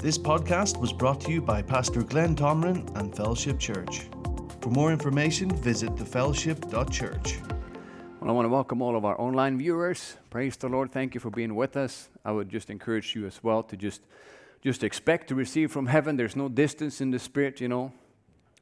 This 0.00 0.16
podcast 0.16 0.78
was 0.78 0.92
brought 0.92 1.20
to 1.22 1.32
you 1.32 1.42
by 1.42 1.60
Pastor 1.60 2.04
Glenn 2.04 2.36
Tomrin 2.36 2.88
and 2.96 3.12
Fellowship 3.12 3.58
Church. 3.58 4.02
For 4.60 4.70
more 4.70 4.92
information, 4.92 5.50
visit 5.50 5.90
thefellowship.church. 5.96 7.38
Well, 8.20 8.30
I 8.30 8.32
want 8.32 8.44
to 8.44 8.48
welcome 8.48 8.80
all 8.80 8.94
of 8.94 9.04
our 9.04 9.20
online 9.20 9.58
viewers. 9.58 10.16
Praise 10.30 10.56
the 10.56 10.68
Lord. 10.68 10.92
Thank 10.92 11.14
you 11.14 11.20
for 11.20 11.30
being 11.30 11.56
with 11.56 11.76
us. 11.76 12.10
I 12.24 12.30
would 12.30 12.48
just 12.48 12.70
encourage 12.70 13.16
you 13.16 13.26
as 13.26 13.42
well 13.42 13.64
to 13.64 13.76
just 13.76 14.02
just 14.62 14.84
expect 14.84 15.26
to 15.30 15.34
receive 15.34 15.72
from 15.72 15.86
heaven. 15.86 16.16
There's 16.16 16.36
no 16.36 16.48
distance 16.48 17.00
in 17.00 17.10
the 17.10 17.18
spirit, 17.18 17.60
you 17.60 17.66
know. 17.66 17.92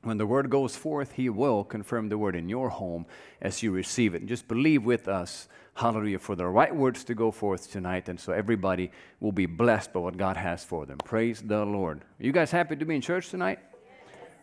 When 0.07 0.18
the 0.18 0.27
word 0.27 0.50
goes 0.50 0.77
forth, 0.77 1.11
he 1.11 1.29
will 1.29 1.64
confirm 1.64 2.11
the 2.11 2.16
word 2.16 2.36
in 2.36 2.48
your 2.48 2.68
home 2.68 3.07
as 3.43 3.61
you 3.61 3.72
receive 3.72 4.14
it. 4.14 4.21
And 4.21 4.29
just 4.29 4.46
believe 4.46 4.84
with 4.84 5.09
us, 5.09 5.48
hallelujah, 5.75 6.21
for 6.21 6.36
the 6.36 6.46
right 6.46 6.72
words 6.72 7.02
to 7.07 7.14
go 7.16 7.32
forth 7.32 7.72
tonight. 7.72 8.08
And 8.08 8.21
so 8.21 8.32
everybody 8.32 8.93
will 9.18 9.32
be 9.32 9.46
blessed 9.46 9.93
by 9.93 9.98
what 9.98 10.16
God 10.16 10.36
has 10.36 10.62
for 10.62 10.86
them. 10.86 10.98
Praise 10.98 11.43
the 11.43 11.64
Lord. 11.64 12.03
Are 12.21 12.25
you 12.25 12.31
guys 12.31 12.53
happy 12.53 12.76
to 12.76 12.84
be 12.84 12.95
in 12.95 13.00
church 13.00 13.31
tonight? 13.31 13.58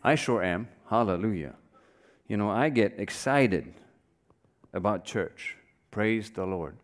I 0.03 0.15
sure 0.15 0.43
am. 0.43 0.67
Hallelujah. 0.89 1.55
You 2.27 2.35
know, 2.35 2.49
I 2.49 2.67
get 2.67 2.95
excited 2.97 3.73
about 4.73 5.05
church. 5.05 5.55
Praise 5.91 6.29
the 6.29 6.45
Lord. 6.45 6.75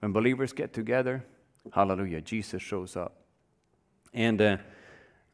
When 0.00 0.12
believers 0.12 0.54
get 0.54 0.72
together, 0.72 1.22
hallelujah, 1.70 2.22
Jesus 2.22 2.62
shows 2.62 2.96
up. 2.96 3.14
And 4.14 4.40
uh, 4.40 4.56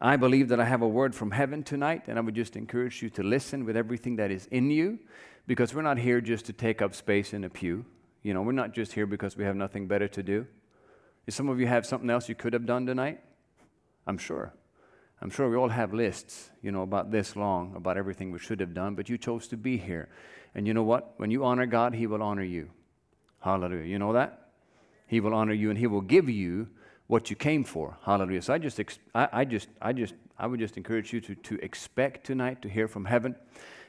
I 0.05 0.17
believe 0.17 0.49
that 0.49 0.59
I 0.59 0.65
have 0.65 0.83
a 0.83 0.89
word 0.89 1.15
from 1.15 1.31
heaven 1.31 1.63
tonight, 1.63 2.09
and 2.09 2.19
I 2.19 2.23
would 2.23 2.35
just 2.35 2.57
encourage 2.57 3.03
you 3.03 3.11
to 3.11 3.23
listen 3.23 3.65
with 3.65 3.77
everything 3.77 4.17
that 4.17 4.33
is 4.33 4.47
in 4.47 4.69
you, 4.69 4.99
because 5.47 5.73
we're 5.77 5.83
not 5.83 5.97
here 5.97 6.21
just 6.21 6.45
to 6.47 6.53
take 6.53 6.83
up 6.83 6.97
space 6.97 7.33
in 7.33 7.45
a 7.45 7.49
pew. 7.49 7.85
You 8.25 8.35
know, 8.35 8.43
we're 8.43 8.51
not 8.51 8.73
just 8.73 8.95
here 8.95 9.07
because 9.07 9.37
we 9.37 9.45
have 9.45 9.55
nothing 9.55 9.87
better 9.87 10.09
to 10.09 10.21
do. 10.21 10.49
If 11.29 11.35
some 11.35 11.49
of 11.49 11.61
you 11.61 11.69
have 11.69 11.87
something 11.87 12.11
else 12.11 12.29
you 12.29 12.35
could 12.35 12.53
have 12.53 12.67
done 12.67 12.85
tonight, 12.85 13.21
I'm 14.05 14.19
sure. 14.19 14.53
I'm 15.21 15.31
sure 15.31 15.49
we 15.49 15.57
all 15.57 15.69
have 15.69 15.95
lists, 15.95 16.51
you 16.63 16.73
know, 16.73 16.83
about 16.83 17.13
this 17.13 17.37
long, 17.37 17.73
about 17.77 17.97
everything 17.97 18.33
we 18.33 18.41
should 18.41 18.59
have 18.59 18.75
done, 18.75 18.97
but 18.97 19.09
you 19.09 19.17
chose 19.17 19.47
to 19.49 19.57
be 19.57 19.77
here. 19.77 20.09
And 20.57 20.67
you 20.67 20.75
know 20.75 20.83
what? 20.83 21.15
When 21.19 21.31
you 21.31 21.45
honor 21.45 21.67
God, 21.67 21.95
He 21.95 22.09
will 22.09 22.25
honor 22.25 22.43
you. 22.43 22.71
Hallelujah. 23.39 23.85
You 23.85 24.01
know 24.01 24.15
that? 24.15 24.51
He 25.07 25.21
will 25.21 25.33
honor 25.33 25.53
you 25.53 25.71
and 25.71 25.79
He 25.79 25.87
will 25.87 26.01
give 26.01 26.29
you 26.29 26.71
what 27.13 27.29
you 27.29 27.37
came 27.37 27.63
for. 27.63 27.99
Hallelujah. 28.07 28.41
So 28.41 28.55
I 28.55 28.59
just, 28.59 28.81
I, 29.15 29.29
I, 29.31 29.45
just, 29.45 29.69
I 29.83 29.93
just, 29.93 30.15
I 30.39 30.47
would 30.47 30.59
just 30.59 30.79
encourage 30.79 31.13
you 31.13 31.21
to, 31.21 31.35
to 31.35 31.63
expect 31.63 32.25
tonight 32.25 32.63
to 32.63 32.71
hear 32.71 32.89
from 32.89 33.05
heaven. 33.05 33.37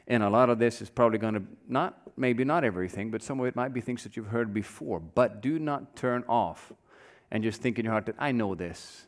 And 0.10 0.24
a 0.24 0.30
lot 0.30 0.50
of 0.50 0.60
this 0.60 0.82
is 0.82 0.90
probably 0.90 1.20
going 1.20 1.36
to 1.36 1.44
not, 1.70 2.02
maybe 2.18 2.44
not 2.44 2.66
everything, 2.66 3.12
but 3.12 3.24
some 3.24 3.40
of 3.40 3.46
it 3.46 3.56
might 3.56 3.74
be 3.74 3.80
things 3.80 4.04
that 4.04 4.18
you've 4.18 4.28
heard 4.28 4.54
before. 4.54 5.00
But 5.00 5.42
do 5.42 5.58
not 5.58 5.96
turn 5.96 6.26
off 6.28 6.74
and 7.32 7.46
just 7.46 7.62
think 7.62 7.80
in 7.80 7.86
your 7.86 7.94
heart 7.94 8.08
that 8.08 8.16
I 8.20 8.34
know 8.34 8.56
this. 8.56 9.06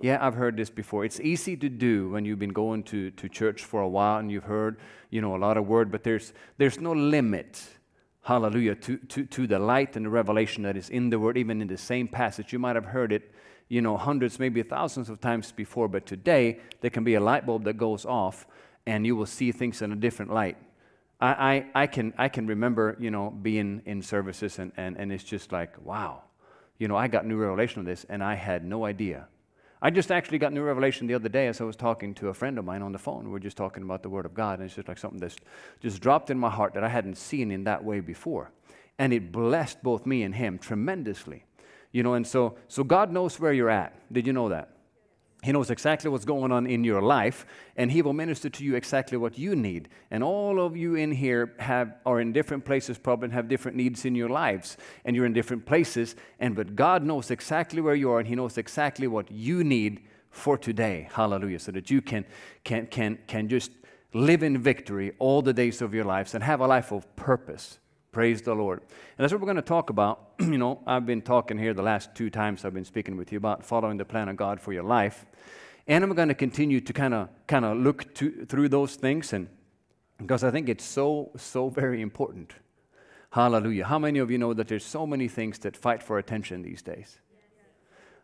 Yeah, 0.00 0.16
I've 0.26 0.34
heard 0.34 0.56
this 0.56 0.70
before. 0.70 1.04
It's 1.04 1.20
easy 1.20 1.54
to 1.58 1.68
do 1.68 2.08
when 2.08 2.24
you've 2.24 2.38
been 2.38 2.54
going 2.54 2.84
to, 2.84 3.10
to 3.10 3.28
church 3.28 3.64
for 3.64 3.82
a 3.82 3.88
while 3.88 4.18
and 4.18 4.32
you've 4.32 4.44
heard, 4.44 4.78
you 5.10 5.20
know, 5.20 5.36
a 5.36 5.40
lot 5.46 5.58
of 5.58 5.66
word, 5.66 5.92
but 5.92 6.04
there's, 6.04 6.32
there's 6.56 6.80
no 6.80 6.92
limit 6.92 7.62
hallelujah, 8.22 8.74
to, 8.76 8.96
to, 8.98 9.24
to 9.26 9.46
the 9.46 9.58
light 9.58 9.96
and 9.96 10.06
the 10.06 10.10
revelation 10.10 10.62
that 10.62 10.76
is 10.76 10.88
in 10.88 11.10
the 11.10 11.18
Word, 11.18 11.36
even 11.36 11.60
in 11.60 11.68
the 11.68 11.76
same 11.76 12.08
passage. 12.08 12.52
You 12.52 12.58
might 12.58 12.76
have 12.76 12.86
heard 12.86 13.12
it, 13.12 13.32
you 13.68 13.82
know, 13.82 13.96
hundreds, 13.96 14.38
maybe 14.38 14.62
thousands 14.62 15.08
of 15.08 15.20
times 15.20 15.52
before, 15.52 15.88
but 15.88 16.06
today 16.06 16.60
there 16.80 16.90
can 16.90 17.04
be 17.04 17.14
a 17.14 17.20
light 17.20 17.44
bulb 17.46 17.64
that 17.64 17.74
goes 17.74 18.04
off 18.06 18.46
and 18.86 19.06
you 19.06 19.16
will 19.16 19.26
see 19.26 19.52
things 19.52 19.82
in 19.82 19.92
a 19.92 19.96
different 19.96 20.32
light. 20.32 20.56
I, 21.20 21.66
I, 21.74 21.82
I, 21.82 21.86
can, 21.86 22.12
I 22.18 22.28
can 22.28 22.46
remember, 22.46 22.96
you 22.98 23.10
know, 23.10 23.30
being 23.30 23.82
in 23.86 24.02
services 24.02 24.58
and, 24.58 24.72
and, 24.76 24.96
and 24.96 25.12
it's 25.12 25.24
just 25.24 25.52
like, 25.52 25.74
wow, 25.84 26.22
you 26.78 26.88
know, 26.88 26.96
I 26.96 27.08
got 27.08 27.26
new 27.26 27.36
revelation 27.36 27.80
of 27.80 27.86
this 27.86 28.04
and 28.08 28.22
I 28.22 28.34
had 28.34 28.64
no 28.64 28.84
idea. 28.84 29.28
I 29.84 29.90
just 29.90 30.12
actually 30.12 30.38
got 30.38 30.52
new 30.52 30.62
revelation 30.62 31.08
the 31.08 31.14
other 31.14 31.28
day 31.28 31.48
as 31.48 31.60
I 31.60 31.64
was 31.64 31.74
talking 31.74 32.14
to 32.14 32.28
a 32.28 32.34
friend 32.34 32.56
of 32.56 32.64
mine 32.64 32.82
on 32.82 32.92
the 32.92 33.00
phone. 33.00 33.24
We 33.24 33.30
were 33.30 33.40
just 33.40 33.56
talking 33.56 33.82
about 33.82 34.04
the 34.04 34.08
Word 34.08 34.24
of 34.24 34.32
God, 34.32 34.60
and 34.60 34.66
it's 34.66 34.76
just 34.76 34.86
like 34.86 34.96
something 34.96 35.18
that's 35.18 35.34
just 35.80 36.00
dropped 36.00 36.30
in 36.30 36.38
my 36.38 36.50
heart 36.50 36.74
that 36.74 36.84
I 36.84 36.88
hadn't 36.88 37.16
seen 37.16 37.50
in 37.50 37.64
that 37.64 37.82
way 37.82 37.98
before. 37.98 38.52
And 39.00 39.12
it 39.12 39.32
blessed 39.32 39.82
both 39.82 40.06
me 40.06 40.22
and 40.22 40.36
him 40.36 40.56
tremendously. 40.56 41.44
You 41.90 42.04
know, 42.04 42.14
and 42.14 42.24
so, 42.24 42.56
so 42.68 42.84
God 42.84 43.10
knows 43.10 43.40
where 43.40 43.52
you're 43.52 43.68
at. 43.68 43.92
Did 44.12 44.24
you 44.24 44.32
know 44.32 44.50
that? 44.50 44.71
He 45.42 45.50
knows 45.50 45.70
exactly 45.70 46.08
what's 46.08 46.24
going 46.24 46.52
on 46.52 46.68
in 46.68 46.84
your 46.84 47.02
life, 47.02 47.46
and 47.76 47.90
He 47.90 48.00
will 48.00 48.12
minister 48.12 48.48
to 48.48 48.64
you 48.64 48.76
exactly 48.76 49.18
what 49.18 49.36
you 49.36 49.56
need. 49.56 49.88
And 50.10 50.22
all 50.22 50.60
of 50.60 50.76
you 50.76 50.94
in 50.94 51.10
here 51.10 51.54
have, 51.58 51.96
are 52.06 52.20
in 52.20 52.32
different 52.32 52.64
places, 52.64 52.96
probably 52.96 53.26
and 53.26 53.32
have 53.32 53.48
different 53.48 53.76
needs 53.76 54.04
in 54.04 54.14
your 54.14 54.28
lives, 54.28 54.76
and 55.04 55.16
you're 55.16 55.26
in 55.26 55.32
different 55.32 55.66
places. 55.66 56.14
And 56.38 56.54
but 56.54 56.76
God 56.76 57.02
knows 57.02 57.32
exactly 57.32 57.80
where 57.80 57.96
you 57.96 58.10
are, 58.12 58.20
and 58.20 58.28
He 58.28 58.36
knows 58.36 58.56
exactly 58.56 59.08
what 59.08 59.32
you 59.32 59.64
need 59.64 60.02
for 60.30 60.56
today. 60.56 61.08
Hallelujah! 61.12 61.58
So 61.58 61.72
that 61.72 61.90
you 61.90 62.00
can 62.00 62.24
can 62.62 62.86
can 62.86 63.18
can 63.26 63.48
just 63.48 63.72
live 64.14 64.44
in 64.44 64.58
victory 64.58 65.12
all 65.18 65.42
the 65.42 65.52
days 65.52 65.82
of 65.82 65.92
your 65.92 66.04
lives 66.04 66.34
and 66.34 66.44
have 66.44 66.60
a 66.60 66.66
life 66.68 66.92
of 66.92 67.16
purpose. 67.16 67.78
Praise 68.12 68.42
the 68.42 68.54
Lord. 68.54 68.80
And 68.80 69.24
that's 69.24 69.32
what 69.32 69.40
we're 69.40 69.46
going 69.46 69.56
to 69.56 69.62
talk 69.62 69.88
about. 69.88 70.32
you 70.38 70.58
know, 70.58 70.82
I've 70.86 71.06
been 71.06 71.22
talking 71.22 71.56
here 71.56 71.72
the 71.72 71.82
last 71.82 72.14
two 72.14 72.28
times 72.28 72.62
I've 72.62 72.74
been 72.74 72.84
speaking 72.84 73.16
with 73.16 73.32
you 73.32 73.38
about 73.38 73.64
following 73.64 73.96
the 73.96 74.04
plan 74.04 74.28
of 74.28 74.36
God 74.36 74.60
for 74.60 74.74
your 74.74 74.82
life. 74.82 75.24
And 75.86 76.04
I'm 76.04 76.12
going 76.12 76.28
to 76.28 76.34
continue 76.34 76.80
to 76.82 76.92
kind 76.92 77.14
of 77.14 77.30
kind 77.46 77.64
of 77.64 77.78
look 77.78 78.14
to, 78.16 78.44
through 78.44 78.68
those 78.68 78.96
things 78.96 79.32
and 79.32 79.48
because 80.18 80.44
I 80.44 80.50
think 80.50 80.68
it's 80.68 80.84
so 80.84 81.30
so 81.36 81.70
very 81.70 82.02
important. 82.02 82.52
Hallelujah. 83.30 83.86
How 83.86 83.98
many 83.98 84.18
of 84.18 84.30
you 84.30 84.36
know 84.36 84.52
that 84.52 84.68
there's 84.68 84.84
so 84.84 85.06
many 85.06 85.26
things 85.26 85.58
that 85.60 85.74
fight 85.74 86.02
for 86.02 86.18
attention 86.18 86.62
these 86.62 86.82
days? 86.82 87.18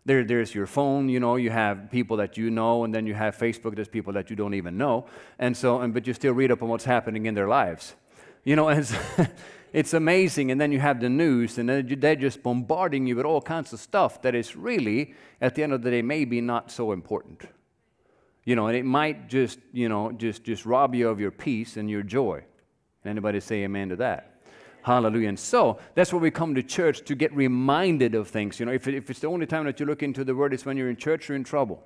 There, 0.04 0.22
there's 0.22 0.54
your 0.54 0.66
phone, 0.66 1.08
you 1.08 1.18
know, 1.18 1.36
you 1.36 1.50
have 1.50 1.90
people 1.90 2.18
that 2.18 2.36
you 2.36 2.50
know, 2.50 2.84
and 2.84 2.94
then 2.94 3.06
you 3.06 3.14
have 3.14 3.36
Facebook, 3.36 3.74
there's 3.74 3.88
people 3.88 4.12
that 4.12 4.28
you 4.28 4.36
don't 4.36 4.54
even 4.54 4.76
know. 4.76 5.06
And 5.38 5.56
so, 5.56 5.80
and, 5.80 5.92
but 5.94 6.06
you 6.06 6.12
still 6.14 6.34
read 6.34 6.52
up 6.52 6.62
on 6.62 6.68
what's 6.68 6.84
happening 6.84 7.26
in 7.26 7.34
their 7.34 7.48
lives. 7.48 7.94
You 8.44 8.56
know, 8.56 8.68
and 8.68 8.86
it's 9.72 9.94
amazing. 9.94 10.50
And 10.50 10.60
then 10.60 10.72
you 10.72 10.80
have 10.80 11.00
the 11.00 11.08
news, 11.08 11.58
and 11.58 11.68
they're 11.68 12.16
just 12.16 12.42
bombarding 12.42 13.06
you 13.06 13.16
with 13.16 13.26
all 13.26 13.40
kinds 13.40 13.72
of 13.72 13.80
stuff 13.80 14.22
that 14.22 14.34
is 14.34 14.56
really, 14.56 15.14
at 15.40 15.54
the 15.54 15.62
end 15.62 15.72
of 15.72 15.82
the 15.82 15.90
day, 15.90 16.02
maybe 16.02 16.40
not 16.40 16.70
so 16.70 16.92
important. 16.92 17.42
You 18.44 18.56
know, 18.56 18.66
and 18.66 18.76
it 18.76 18.84
might 18.84 19.28
just, 19.28 19.58
you 19.72 19.88
know, 19.88 20.12
just, 20.12 20.42
just 20.44 20.64
rob 20.64 20.94
you 20.94 21.08
of 21.08 21.20
your 21.20 21.30
peace 21.30 21.76
and 21.76 21.90
your 21.90 22.02
joy. 22.02 22.44
Anybody 23.04 23.40
say 23.40 23.62
amen 23.64 23.90
to 23.90 23.96
that? 23.96 24.40
Hallelujah. 24.82 25.28
And 25.28 25.38
so 25.38 25.78
that's 25.94 26.12
why 26.12 26.18
we 26.18 26.30
come 26.30 26.54
to 26.54 26.62
church 26.62 27.04
to 27.04 27.14
get 27.14 27.34
reminded 27.34 28.14
of 28.14 28.28
things. 28.28 28.58
You 28.58 28.66
know, 28.66 28.72
if, 28.72 28.88
if 28.88 29.10
it's 29.10 29.20
the 29.20 29.26
only 29.26 29.44
time 29.44 29.66
that 29.66 29.78
you 29.80 29.86
look 29.86 30.02
into 30.02 30.24
the 30.24 30.34
Word 30.34 30.54
is 30.54 30.64
when 30.64 30.76
you're 30.76 30.88
in 30.88 30.96
church, 30.96 31.28
you're 31.28 31.36
in 31.36 31.44
trouble. 31.44 31.82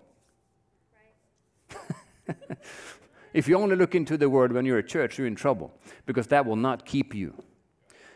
Right. 2.28 2.36
if 3.32 3.48
you 3.48 3.56
only 3.56 3.74
look 3.74 3.96
into 3.96 4.16
the 4.16 4.30
Word 4.30 4.52
when 4.52 4.64
you're 4.64 4.78
at 4.78 4.86
church, 4.86 5.18
you're 5.18 5.26
in 5.26 5.34
trouble 5.34 5.72
because 6.06 6.28
that 6.28 6.46
will 6.46 6.56
not 6.56 6.86
keep 6.86 7.12
you. 7.14 7.34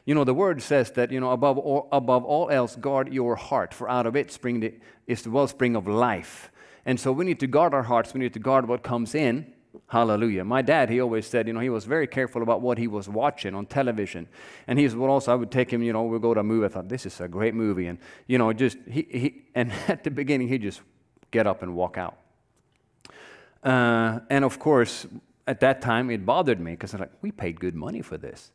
You 0.06 0.14
know, 0.14 0.24
the 0.24 0.34
word 0.34 0.62
says 0.62 0.92
that, 0.92 1.10
you 1.10 1.20
know, 1.20 1.32
above 1.32 1.58
all, 1.58 1.88
above 1.90 2.24
all 2.24 2.48
else, 2.48 2.76
guard 2.76 3.12
your 3.12 3.34
heart, 3.34 3.74
for 3.74 3.90
out 3.90 4.06
of 4.06 4.14
it 4.14 4.30
spring 4.30 4.60
the, 4.60 4.72
is 5.06 5.22
the 5.22 5.30
wellspring 5.30 5.74
of 5.74 5.88
life. 5.88 6.50
And 6.86 6.98
so 6.98 7.10
we 7.10 7.24
need 7.24 7.40
to 7.40 7.48
guard 7.48 7.74
our 7.74 7.82
hearts. 7.82 8.14
We 8.14 8.20
need 8.20 8.32
to 8.34 8.38
guard 8.38 8.68
what 8.68 8.84
comes 8.84 9.16
in. 9.16 9.52
Hallelujah. 9.88 10.44
My 10.44 10.62
dad, 10.62 10.90
he 10.90 11.00
always 11.00 11.26
said, 11.26 11.48
you 11.48 11.52
know, 11.52 11.60
he 11.60 11.70
was 11.70 11.84
very 11.84 12.06
careful 12.06 12.42
about 12.42 12.60
what 12.60 12.78
he 12.78 12.86
was 12.86 13.08
watching 13.08 13.54
on 13.54 13.66
television. 13.66 14.28
And 14.68 14.78
he's 14.78 14.94
well, 14.94 15.10
also, 15.10 15.32
I 15.32 15.34
would 15.34 15.50
take 15.50 15.72
him, 15.72 15.82
you 15.82 15.92
know, 15.92 16.04
we'll 16.04 16.20
go 16.20 16.34
to 16.34 16.40
a 16.40 16.44
movie. 16.44 16.66
I 16.66 16.68
thought, 16.68 16.88
this 16.88 17.04
is 17.04 17.20
a 17.20 17.26
great 17.26 17.54
movie. 17.54 17.88
And, 17.88 17.98
you 18.28 18.38
know, 18.38 18.52
just, 18.52 18.78
he, 18.88 19.06
he 19.10 19.42
and 19.54 19.72
at 19.88 20.04
the 20.04 20.10
beginning, 20.10 20.48
he'd 20.48 20.62
just 20.62 20.82
get 21.32 21.48
up 21.48 21.62
and 21.62 21.74
walk 21.74 21.98
out. 21.98 22.16
Uh, 23.62 24.20
and 24.30 24.44
of 24.44 24.60
course, 24.60 25.06
at 25.48 25.58
that 25.60 25.82
time, 25.82 26.10
it 26.10 26.24
bothered 26.24 26.60
me 26.60 26.72
because 26.72 26.94
I'm 26.94 27.00
like, 27.00 27.12
we 27.22 27.32
paid 27.32 27.58
good 27.58 27.74
money 27.74 28.02
for 28.02 28.16
this. 28.16 28.52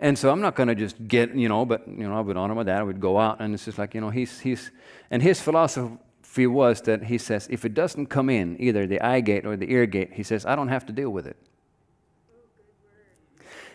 And 0.00 0.16
so 0.16 0.30
I'm 0.30 0.40
not 0.40 0.54
going 0.54 0.68
to 0.68 0.74
just 0.74 1.08
get, 1.08 1.34
you 1.34 1.48
know, 1.48 1.64
but, 1.64 1.86
you 1.88 2.08
know, 2.08 2.16
I 2.16 2.20
would 2.20 2.36
honor 2.36 2.54
my 2.54 2.62
dad. 2.62 2.78
I 2.78 2.82
would 2.84 3.00
go 3.00 3.18
out, 3.18 3.40
and 3.40 3.52
it's 3.52 3.64
just 3.64 3.78
like, 3.78 3.94
you 3.94 4.00
know, 4.00 4.10
he's, 4.10 4.40
he's, 4.40 4.70
and 5.10 5.22
his 5.22 5.40
philosophy 5.40 6.46
was 6.46 6.80
that 6.82 7.04
he 7.04 7.18
says, 7.18 7.48
if 7.50 7.64
it 7.64 7.74
doesn't 7.74 8.06
come 8.06 8.30
in, 8.30 8.56
either 8.60 8.86
the 8.86 9.00
eye 9.00 9.20
gate 9.20 9.44
or 9.44 9.56
the 9.56 9.70
ear 9.72 9.86
gate, 9.86 10.12
he 10.12 10.22
says, 10.22 10.46
I 10.46 10.54
don't 10.54 10.68
have 10.68 10.86
to 10.86 10.92
deal 10.92 11.10
with 11.10 11.26
it. 11.26 11.36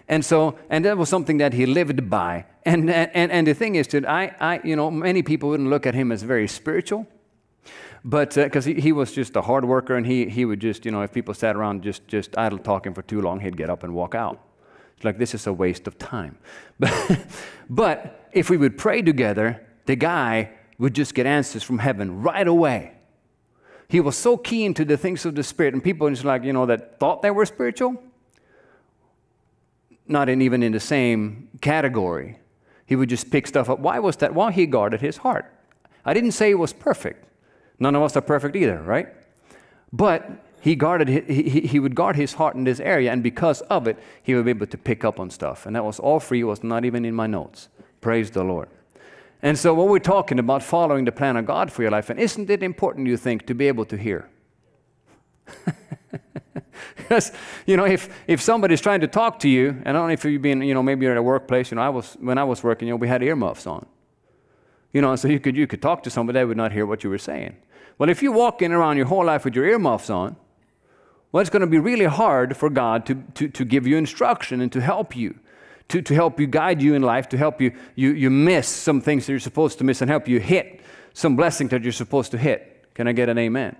And 0.08 0.24
so, 0.24 0.58
and 0.70 0.86
that 0.86 0.98
was 0.98 1.10
something 1.10 1.38
that 1.38 1.54
he 1.54 1.66
lived 1.66 2.10
by. 2.10 2.46
And, 2.66 2.90
and, 2.90 3.32
and 3.32 3.48
the 3.48 3.54
thing 3.54 3.76
is 3.76 3.88
that 3.88 4.08
I, 4.08 4.36
I, 4.40 4.62
you 4.64 4.76
know, 4.76 4.92
many 4.92 5.24
people 5.24 5.50
wouldn't 5.50 5.70
look 5.70 5.86
at 5.86 5.94
him 5.94 6.12
as 6.12 6.24
very 6.24 6.48
spiritual, 6.48 7.08
but 8.04 8.36
because 8.36 8.66
uh, 8.66 8.72
he, 8.72 8.82
he 8.82 8.92
was 8.92 9.12
just 9.14 9.36
a 9.36 9.42
hard 9.42 9.66
worker 9.66 9.96
and 9.96 10.06
he, 10.06 10.30
he 10.30 10.46
would 10.46 10.60
just, 10.60 10.86
you 10.86 10.92
know, 10.92 11.02
if 11.02 11.12
people 11.12 11.34
sat 11.34 11.56
around 11.56 11.84
just, 11.84 12.08
just 12.08 12.38
idle 12.38 12.60
talking 12.60 12.94
for 12.94 13.02
too 13.02 13.22
long, 13.22 13.40
he'd 13.40 13.58
get 13.58 13.70
up 13.70 13.84
and 13.84 13.94
walk 13.94 14.14
out. 14.14 14.40
Like, 15.04 15.18
this 15.18 15.34
is 15.34 15.48
a 15.48 15.54
waste 15.54 15.88
of 15.88 15.98
time. 15.98 16.38
But, 17.70 18.30
if 18.34 18.50
we 18.50 18.58
would 18.58 18.78
pray 18.78 19.02
together, 19.02 19.66
the 19.86 19.96
guy 19.96 20.52
would 20.78 20.94
just 20.94 21.14
get 21.14 21.26
answers 21.26 21.64
from 21.64 21.80
heaven 21.80 22.22
right 22.22 22.48
away. 22.48 22.94
He 23.88 24.00
was 24.00 24.18
so 24.18 24.38
keen 24.38 24.74
to 24.74 24.86
the 24.86 24.98
things 24.98 25.26
of 25.26 25.36
the 25.36 25.44
Spirit, 25.44 25.74
and 25.74 25.84
people 25.84 26.10
just 26.10 26.26
like, 26.26 26.44
you 26.44 26.54
know, 26.54 26.66
that 26.66 27.00
thought 27.00 27.22
they 27.22 27.32
were 27.32 27.46
spiritual, 27.46 28.02
not 30.08 30.30
in, 30.30 30.42
even 30.42 30.64
in 30.64 30.72
the 30.72 30.80
same 30.80 31.50
category. 31.62 32.40
He 32.86 32.96
would 32.96 33.10
just 33.10 33.32
pick 33.32 33.48
stuff 33.48 33.70
up. 33.70 33.80
Why 33.80 34.00
was 34.00 34.18
that? 34.18 34.34
Well, 34.34 34.50
he 34.50 34.66
guarded 34.66 35.02
his 35.02 35.18
heart. 35.18 35.54
I 36.06 36.14
didn't 36.14 36.32
say 36.32 36.50
he 36.50 36.56
was 36.56 36.74
perfect. 36.74 37.26
None 37.80 37.96
of 37.96 38.02
us 38.02 38.18
are 38.18 38.22
perfect 38.22 38.56
either, 38.56 38.82
right? 38.82 39.08
But 39.92 40.30
he 40.64 40.76
guarded 40.78 41.10
he, 41.10 41.60
he, 41.60 41.78
would 41.78 41.94
guard 41.94 42.16
his 42.16 42.36
heart 42.36 42.56
in 42.56 42.64
this 42.64 42.80
area 42.80 43.12
and 43.12 43.22
because 43.22 43.60
of 43.64 43.86
it 43.86 43.98
he 44.24 44.34
would 44.34 44.46
be 44.46 44.52
able 44.52 44.66
to 44.66 44.78
pick 44.78 45.04
up 45.04 45.20
on 45.20 45.30
stuff. 45.30 45.66
And 45.66 45.76
that 45.76 45.84
was 45.84 46.00
all 46.00 46.22
free 46.22 46.40
it 46.40 46.46
was 46.46 46.64
not 46.64 46.86
even 46.86 47.04
in 47.04 47.14
my 47.14 47.28
notes. 47.28 47.68
Praise 48.00 48.32
the 48.32 48.46
lord. 48.46 48.70
And 49.42 49.60
so 49.60 49.74
what 49.74 49.90
we're 49.90 50.00
talking 50.00 50.40
about 50.40 50.64
following 50.64 51.04
the 51.04 51.12
plan 51.12 51.36
of 51.36 51.46
god 51.46 51.70
for 51.70 51.82
your 51.82 51.92
life 51.92 52.10
and 52.10 52.18
isn't 52.18 52.50
it 52.50 52.64
important 52.64 53.08
you 53.08 53.18
think 53.18 53.46
to 53.48 53.54
be 53.54 53.68
able 53.68 53.84
to 53.84 53.98
hear? 53.98 54.30
Because 56.96 57.34
you 57.66 57.76
know 57.76 57.86
if 57.86 58.10
if 58.28 58.42
somebody's 58.42 58.82
trying 58.82 59.02
to 59.02 59.08
talk 59.08 59.40
to 59.40 59.50
you 59.50 59.70
and 59.70 59.90
i 59.90 59.92
don't 59.92 60.08
know 60.08 60.14
if 60.14 60.24
you've 60.26 60.42
been 60.42 60.62
you 60.62 60.74
know 60.74 60.82
maybe 60.82 61.04
you're 61.04 61.12
at 61.12 61.18
a 61.18 61.24
workplace 61.24 61.72
you 61.72 61.76
know 61.76 61.82
i 61.82 61.90
was 61.90 62.18
when 62.20 62.38
i 62.38 62.44
was 62.44 62.64
working 62.64 62.88
you 62.88 62.94
know 62.94 62.98
we 62.98 63.08
had 63.08 63.22
earmuffs 63.22 63.68
on. 63.68 63.86
You 64.94 65.02
know 65.02 65.16
so 65.16 65.28
you 65.28 65.40
could 65.40 65.56
you 65.56 65.68
could 65.68 65.82
talk 65.82 66.04
to 66.04 66.10
somebody 66.10 66.40
they 66.40 66.46
would 66.46 66.58
not 66.58 66.72
hear 66.72 66.86
what 66.86 67.04
you 67.04 67.10
were 67.10 67.18
saying. 67.18 67.56
Well 67.98 68.10
if 68.10 68.24
you're 68.24 68.32
walking 68.32 68.72
around 68.72 68.98
your 68.98 69.08
whole 69.08 69.26
life 69.26 69.44
with 69.46 69.56
your 69.56 69.66
earmuffs 69.66 70.10
on 70.10 70.36
well, 71.34 71.42
it's 71.42 71.50
going 71.50 71.62
to 71.62 71.68
be 71.68 71.80
really 71.80 72.06
hard 72.06 72.56
for 72.56 72.70
God 72.70 73.08
to, 73.08 73.16
to, 73.34 73.50
to 73.50 73.66
give 73.66 73.88
you 73.88 73.98
instruction 73.98 74.62
and 74.62 74.72
to 74.72 74.80
help 74.80 75.16
you, 75.16 75.40
to, 75.90 76.00
to 76.00 76.14
help 76.14 76.40
you 76.40 76.46
guide 76.46 76.80
you 76.80 76.94
in 76.94 77.02
life, 77.02 77.28
to 77.30 77.38
help 77.38 77.60
you, 77.60 77.74
you, 77.96 78.14
you 78.14 78.30
miss 78.30 78.68
some 78.68 79.02
things 79.02 79.26
that 79.26 79.34
you're 79.34 79.40
supposed 79.40 79.80
to 79.80 79.84
miss 79.84 80.02
and 80.02 80.12
help 80.12 80.28
you 80.28 80.40
hit 80.40 80.80
some 81.14 81.36
blessings 81.36 81.72
that 81.72 81.82
you're 81.82 81.92
supposed 81.92 82.30
to 82.32 82.38
hit. 82.38 82.86
Can 82.94 83.08
I 83.08 83.14
get 83.14 83.30
an 83.30 83.40
amen? 83.40 83.76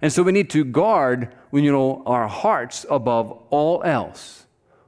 And 0.00 0.12
so 0.12 0.22
we 0.22 0.30
need 0.30 0.50
to 0.50 0.64
guard, 0.64 1.34
you 1.52 1.72
know, 1.72 2.04
our 2.06 2.28
hearts 2.28 2.86
above 2.88 3.32
all 3.50 3.82
else. 3.82 4.46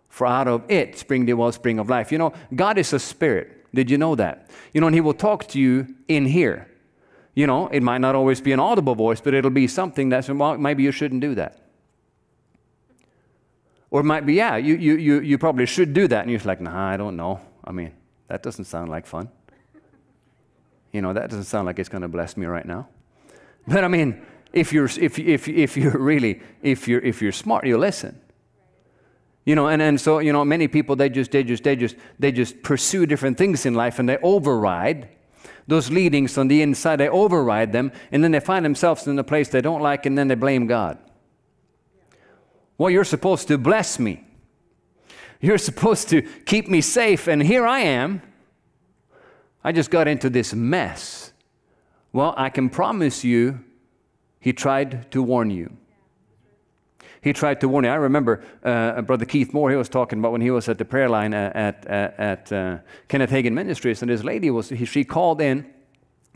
For 0.08 0.28
out 0.28 0.46
of 0.46 0.70
it 0.70 0.96
spring 0.96 1.26
the 1.26 1.32
wellspring 1.32 1.80
of 1.80 1.88
life. 1.88 2.12
You 2.12 2.18
know, 2.18 2.34
God 2.54 2.78
is 2.78 2.92
a 2.92 3.00
spirit. 3.00 3.66
Did 3.74 3.90
you 3.90 3.98
know 3.98 4.14
that? 4.14 4.48
You 4.72 4.80
know, 4.80 4.86
and 4.86 4.94
He 4.94 5.00
will 5.00 5.12
talk 5.12 5.48
to 5.48 5.58
you 5.58 5.92
in 6.06 6.26
here. 6.26 6.68
You 7.34 7.48
know, 7.48 7.66
it 7.66 7.82
might 7.82 7.98
not 7.98 8.14
always 8.14 8.40
be 8.40 8.52
an 8.52 8.60
audible 8.60 8.94
voice, 8.94 9.20
but 9.20 9.34
it'll 9.34 9.50
be 9.50 9.66
something 9.66 10.08
that's 10.08 10.28
well, 10.28 10.56
maybe 10.56 10.84
you 10.84 10.92
shouldn't 10.92 11.20
do 11.20 11.34
that. 11.34 11.63
Or 13.94 14.00
it 14.00 14.04
might 14.04 14.26
be, 14.26 14.34
yeah, 14.34 14.56
you, 14.56 14.74
you, 14.74 14.96
you, 14.96 15.20
you 15.20 15.38
probably 15.38 15.66
should 15.66 15.92
do 15.92 16.08
that. 16.08 16.22
And 16.22 16.30
you're 16.32 16.40
like, 16.40 16.60
nah, 16.60 16.88
I 16.88 16.96
don't 16.96 17.14
know. 17.14 17.40
I 17.62 17.70
mean, 17.70 17.92
that 18.26 18.42
doesn't 18.42 18.64
sound 18.64 18.90
like 18.90 19.06
fun. 19.06 19.28
You 20.90 21.00
know, 21.00 21.12
that 21.12 21.30
doesn't 21.30 21.44
sound 21.44 21.66
like 21.66 21.78
it's 21.78 21.88
going 21.88 22.02
to 22.02 22.08
bless 22.08 22.36
me 22.36 22.44
right 22.46 22.66
now. 22.66 22.88
But 23.68 23.84
I 23.84 23.88
mean, 23.88 24.20
if 24.52 24.72
you're, 24.72 24.86
if, 24.86 25.16
if, 25.20 25.46
if 25.46 25.76
you're 25.76 25.96
really, 25.96 26.42
if 26.60 26.88
you're, 26.88 27.02
if 27.02 27.22
you're 27.22 27.30
smart, 27.30 27.68
you 27.68 27.78
listen. 27.78 28.20
You 29.44 29.54
know, 29.54 29.68
and, 29.68 29.80
and 29.80 30.00
so, 30.00 30.18
you 30.18 30.32
know, 30.32 30.44
many 30.44 30.66
people, 30.66 30.96
they 30.96 31.08
just, 31.08 31.30
they 31.30 31.44
just, 31.44 31.62
they 31.62 31.76
just, 31.76 31.94
they 32.18 32.32
just 32.32 32.64
pursue 32.64 33.06
different 33.06 33.38
things 33.38 33.64
in 33.64 33.74
life 33.74 34.00
and 34.00 34.08
they 34.08 34.18
override 34.24 35.08
those 35.68 35.92
leadings 35.92 36.36
on 36.36 36.48
the 36.48 36.62
inside. 36.62 36.96
They 36.96 37.08
override 37.08 37.70
them 37.70 37.92
and 38.10 38.24
then 38.24 38.32
they 38.32 38.40
find 38.40 38.64
themselves 38.64 39.06
in 39.06 39.16
a 39.20 39.22
place 39.22 39.50
they 39.50 39.60
don't 39.60 39.82
like 39.82 40.04
and 40.04 40.18
then 40.18 40.26
they 40.26 40.34
blame 40.34 40.66
God. 40.66 40.98
Well, 42.76 42.90
you're 42.90 43.04
supposed 43.04 43.48
to 43.48 43.58
bless 43.58 43.98
me. 43.98 44.24
You're 45.40 45.58
supposed 45.58 46.08
to 46.08 46.22
keep 46.22 46.68
me 46.68 46.80
safe, 46.80 47.28
and 47.28 47.42
here 47.42 47.66
I 47.66 47.80
am. 47.80 48.22
I 49.62 49.72
just 49.72 49.90
got 49.90 50.08
into 50.08 50.30
this 50.30 50.54
mess. 50.54 51.32
Well, 52.12 52.34
I 52.36 52.48
can 52.50 52.70
promise 52.70 53.24
you, 53.24 53.60
he 54.40 54.52
tried 54.52 55.10
to 55.12 55.22
warn 55.22 55.50
you. 55.50 55.76
He 57.20 57.32
tried 57.32 57.60
to 57.62 57.68
warn 57.68 57.84
you. 57.84 57.90
I 57.90 57.94
remember 57.94 58.44
uh, 58.62 59.00
Brother 59.02 59.24
Keith 59.24 59.54
Moore, 59.54 59.70
he 59.70 59.76
was 59.76 59.88
talking 59.88 60.18
about 60.18 60.32
when 60.32 60.42
he 60.42 60.50
was 60.50 60.68
at 60.68 60.76
the 60.76 60.84
prayer 60.84 61.08
line 61.08 61.32
at, 61.32 61.86
at, 61.86 61.86
at 62.18 62.52
uh, 62.52 62.78
Kenneth 63.08 63.30
Hagin 63.30 63.52
Ministries, 63.52 64.02
and 64.02 64.10
this 64.10 64.22
lady 64.22 64.50
was, 64.50 64.68
he, 64.68 64.84
she 64.84 65.04
called 65.04 65.40
in 65.40 65.66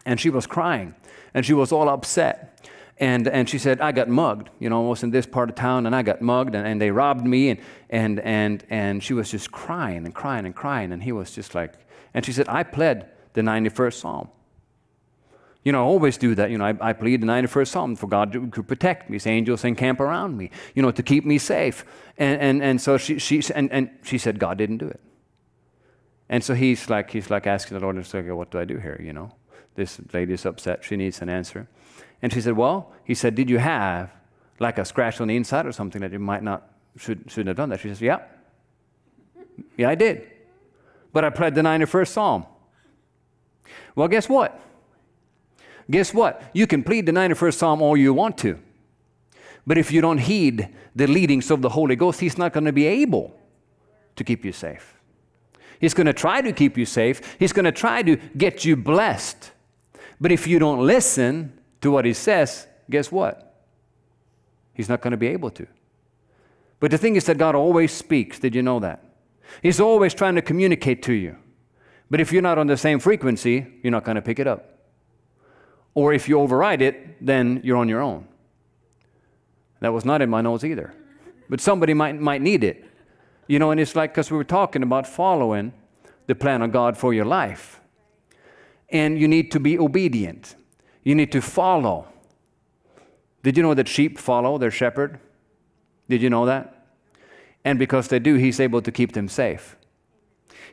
and 0.06 0.18
she 0.18 0.30
was 0.30 0.46
crying 0.46 0.94
and 1.34 1.44
she 1.44 1.52
was 1.52 1.72
all 1.72 1.90
upset. 1.90 2.47
And, 3.00 3.28
and 3.28 3.48
she 3.48 3.58
said, 3.58 3.80
I 3.80 3.92
got 3.92 4.08
mugged, 4.08 4.50
you 4.58 4.68
know, 4.68 4.82
was 4.82 5.04
in 5.04 5.10
this 5.10 5.24
part 5.24 5.48
of 5.50 5.54
town 5.54 5.86
and 5.86 5.94
I 5.94 6.02
got 6.02 6.20
mugged 6.20 6.54
and, 6.54 6.66
and 6.66 6.80
they 6.80 6.90
robbed 6.90 7.24
me. 7.24 7.50
And, 7.50 7.60
and, 7.90 8.20
and, 8.20 8.64
and 8.70 9.02
she 9.04 9.14
was 9.14 9.30
just 9.30 9.52
crying 9.52 10.04
and 10.04 10.14
crying 10.14 10.46
and 10.46 10.54
crying. 10.54 10.92
And 10.92 11.02
he 11.02 11.12
was 11.12 11.30
just 11.30 11.54
like, 11.54 11.74
and 12.12 12.24
she 12.24 12.32
said, 12.32 12.48
I 12.48 12.64
pled 12.64 13.08
the 13.34 13.42
91st 13.42 13.94
Psalm. 13.94 14.28
You 15.64 15.72
know, 15.72 15.84
I 15.84 15.86
always 15.86 16.16
do 16.16 16.34
that. 16.34 16.50
You 16.50 16.58
know, 16.58 16.64
I, 16.64 16.74
I 16.80 16.92
plead 16.92 17.20
the 17.20 17.26
91st 17.26 17.68
Psalm 17.68 17.96
for 17.96 18.08
God 18.08 18.32
to, 18.32 18.48
to 18.50 18.62
protect 18.62 19.10
me. 19.10 19.16
His 19.16 19.26
angels 19.26 19.64
encamp 19.64 20.00
around 20.00 20.36
me, 20.36 20.50
you 20.74 20.82
know, 20.82 20.90
to 20.90 21.02
keep 21.02 21.24
me 21.24 21.38
safe. 21.38 21.84
And, 22.16 22.40
and, 22.40 22.62
and 22.62 22.80
so 22.80 22.96
she, 22.96 23.18
she, 23.18 23.42
and, 23.54 23.70
and 23.70 23.90
she 24.02 24.18
said, 24.18 24.38
God 24.38 24.58
didn't 24.58 24.78
do 24.78 24.88
it. 24.88 25.00
And 26.28 26.42
so 26.42 26.54
he's 26.54 26.90
like, 26.90 27.10
he's 27.10 27.30
like 27.30 27.46
asking 27.46 27.78
the 27.78 27.82
Lord, 27.84 27.96
okay, 27.98 28.30
what 28.32 28.50
do 28.50 28.58
I 28.58 28.64
do 28.64 28.78
here, 28.78 29.00
you 29.02 29.12
know? 29.12 29.32
This 29.76 30.00
lady's 30.12 30.44
upset. 30.44 30.84
She 30.84 30.96
needs 30.96 31.22
an 31.22 31.28
answer. 31.28 31.68
And 32.22 32.32
she 32.32 32.40
said, 32.40 32.56
Well, 32.56 32.92
he 33.04 33.14
said, 33.14 33.34
Did 33.34 33.48
you 33.50 33.58
have 33.58 34.10
like 34.58 34.78
a 34.78 34.84
scratch 34.84 35.20
on 35.20 35.28
the 35.28 35.36
inside 35.36 35.66
or 35.66 35.72
something 35.72 36.00
that 36.00 36.12
you 36.12 36.18
might 36.18 36.42
not, 36.42 36.70
should, 36.96 37.24
shouldn't 37.28 37.48
have 37.48 37.56
done 37.56 37.68
that? 37.70 37.80
She 37.80 37.88
says, 37.88 38.00
Yeah. 38.00 38.20
Yeah, 39.76 39.88
I 39.88 39.94
did. 39.94 40.28
But 41.12 41.24
I 41.24 41.30
pled 41.30 41.54
the 41.54 41.62
91st 41.62 42.08
Psalm. 42.08 42.46
Well, 43.94 44.08
guess 44.08 44.28
what? 44.28 44.60
Guess 45.90 46.12
what? 46.12 46.42
You 46.52 46.66
can 46.66 46.82
plead 46.84 47.06
the 47.06 47.12
91st 47.12 47.54
Psalm 47.54 47.82
all 47.82 47.96
you 47.96 48.12
want 48.12 48.38
to. 48.38 48.58
But 49.66 49.78
if 49.78 49.90
you 49.90 50.00
don't 50.00 50.18
heed 50.18 50.68
the 50.94 51.06
leadings 51.06 51.50
of 51.50 51.62
the 51.62 51.70
Holy 51.70 51.96
Ghost, 51.96 52.20
He's 52.20 52.38
not 52.38 52.52
going 52.52 52.64
to 52.64 52.72
be 52.72 52.86
able 52.86 53.38
to 54.16 54.24
keep 54.24 54.44
you 54.44 54.52
safe. 54.52 54.98
He's 55.80 55.94
going 55.94 56.06
to 56.06 56.12
try 56.12 56.40
to 56.40 56.52
keep 56.52 56.76
you 56.76 56.84
safe. 56.84 57.36
He's 57.38 57.52
going 57.52 57.64
to 57.64 57.72
try 57.72 58.02
to 58.02 58.16
get 58.36 58.64
you 58.64 58.76
blessed. 58.76 59.52
But 60.20 60.32
if 60.32 60.46
you 60.46 60.58
don't 60.58 60.84
listen, 60.84 61.57
to 61.80 61.90
what 61.90 62.04
he 62.04 62.12
says, 62.12 62.66
guess 62.90 63.12
what? 63.12 63.64
He's 64.74 64.88
not 64.88 65.00
going 65.00 65.12
to 65.12 65.16
be 65.16 65.28
able 65.28 65.50
to. 65.50 65.66
But 66.80 66.90
the 66.90 66.98
thing 66.98 67.16
is 67.16 67.24
that 67.24 67.38
God 67.38 67.54
always 67.54 67.92
speaks. 67.92 68.38
Did 68.38 68.54
you 68.54 68.62
know 68.62 68.78
that? 68.80 69.04
He's 69.62 69.80
always 69.80 70.14
trying 70.14 70.36
to 70.36 70.42
communicate 70.42 71.02
to 71.04 71.12
you. 71.12 71.36
But 72.10 72.20
if 72.20 72.32
you're 72.32 72.42
not 72.42 72.58
on 72.58 72.66
the 72.66 72.76
same 72.76 72.98
frequency, 72.98 73.66
you're 73.82 73.90
not 73.90 74.04
going 74.04 74.16
to 74.16 74.22
pick 74.22 74.38
it 74.38 74.46
up. 74.46 74.78
Or 75.94 76.12
if 76.12 76.28
you 76.28 76.40
override 76.40 76.80
it, 76.80 77.24
then 77.24 77.60
you're 77.64 77.76
on 77.76 77.88
your 77.88 78.00
own. 78.00 78.28
That 79.80 79.92
was 79.92 80.04
not 80.04 80.22
in 80.22 80.30
my 80.30 80.40
notes 80.40 80.64
either. 80.64 80.94
But 81.48 81.60
somebody 81.60 81.94
might, 81.94 82.18
might 82.20 82.42
need 82.42 82.62
it. 82.62 82.84
You 83.46 83.58
know, 83.58 83.70
and 83.70 83.80
it's 83.80 83.96
like 83.96 84.12
because 84.12 84.30
we 84.30 84.36
were 84.36 84.44
talking 84.44 84.82
about 84.82 85.06
following 85.06 85.72
the 86.26 86.34
plan 86.34 86.62
of 86.62 86.70
God 86.70 86.96
for 86.96 87.12
your 87.14 87.24
life. 87.24 87.80
And 88.90 89.18
you 89.18 89.26
need 89.26 89.50
to 89.52 89.60
be 89.60 89.78
obedient. 89.78 90.54
You 91.08 91.14
need 91.14 91.32
to 91.32 91.40
follow. 91.40 92.06
Did 93.42 93.56
you 93.56 93.62
know 93.62 93.72
that 93.72 93.88
sheep 93.88 94.18
follow 94.18 94.58
their 94.58 94.70
shepherd? 94.70 95.18
Did 96.06 96.20
you 96.20 96.28
know 96.28 96.44
that? 96.44 96.86
And 97.64 97.78
because 97.78 98.08
they 98.08 98.18
do, 98.18 98.34
he's 98.34 98.60
able 98.60 98.82
to 98.82 98.92
keep 98.92 99.12
them 99.14 99.26
safe. 99.26 99.74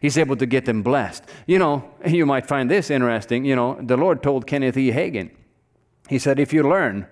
He's 0.02 0.18
able 0.18 0.36
to 0.36 0.46
get 0.46 0.66
them 0.66 0.84
blessed. 0.84 1.24
You 1.48 1.58
know, 1.58 1.90
you 2.06 2.26
might 2.26 2.48
find 2.48 2.70
this 2.70 2.92
interesting. 2.92 3.46
You 3.46 3.56
know, 3.56 3.80
the 3.82 3.96
Lord 3.96 4.22
told 4.22 4.46
Kenneth 4.46 4.76
E. 4.76 4.92
Hagin, 4.92 5.32
He 6.10 6.20
said, 6.20 6.38
If 6.38 6.52
you 6.52 6.64
learn 6.64 7.08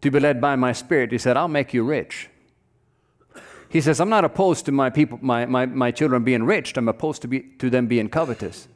to 0.00 0.10
be 0.10 0.18
led 0.18 0.40
by 0.40 0.56
my 0.56 0.72
spirit, 0.72 1.12
He 1.12 1.18
said, 1.18 1.36
I'll 1.36 1.48
make 1.48 1.74
you 1.74 1.84
rich. 1.84 2.30
He 3.68 3.82
says, 3.82 4.00
I'm 4.00 4.08
not 4.08 4.24
opposed 4.24 4.64
to 4.64 4.72
my 4.72 4.88
people, 4.88 5.18
my, 5.20 5.44
my, 5.44 5.66
my 5.66 5.90
children 5.90 6.24
being 6.24 6.44
rich. 6.44 6.74
I'm 6.78 6.88
opposed 6.88 7.20
to, 7.20 7.28
be, 7.28 7.40
to 7.58 7.68
them 7.68 7.88
being 7.88 8.08
covetous. 8.08 8.68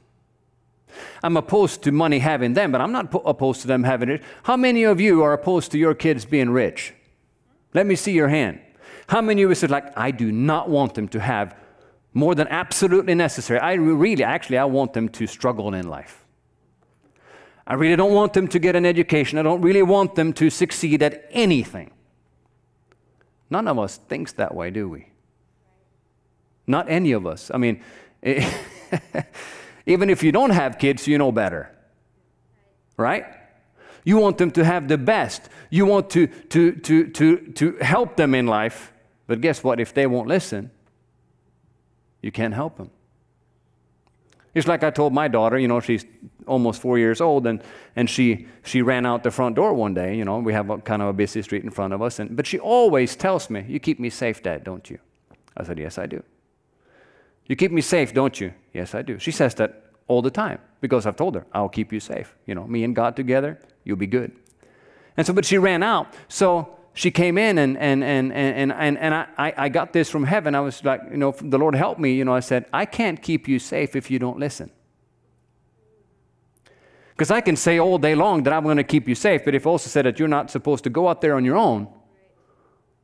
I'm 1.23 1.37
opposed 1.37 1.83
to 1.83 1.93
money 1.93 2.19
having 2.19 2.55
them, 2.55 2.73
but 2.73 2.81
I'm 2.81 2.93
not 2.93 3.11
po- 3.11 3.21
opposed 3.21 3.61
to 3.63 3.67
them 3.67 3.85
having 3.85 4.09
it. 4.09 4.23
How 4.45 4.57
many 4.57 4.85
of 4.85 5.01
you 5.01 5.23
are 5.23 5.33
opposed 5.33 5.73
to 5.73 5.79
your 5.79 5.95
kids 5.95 6.25
being 6.25 6.51
rich? 6.51 6.95
Let 7.75 7.87
me 7.87 7.97
see 7.97 8.13
your 8.13 8.29
hand. 8.29 8.61
How 9.09 9.21
many 9.21 9.43
of 9.43 9.51
you 9.51 9.55
said, 9.55 9.71
like, 9.71 9.97
I 9.97 10.11
do 10.11 10.33
not 10.33 10.69
want 10.69 10.95
them 10.95 11.09
to 11.09 11.21
have 11.21 11.57
more 12.15 12.35
than 12.35 12.49
absolutely 12.49 13.15
necessary? 13.15 13.59
I 13.59 13.75
really, 13.75 14.25
actually, 14.25 14.59
I 14.59 14.65
want 14.65 14.93
them 14.93 15.09
to 15.11 15.27
struggle 15.27 15.73
in 15.75 15.89
life. 15.89 16.25
I 17.67 17.75
really 17.75 17.97
don't 17.97 18.13
want 18.13 18.33
them 18.33 18.49
to 18.49 18.59
get 18.59 18.75
an 18.77 18.85
education. 18.85 19.39
I 19.39 19.43
don't 19.43 19.63
really 19.63 19.83
want 19.83 20.15
them 20.15 20.33
to 20.35 20.51
succeed 20.51 21.03
at 21.03 21.27
anything. 21.31 21.93
None 23.51 23.69
of 23.69 23.79
us 23.79 23.99
thinks 23.99 24.33
that 24.33 24.55
way, 24.55 24.71
do 24.71 24.89
we? 24.89 25.09
Not 26.67 26.89
any 26.89 27.13
of 27.13 27.27
us. 27.27 27.51
I 27.53 27.59
mean, 27.59 27.83
Even 29.87 30.11
if 30.11 30.23
you 30.23 30.33
don't 30.33 30.51
have 30.51 30.79
kids, 30.79 31.07
you 31.07 31.19
know 31.19 31.33
better. 31.33 31.71
Right? 32.97 33.27
You 34.05 34.19
want 34.19 34.39
them 34.39 34.51
to 34.53 34.65
have 34.65 34.89
the 34.89 34.99
best. 34.99 35.49
You 35.71 35.87
want 35.87 36.11
to, 36.11 36.27
to, 36.27 36.73
to, 36.73 37.07
to, 37.11 37.53
to 37.53 37.77
help 37.81 38.17
them 38.17 38.35
in 38.35 38.47
life. 38.47 38.93
But 39.27 39.41
guess 39.41 39.63
what? 39.63 39.81
If 39.81 39.95
they 39.95 40.07
won't 40.07 40.29
listen, 40.29 40.71
you 42.21 42.33
can't 42.33 42.55
help 42.55 42.77
them. 42.77 42.91
It's 44.55 44.67
like 44.67 44.85
I 44.85 44.91
told 44.91 45.15
my 45.15 45.29
daughter, 45.29 45.59
you 45.59 45.67
know, 45.67 45.81
she's 45.81 46.05
almost 46.47 46.81
four 46.81 46.99
years 46.99 47.21
old, 47.21 47.47
and, 47.47 47.63
and 47.97 48.11
she, 48.11 48.47
she 48.65 48.83
ran 48.83 49.07
out 49.07 49.23
the 49.23 49.31
front 49.31 49.57
door 49.57 49.73
one 49.73 49.95
day. 49.95 50.15
You 50.17 50.25
know, 50.25 50.39
we 50.41 50.53
have 50.53 50.69
a, 50.69 50.79
kind 50.79 51.01
of 51.01 51.09
a 51.09 51.13
busy 51.13 51.41
street 51.41 51.65
in 51.65 51.71
front 51.71 51.95
of 51.95 52.03
us. 52.03 52.19
And, 52.19 52.37
but 52.37 52.47
she 52.47 52.59
always 52.59 53.17
tells 53.17 53.49
me, 53.49 53.65
You 53.67 53.81
keep 53.81 53.99
me 53.99 54.11
safe, 54.11 54.43
Dad, 54.43 54.63
don't 54.65 54.89
you? 54.91 54.99
I 55.57 55.65
said, 55.65 55.79
Yes, 55.79 55.97
I 55.97 56.07
do. 56.07 56.23
You 57.47 57.57
keep 57.57 57.73
me 57.73 57.81
safe, 57.81 58.15
don't 58.15 58.41
you? 58.41 58.53
Yes, 58.73 58.95
I 58.95 59.03
do. 59.03 59.19
She 59.19 59.31
says 59.31 59.55
that 59.57 59.85
all 60.09 60.23
the 60.23 60.31
time 60.31 60.59
because 60.81 61.07
I've 61.07 61.17
told 61.17 61.35
her, 61.35 61.47
I'll 61.53 61.69
keep 61.69 61.93
you 61.93 62.01
safe. 62.01 62.35
You 62.47 62.55
know, 62.55 62.67
me 62.67 62.85
and 62.85 62.95
God 62.95 63.17
together, 63.17 63.59
you'll 63.85 63.97
be 63.97 64.07
good. 64.07 64.33
And 65.17 65.27
so, 65.27 65.33
but 65.33 65.45
she 65.45 65.59
ran 65.59 65.83
out. 65.83 66.15
So 66.29 66.77
she 66.95 67.11
came 67.11 67.39
in 67.39 67.59
and, 67.59 67.77
and, 67.79 68.03
and, 68.05 68.33
and, 68.33 68.73
and, 68.73 68.99
and 68.99 69.15
I, 69.15 69.55
I 69.57 69.69
got 69.69 69.93
this 69.93 70.11
from 70.11 70.25
heaven. 70.25 70.55
I 70.55 70.61
was 70.61 70.85
like, 70.85 71.01
you 71.11 71.17
know, 71.17 71.33
the 71.41 71.59
Lord 71.59 71.75
help 71.75 71.99
me. 71.99 72.13
You 72.13 72.25
know, 72.25 72.35
I 72.35 72.41
said, 72.41 72.67
I 72.73 72.85
can't 72.85 73.21
keep 73.21 73.49
you 73.49 73.59
safe 73.59 73.97
if 73.97 74.11
you 74.11 74.19
don't 74.19 74.39
listen. 74.39 74.71
Because 77.11 77.31
I 77.31 77.41
can 77.41 77.57
say 77.57 77.79
all 77.79 77.99
day 77.99 78.15
long 78.15 78.43
that 78.45 78.53
I'm 78.53 78.65
going 78.65 78.79
to 78.79 78.85
keep 78.85 79.07
you 79.07 79.15
safe, 79.15 79.45
but 79.45 79.55
if 79.55 79.67
also 79.67 79.89
said 79.89 80.07
that 80.07 80.19
you're 80.19 80.29
not 80.29 80.51
supposed 80.51 80.85
to 80.85 80.91
go 80.91 81.09
out 81.09 81.21
there 81.21 81.35
on 81.35 81.45
your 81.45 81.57
own, 81.57 81.89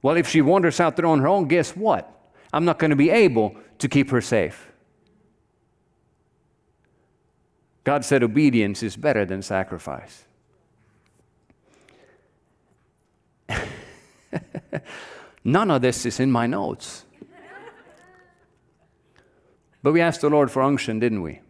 well, 0.03 0.17
if 0.17 0.29
she 0.29 0.43
wanders 0.43 0.81
out 0.81 0.97
there 0.97 1.07
on 1.07 1.21
her 1.21 1.29
own, 1.29 1.47
guess 1.47 1.77
what? 1.77 2.15
I'm 2.53 2.65
not 2.65 2.79
going 2.79 2.91
to 2.91 2.97
be 2.97 3.11
able 3.11 3.57
to 3.79 3.89
keep 3.89 4.11
her 4.11 4.21
safe. 4.21 4.71
God 7.85 8.05
said 8.05 8.23
obedience 8.23 8.83
is 8.83 8.97
better 8.97 9.25
than 9.25 9.41
sacrifice. 9.41 10.25
None 15.45 15.71
of 15.71 15.81
this 15.81 16.05
is 16.05 16.21
in 16.21 16.31
my 16.31 16.47
notes. 16.47 17.05
But 19.83 19.93
we 19.93 20.01
asked 20.01 20.21
the 20.21 20.29
Lord 20.29 20.51
for 20.51 20.63
unction, 20.63 20.99
didn't 20.99 21.23
we? 21.23 21.41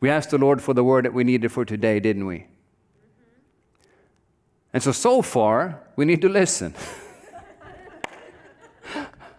We 0.00 0.08
asked 0.08 0.30
the 0.30 0.38
Lord 0.38 0.62
for 0.62 0.72
the 0.72 0.84
word 0.84 1.04
that 1.04 1.12
we 1.12 1.24
needed 1.24 1.50
for 1.50 1.64
today, 1.64 2.00
didn't 2.00 2.26
we? 2.26 2.46
And 4.72 4.82
so, 4.82 4.92
so 4.92 5.22
far, 5.22 5.80
we 5.96 6.04
need 6.04 6.22
to 6.22 6.28
listen. 6.28 6.74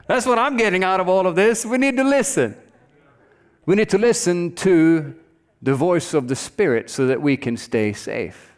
That's 0.08 0.26
what 0.26 0.38
I'm 0.38 0.58
getting 0.58 0.84
out 0.84 1.00
of 1.00 1.10
all 1.10 1.26
of 1.26 1.36
this. 1.36 1.66
We 1.66 1.78
need 1.78 1.98
to 1.98 2.04
listen. 2.04 2.56
We 3.66 3.76
need 3.76 3.90
to 3.90 3.98
listen 3.98 4.54
to 4.56 5.16
the 5.62 5.74
voice 5.74 6.14
of 6.14 6.28
the 6.28 6.36
Spirit 6.36 6.90
so 6.90 7.08
that 7.08 7.22
we 7.22 7.38
can 7.38 7.58
stay 7.58 7.94
safe. 7.94 8.56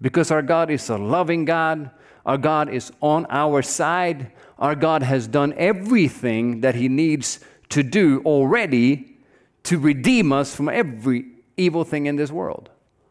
Because 0.00 0.30
our 0.30 0.42
God 0.42 0.70
is 0.70 0.88
a 0.88 0.96
loving 0.96 1.44
God, 1.44 1.90
our 2.24 2.38
God 2.38 2.68
is 2.68 2.92
on 3.00 3.26
our 3.28 3.62
side, 3.62 4.30
our 4.58 4.76
God 4.76 5.02
has 5.02 5.26
done 5.26 5.52
everything 5.56 6.60
that 6.60 6.76
He 6.76 6.88
needs 6.88 7.40
to 7.70 7.82
do 7.82 8.22
already 8.24 9.16
to 9.64 9.78
redeem 9.78 10.32
us 10.32 10.54
from 10.54 10.68
every 10.68 11.26
evil 11.56 11.84
thing 11.84 12.06
in 12.06 12.14
this 12.14 12.30
world. 12.30 12.70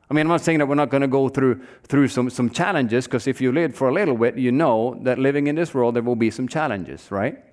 I 0.10 0.14
mean, 0.14 0.22
I'm 0.22 0.30
not 0.30 0.42
saying 0.42 0.60
that 0.60 0.68
we're 0.68 0.76
not 0.76 0.90
going 0.90 1.02
to 1.02 1.08
go 1.08 1.28
through, 1.28 1.62
through 1.84 2.08
some, 2.08 2.30
some 2.30 2.50
challenges, 2.50 3.06
because 3.06 3.28
if 3.28 3.42
you 3.42 3.52
live 3.52 3.76
for 3.76 3.90
a 3.90 3.94
little 3.94 4.18
bit, 4.18 4.38
you 4.38 4.52
know 4.52 4.98
that 5.04 5.20
living 5.20 5.48
in 5.48 5.56
this 5.56 5.74
world, 5.74 5.96
there 5.96 6.04
will 6.04 6.16
be 6.16 6.32
some 6.32 6.48
challenges, 6.48 7.12
right? 7.12 7.44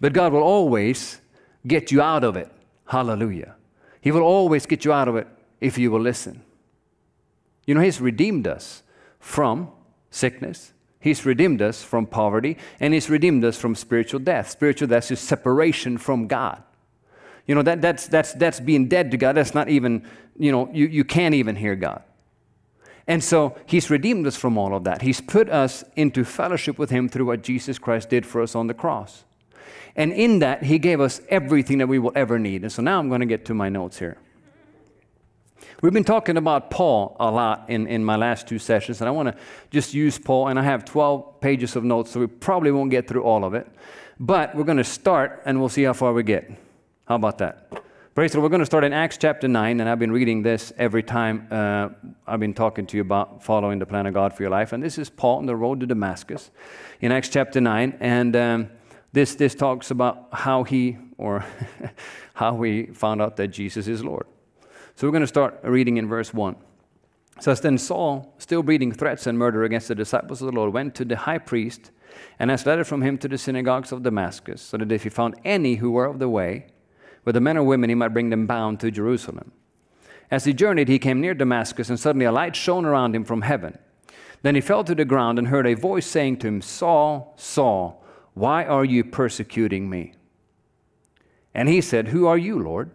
But 0.00 0.12
God 0.12 0.32
will 0.32 0.42
always 0.42 1.20
get 1.66 1.92
you 1.92 2.02
out 2.02 2.24
of 2.24 2.36
it. 2.36 2.50
Hallelujah. 2.86 3.54
He 4.00 4.10
will 4.10 4.22
always 4.22 4.66
get 4.66 4.84
you 4.84 4.92
out 4.92 5.08
of 5.08 5.16
it 5.16 5.28
if 5.60 5.78
you 5.78 5.90
will 5.90 6.00
listen. 6.00 6.42
You 7.64 7.74
know, 7.74 7.80
He's 7.80 8.00
redeemed 8.00 8.46
us 8.46 8.82
from 9.20 9.70
sickness, 10.10 10.72
He's 10.98 11.24
redeemed 11.24 11.62
us 11.62 11.84
from 11.84 12.06
poverty, 12.06 12.56
and 12.80 12.92
He's 12.92 13.08
redeemed 13.08 13.44
us 13.44 13.56
from 13.56 13.76
spiritual 13.76 14.20
death. 14.20 14.50
Spiritual 14.50 14.88
death 14.88 15.10
is 15.12 15.20
separation 15.20 15.98
from 15.98 16.26
God. 16.26 16.62
You 17.46 17.54
know, 17.54 17.62
that, 17.62 17.80
that's, 17.80 18.08
that's, 18.08 18.32
that's 18.32 18.58
being 18.58 18.88
dead 18.88 19.12
to 19.12 19.16
God. 19.16 19.34
That's 19.34 19.54
not 19.54 19.68
even, 19.68 20.04
you 20.38 20.52
know, 20.52 20.68
you, 20.72 20.86
you 20.86 21.04
can't 21.04 21.34
even 21.34 21.56
hear 21.56 21.76
God. 21.76 22.02
And 23.06 23.22
so 23.22 23.56
he's 23.66 23.88
redeemed 23.88 24.26
us 24.26 24.36
from 24.36 24.58
all 24.58 24.74
of 24.74 24.84
that. 24.84 25.02
He's 25.02 25.20
put 25.20 25.48
us 25.48 25.84
into 25.94 26.24
fellowship 26.24 26.78
with 26.78 26.90
him 26.90 27.08
through 27.08 27.26
what 27.26 27.42
Jesus 27.42 27.78
Christ 27.78 28.10
did 28.10 28.26
for 28.26 28.42
us 28.42 28.54
on 28.54 28.66
the 28.66 28.74
cross. 28.74 29.24
And 29.94 30.12
in 30.12 30.40
that, 30.40 30.64
he 30.64 30.78
gave 30.78 31.00
us 31.00 31.20
everything 31.28 31.78
that 31.78 31.86
we 31.86 31.98
will 31.98 32.12
ever 32.14 32.38
need. 32.38 32.62
And 32.62 32.72
so 32.72 32.82
now 32.82 32.98
I'm 32.98 33.08
going 33.08 33.20
to 33.20 33.26
get 33.26 33.44
to 33.46 33.54
my 33.54 33.68
notes 33.68 33.98
here. 33.98 34.18
We've 35.82 35.92
been 35.92 36.04
talking 36.04 36.36
about 36.36 36.70
Paul 36.70 37.16
a 37.20 37.30
lot 37.30 37.66
in, 37.68 37.86
in 37.86 38.04
my 38.04 38.16
last 38.16 38.48
two 38.48 38.58
sessions, 38.58 39.00
and 39.00 39.08
I 39.08 39.10
want 39.10 39.28
to 39.28 39.36
just 39.70 39.94
use 39.94 40.18
Paul, 40.18 40.48
and 40.48 40.58
I 40.58 40.62
have 40.62 40.84
12 40.84 41.40
pages 41.40 41.76
of 41.76 41.84
notes, 41.84 42.10
so 42.10 42.20
we 42.20 42.26
probably 42.26 42.70
won't 42.70 42.90
get 42.90 43.06
through 43.06 43.22
all 43.22 43.44
of 43.44 43.54
it. 43.54 43.66
But 44.18 44.54
we're 44.54 44.64
going 44.64 44.78
to 44.78 44.84
start, 44.84 45.42
and 45.44 45.60
we'll 45.60 45.68
see 45.68 45.82
how 45.82 45.92
far 45.92 46.12
we 46.12 46.22
get. 46.22 46.50
How 47.06 47.16
about 47.16 47.38
that? 47.38 47.84
Praise 48.16 48.32
the 48.32 48.38
Lord. 48.38 48.44
We're 48.44 48.54
going 48.54 48.60
to 48.60 48.64
start 48.64 48.82
in 48.82 48.94
Acts 48.94 49.18
chapter 49.18 49.46
9, 49.46 49.78
and 49.78 49.86
I've 49.86 49.98
been 49.98 50.10
reading 50.10 50.40
this 50.40 50.72
every 50.78 51.02
time 51.02 51.46
uh, 51.50 51.90
I've 52.26 52.40
been 52.40 52.54
talking 52.54 52.86
to 52.86 52.96
you 52.96 53.02
about 53.02 53.44
following 53.44 53.78
the 53.78 53.84
plan 53.84 54.06
of 54.06 54.14
God 54.14 54.32
for 54.32 54.42
your 54.42 54.48
life. 54.48 54.72
And 54.72 54.82
this 54.82 54.96
is 54.96 55.10
Paul 55.10 55.36
on 55.36 55.44
the 55.44 55.54
road 55.54 55.80
to 55.80 55.86
Damascus 55.86 56.50
in 57.02 57.12
Acts 57.12 57.28
chapter 57.28 57.60
9. 57.60 57.98
And 58.00 58.34
um, 58.34 58.70
this, 59.12 59.34
this 59.34 59.54
talks 59.54 59.90
about 59.90 60.28
how 60.32 60.64
he, 60.64 60.96
or 61.18 61.44
how 62.32 62.62
he 62.62 62.86
found 62.86 63.20
out 63.20 63.36
that 63.36 63.48
Jesus 63.48 63.86
is 63.86 64.02
Lord. 64.02 64.24
So 64.94 65.06
we're 65.06 65.12
going 65.12 65.20
to 65.20 65.26
start 65.26 65.60
reading 65.62 65.98
in 65.98 66.08
verse 66.08 66.32
1. 66.32 66.56
It 67.36 67.42
says, 67.42 67.60
Then 67.60 67.76
Saul, 67.76 68.34
still 68.38 68.62
breathing 68.62 68.92
threats 68.92 69.26
and 69.26 69.36
murder 69.36 69.62
against 69.64 69.88
the 69.88 69.94
disciples 69.94 70.40
of 70.40 70.46
the 70.46 70.56
Lord, 70.56 70.72
went 70.72 70.94
to 70.94 71.04
the 71.04 71.16
high 71.16 71.36
priest 71.36 71.90
and 72.38 72.50
asked 72.50 72.64
letter 72.64 72.84
from 72.84 73.02
him 73.02 73.18
to 73.18 73.28
the 73.28 73.36
synagogues 73.36 73.92
of 73.92 74.02
Damascus, 74.02 74.62
so 74.62 74.78
that 74.78 74.90
if 74.90 75.02
he 75.02 75.10
found 75.10 75.34
any 75.44 75.74
who 75.74 75.90
were 75.90 76.06
of 76.06 76.18
the 76.18 76.30
way, 76.30 76.68
whether 77.26 77.40
men 77.40 77.56
or 77.56 77.64
women, 77.64 77.90
he 77.90 77.96
might 77.96 78.12
bring 78.12 78.30
them 78.30 78.46
bound 78.46 78.78
to 78.78 78.88
Jerusalem. 78.88 79.50
As 80.30 80.44
he 80.44 80.52
journeyed, 80.52 80.86
he 80.86 81.00
came 81.00 81.20
near 81.20 81.34
Damascus, 81.34 81.88
and 81.88 81.98
suddenly 81.98 82.24
a 82.24 82.30
light 82.30 82.54
shone 82.54 82.84
around 82.84 83.16
him 83.16 83.24
from 83.24 83.42
heaven. 83.42 83.76
Then 84.42 84.54
he 84.54 84.60
fell 84.60 84.84
to 84.84 84.94
the 84.94 85.04
ground 85.04 85.36
and 85.36 85.48
heard 85.48 85.66
a 85.66 85.74
voice 85.74 86.06
saying 86.06 86.36
to 86.36 86.46
him, 86.46 86.62
Saul, 86.62 87.34
Saul, 87.36 88.00
why 88.34 88.64
are 88.64 88.84
you 88.84 89.02
persecuting 89.02 89.90
me? 89.90 90.12
And 91.52 91.68
he 91.68 91.80
said, 91.80 92.06
Who 92.08 92.28
are 92.28 92.38
you, 92.38 92.60
Lord? 92.60 92.92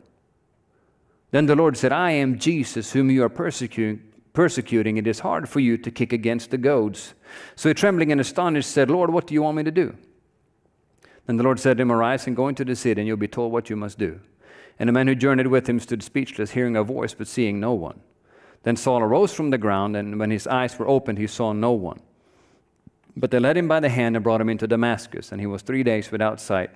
Then 1.31 1.47
the 1.47 1.55
Lord 1.57 1.75
said, 1.75 1.91
I 1.91 2.11
am 2.11 2.39
Jesus, 2.39 2.93
whom 2.93 3.11
you 3.11 3.23
are 3.23 3.29
persecuting. 3.29 4.01
Persecuting, 4.31 4.95
it 4.95 5.07
is 5.07 5.19
hard 5.19 5.49
for 5.49 5.59
you 5.59 5.77
to 5.79 5.91
kick 5.91 6.13
against 6.13 6.51
the 6.51 6.57
goads. 6.57 7.15
So, 7.57 7.67
he, 7.67 7.73
trembling 7.73 8.13
and 8.13 8.21
astonished, 8.21 8.71
said, 8.71 8.89
Lord, 8.89 9.09
what 9.09 9.27
do 9.27 9.33
you 9.33 9.41
want 9.41 9.57
me 9.57 9.63
to 9.63 9.71
do? 9.71 9.97
Then 11.25 11.37
the 11.37 11.43
Lord 11.43 11.59
said 11.59 11.77
to 11.77 11.83
him, 11.83 11.91
Arise 11.91 12.27
and 12.27 12.35
go 12.35 12.47
into 12.47 12.65
the 12.65 12.75
city, 12.75 13.01
and 13.01 13.07
you'll 13.07 13.17
be 13.17 13.27
told 13.27 13.51
what 13.51 13.69
you 13.69 13.75
must 13.75 13.97
do. 13.97 14.19
And 14.79 14.87
the 14.87 14.93
man 14.93 15.07
who 15.07 15.15
journeyed 15.15 15.47
with 15.47 15.69
him 15.69 15.79
stood 15.79 16.03
speechless, 16.03 16.51
hearing 16.51 16.75
a 16.75 16.83
voice, 16.83 17.13
but 17.13 17.27
seeing 17.27 17.59
no 17.59 17.73
one. 17.73 18.01
Then 18.63 18.75
Saul 18.75 19.01
arose 19.01 19.33
from 19.33 19.49
the 19.49 19.57
ground, 19.57 19.95
and 19.95 20.19
when 20.19 20.31
his 20.31 20.47
eyes 20.47 20.77
were 20.77 20.87
opened, 20.87 21.17
he 21.17 21.27
saw 21.27 21.53
no 21.53 21.71
one. 21.71 22.01
But 23.15 23.31
they 23.31 23.39
led 23.39 23.57
him 23.57 23.67
by 23.67 23.79
the 23.79 23.89
hand 23.89 24.15
and 24.15 24.23
brought 24.23 24.41
him 24.41 24.49
into 24.49 24.67
Damascus, 24.67 25.31
and 25.31 25.41
he 25.41 25.47
was 25.47 25.61
three 25.61 25.83
days 25.83 26.11
without 26.11 26.39
sight, 26.39 26.71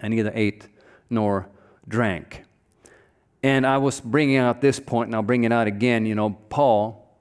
and 0.00 0.14
neither 0.14 0.32
ate 0.34 0.68
nor 1.10 1.48
drank. 1.86 2.44
And 3.42 3.66
I 3.66 3.78
was 3.78 4.00
bringing 4.00 4.36
out 4.36 4.60
this 4.60 4.80
point, 4.80 5.08
and 5.08 5.14
I'll 5.14 5.22
bring 5.22 5.44
it 5.44 5.52
out 5.52 5.66
again. 5.66 6.06
You 6.06 6.14
know, 6.14 6.30
Paul, 6.48 7.18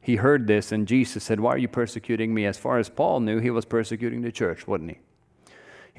he 0.00 0.16
heard 0.16 0.46
this, 0.46 0.72
and 0.72 0.88
Jesus 0.88 1.22
said, 1.22 1.38
Why 1.38 1.54
are 1.54 1.58
you 1.58 1.68
persecuting 1.68 2.34
me? 2.34 2.44
As 2.44 2.58
far 2.58 2.78
as 2.78 2.88
Paul 2.88 3.20
knew, 3.20 3.38
he 3.38 3.50
was 3.50 3.64
persecuting 3.64 4.22
the 4.22 4.32
church, 4.32 4.66
wasn't 4.66 4.90
he? 4.90 4.98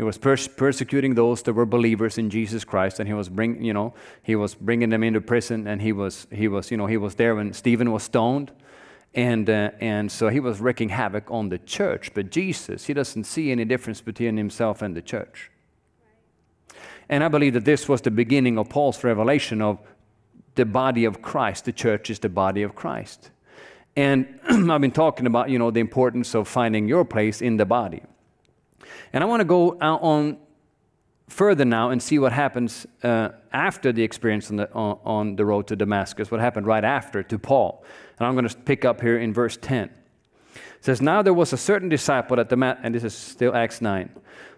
He 0.01 0.03
was 0.03 0.17
pers- 0.17 0.47
persecuting 0.47 1.13
those 1.13 1.43
that 1.43 1.53
were 1.53 1.67
believers 1.67 2.17
in 2.17 2.31
Jesus 2.31 2.63
Christ, 2.63 2.99
and 2.99 3.07
he 3.07 3.13
was 3.13 3.29
bring, 3.29 3.63
you 3.63 3.71
know, 3.71 3.93
he 4.23 4.35
was 4.35 4.55
bringing 4.55 4.89
them 4.89 5.03
into 5.03 5.21
prison, 5.21 5.67
and 5.67 5.79
he 5.79 5.91
was, 5.91 6.25
he 6.31 6.47
was, 6.47 6.71
you 6.71 6.77
know, 6.77 6.87
he 6.87 6.97
was 6.97 7.13
there 7.13 7.35
when 7.35 7.53
Stephen 7.53 7.91
was 7.91 8.01
stoned, 8.01 8.51
and 9.13 9.47
uh, 9.47 9.69
and 9.79 10.11
so 10.11 10.29
he 10.29 10.39
was 10.39 10.59
wreaking 10.59 10.89
havoc 10.89 11.29
on 11.29 11.49
the 11.49 11.59
church. 11.59 12.15
But 12.15 12.31
Jesus, 12.31 12.85
he 12.85 12.95
doesn't 12.95 13.25
see 13.25 13.51
any 13.51 13.63
difference 13.63 14.01
between 14.01 14.37
himself 14.37 14.81
and 14.81 14.97
the 14.97 15.03
church. 15.03 15.51
And 17.07 17.23
I 17.23 17.27
believe 17.27 17.53
that 17.53 17.65
this 17.65 17.87
was 17.87 18.01
the 18.01 18.09
beginning 18.09 18.57
of 18.57 18.69
Paul's 18.69 19.03
revelation 19.03 19.61
of 19.61 19.77
the 20.55 20.65
body 20.65 21.05
of 21.05 21.21
Christ. 21.21 21.65
The 21.65 21.73
church 21.73 22.09
is 22.09 22.17
the 22.17 22.29
body 22.29 22.63
of 22.63 22.73
Christ. 22.73 23.29
And 23.95 24.39
I've 24.49 24.81
been 24.81 24.89
talking 24.89 25.27
about, 25.27 25.51
you 25.51 25.59
know, 25.59 25.69
the 25.69 25.79
importance 25.79 26.33
of 26.33 26.47
finding 26.47 26.87
your 26.87 27.05
place 27.05 27.39
in 27.39 27.57
the 27.57 27.67
body. 27.67 28.01
And 29.13 29.23
I 29.23 29.27
want 29.27 29.41
to 29.41 29.45
go 29.45 29.77
on 29.79 30.37
further 31.31 31.65
now 31.65 31.89
and 31.89 32.01
see 32.01 32.19
what 32.19 32.33
happens 32.33 32.85
uh, 33.03 33.29
after 33.53 33.91
the 33.91 34.03
experience 34.03 34.49
on 34.49 34.57
the, 34.57 34.71
on, 34.73 34.99
on 35.03 35.35
the 35.35 35.45
road 35.45 35.67
to 35.67 35.75
Damascus, 35.75 36.29
what 36.29 36.39
happened 36.41 36.67
right 36.67 36.83
after 36.83 37.23
to 37.23 37.39
Paul. 37.39 37.83
And 38.19 38.27
I'm 38.27 38.35
going 38.35 38.47
to 38.47 38.55
pick 38.55 38.85
up 38.85 39.01
here 39.01 39.17
in 39.17 39.33
verse 39.33 39.57
10. 39.61 39.89
It 40.53 40.61
says, 40.81 41.01
Now 41.01 41.21
there 41.21 41.33
was 41.33 41.53
a 41.53 41.57
certain 41.57 41.89
disciple 41.89 42.39
at 42.39 42.49
Damascus, 42.49 42.81
and 42.83 42.93
this 42.93 43.03
is 43.03 43.13
still 43.13 43.55
Acts 43.55 43.81
9. 43.81 44.09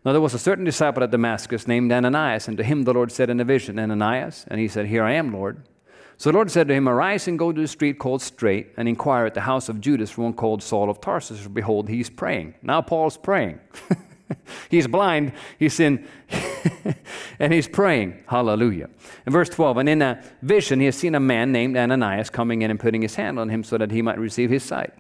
Now 0.04 0.12
there 0.12 0.22
was 0.22 0.34
a 0.34 0.40
certain 0.40 0.66
disciple 0.66 1.04
at 1.04 1.12
Damascus 1.12 1.68
named 1.68 1.92
Ananias, 1.92 2.48
and 2.48 2.58
to 2.58 2.64
him 2.64 2.84
the 2.84 2.94
Lord 2.94 3.12
said 3.12 3.30
in 3.30 3.40
a 3.40 3.46
vision, 3.46 3.80
Ananias, 3.80 4.46
and 4.48 4.60
he 4.60 4.68
said, 4.68 4.88
Here 4.88 5.04
I 5.04 5.14
am, 5.14 5.32
Lord. 5.32 5.64
So 6.18 6.32
the 6.32 6.36
Lord 6.36 6.52
said 6.52 6.68
to 6.68 6.74
him, 6.74 6.88
Arise 6.88 7.28
and 7.28 7.40
go 7.40 7.52
to 7.52 7.62
the 7.62 7.68
street 7.68 8.00
called 8.00 8.22
Straight, 8.22 8.72
and 8.78 8.88
inquire 8.88 9.26
at 9.26 9.34
the 9.34 9.42
house 9.42 9.70
of 9.70 9.82
Judas 9.82 10.12
for 10.12 10.24
one 10.24 10.34
called 10.34 10.64
Saul 10.64 10.90
of 10.90 11.02
Tarsus. 11.02 11.40
For 11.40 11.50
behold, 11.50 11.90
he's 11.90 12.10
praying. 12.10 12.56
Now 12.62 12.82
Paul's 12.82 13.18
praying. 13.18 13.60
he's 14.70 14.88
blind, 14.88 15.34
he's 15.60 15.80
in, 15.80 16.08
and 17.40 17.54
he's 17.54 17.68
praying. 17.68 18.24
Hallelujah. 18.28 18.90
In 19.26 19.34
verse 19.34 19.50
12, 19.50 19.78
and 19.78 19.90
in 19.90 20.02
a 20.02 20.24
vision 20.42 20.80
he 20.80 20.86
has 20.86 20.96
seen 20.96 21.16
a 21.16 21.20
man 21.20 21.52
named 21.52 21.78
Ananias 21.78 22.30
coming 22.30 22.62
in 22.62 22.72
and 22.72 22.80
putting 22.80 23.02
his 23.02 23.16
hand 23.16 23.40
on 23.40 23.50
him 23.50 23.64
so 23.64 23.78
that 23.78 23.92
he 23.92 24.02
might 24.02 24.20
receive 24.20 24.50
his 24.50 24.64
sight. 24.64 24.94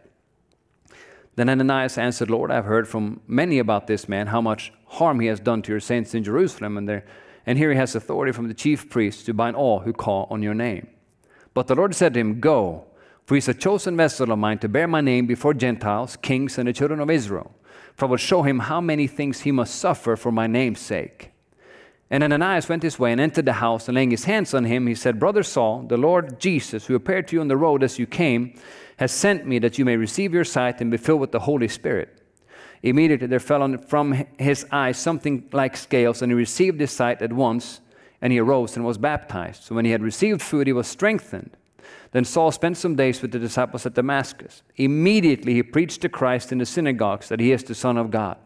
Then 1.35 1.49
Ananias 1.49 1.97
answered, 1.97 2.29
Lord, 2.29 2.51
I've 2.51 2.65
heard 2.65 2.87
from 2.87 3.21
many 3.27 3.59
about 3.59 3.87
this 3.87 4.07
man, 4.07 4.27
how 4.27 4.41
much 4.41 4.71
harm 4.85 5.19
he 5.19 5.27
has 5.27 5.39
done 5.39 5.61
to 5.63 5.71
your 5.71 5.79
saints 5.79 6.13
in 6.13 6.23
Jerusalem, 6.23 6.77
and, 6.77 6.87
there, 6.87 7.05
and 7.45 7.57
here 7.57 7.71
he 7.71 7.77
has 7.77 7.95
authority 7.95 8.31
from 8.31 8.47
the 8.47 8.53
chief 8.53 8.89
priests 8.89 9.23
to 9.23 9.33
bind 9.33 9.55
all 9.55 9.79
who 9.79 9.93
call 9.93 10.27
on 10.29 10.43
your 10.43 10.53
name. 10.53 10.87
But 11.53 11.67
the 11.67 11.75
Lord 11.75 11.95
said 11.95 12.13
to 12.13 12.19
him, 12.19 12.39
Go, 12.39 12.85
For 13.25 13.35
he 13.35 13.39
is 13.39 13.47
a 13.47 13.53
chosen 13.53 13.97
vessel 13.97 14.31
of 14.31 14.39
mine 14.39 14.59
to 14.59 14.69
bear 14.69 14.87
my 14.87 15.01
name 15.01 15.25
before 15.25 15.53
Gentiles, 15.53 16.17
kings, 16.17 16.57
and 16.57 16.67
the 16.67 16.73
children 16.73 16.99
of 16.99 17.09
Israel. 17.09 17.51
For 17.95 18.05
I 18.05 18.09
will 18.09 18.17
show 18.17 18.41
him 18.43 18.59
how 18.59 18.81
many 18.81 19.07
things 19.07 19.41
he 19.41 19.51
must 19.51 19.75
suffer 19.75 20.15
for 20.15 20.31
my 20.31 20.47
name's 20.47 20.79
sake. 20.79 21.31
And 22.09 22.23
Ananias 22.23 22.69
went 22.69 22.83
his 22.83 22.99
way 22.99 23.11
and 23.11 23.19
entered 23.19 23.45
the 23.45 23.53
house, 23.53 23.87
and 23.87 23.95
laying 23.95 24.11
his 24.11 24.25
hands 24.25 24.53
on 24.53 24.65
him, 24.65 24.85
he 24.87 24.95
said, 24.95 25.19
Brother 25.19 25.41
Saul, 25.41 25.83
the 25.83 25.97
Lord 25.97 26.39
Jesus, 26.39 26.85
who 26.85 26.95
appeared 26.95 27.27
to 27.29 27.35
you 27.35 27.41
on 27.41 27.47
the 27.47 27.57
road 27.57 27.81
as 27.81 27.97
you 27.97 28.05
came, 28.05 28.53
has 28.97 29.11
sent 29.11 29.47
me 29.47 29.57
that 29.59 29.77
you 29.77 29.85
may 29.85 29.97
receive 29.97 30.33
your 30.33 30.43
sight 30.43 30.79
and 30.79 30.91
be 30.91 30.97
filled 30.97 31.21
with 31.21 31.31
the 31.31 31.39
Holy 31.39 31.67
Spirit. 31.67 32.21
Immediately 32.83 33.27
there 33.27 33.39
fell 33.39 33.77
from 33.87 34.25
his 34.37 34.65
eyes 34.71 34.97
something 34.97 35.49
like 35.51 35.77
scales, 35.77 36.21
and 36.21 36.31
he 36.31 36.35
received 36.35 36.79
his 36.79 36.91
sight 36.91 37.21
at 37.21 37.33
once, 37.33 37.79
and 38.21 38.31
he 38.31 38.39
arose 38.39 38.75
and 38.75 38.85
was 38.85 38.97
baptized. 38.97 39.63
So 39.63 39.75
when 39.75 39.85
he 39.85 39.91
had 39.91 40.03
received 40.03 40.41
food, 40.41 40.67
he 40.67 40.73
was 40.73 40.87
strengthened. 40.87 41.57
Then 42.11 42.25
Saul 42.25 42.51
spent 42.51 42.77
some 42.77 42.95
days 42.95 43.21
with 43.21 43.31
the 43.31 43.39
disciples 43.39 43.85
at 43.85 43.93
Damascus. 43.93 44.61
Immediately 44.75 45.53
he 45.53 45.63
preached 45.63 46.01
to 46.01 46.09
Christ 46.09 46.51
in 46.51 46.57
the 46.57 46.65
synagogues 46.65 47.29
that 47.29 47.39
he 47.39 47.51
is 47.51 47.63
the 47.63 47.75
Son 47.75 47.97
of 47.97 48.11
God. 48.11 48.37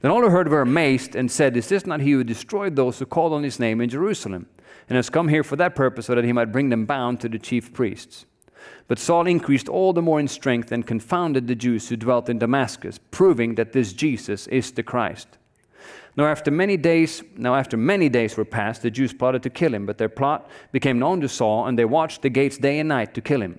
Then 0.00 0.10
all 0.10 0.22
who 0.22 0.30
heard 0.30 0.48
were 0.48 0.60
amazed 0.60 1.16
and 1.16 1.30
said, 1.30 1.56
Is 1.56 1.68
this 1.68 1.86
not 1.86 2.00
he 2.00 2.12
who 2.12 2.24
destroyed 2.24 2.76
those 2.76 2.98
who 2.98 3.06
called 3.06 3.32
on 3.32 3.42
his 3.42 3.58
name 3.58 3.80
in 3.80 3.88
Jerusalem, 3.88 4.46
and 4.88 4.96
has 4.96 5.10
come 5.10 5.28
here 5.28 5.42
for 5.42 5.56
that 5.56 5.74
purpose, 5.74 6.06
so 6.06 6.14
that 6.14 6.24
he 6.24 6.32
might 6.32 6.52
bring 6.52 6.68
them 6.68 6.86
bound 6.86 7.20
to 7.20 7.28
the 7.28 7.38
chief 7.38 7.72
priests? 7.72 8.24
But 8.86 8.98
Saul 8.98 9.26
increased 9.26 9.68
all 9.68 9.92
the 9.92 10.02
more 10.02 10.20
in 10.20 10.28
strength 10.28 10.72
and 10.72 10.86
confounded 10.86 11.46
the 11.46 11.54
Jews 11.54 11.88
who 11.88 11.96
dwelt 11.96 12.28
in 12.28 12.38
Damascus, 12.38 12.98
proving 13.10 13.56
that 13.56 13.72
this 13.72 13.92
Jesus 13.92 14.46
is 14.46 14.72
the 14.72 14.82
Christ. 14.82 15.38
Now 16.18 16.26
after 16.26 16.50
many 16.50 16.76
days, 16.76 17.22
now 17.36 17.54
after 17.54 17.76
many 17.76 18.08
days 18.08 18.36
were 18.36 18.44
passed, 18.44 18.82
the 18.82 18.90
Jews 18.90 19.12
plotted 19.12 19.40
to 19.44 19.50
kill 19.50 19.72
him, 19.72 19.86
but 19.86 19.98
their 19.98 20.08
plot 20.08 20.50
became 20.72 20.98
known 20.98 21.20
to 21.20 21.28
Saul, 21.28 21.68
and 21.68 21.78
they 21.78 21.84
watched 21.84 22.22
the 22.22 22.28
gates 22.28 22.58
day 22.58 22.80
and 22.80 22.88
night 22.88 23.14
to 23.14 23.20
kill 23.20 23.40
him. 23.40 23.56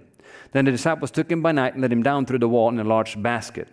Then 0.52 0.66
the 0.66 0.72
disciples 0.72 1.10
took 1.10 1.32
him 1.32 1.42
by 1.42 1.54
night 1.54 1.74
and 1.74 1.82
let 1.82 1.90
him 1.90 2.04
down 2.04 2.26
through 2.26 2.40
the 2.40 2.50
wall 2.50 2.68
in 2.68 2.78
a 2.78 2.84
large 2.84 3.22
basket. 3.24 3.70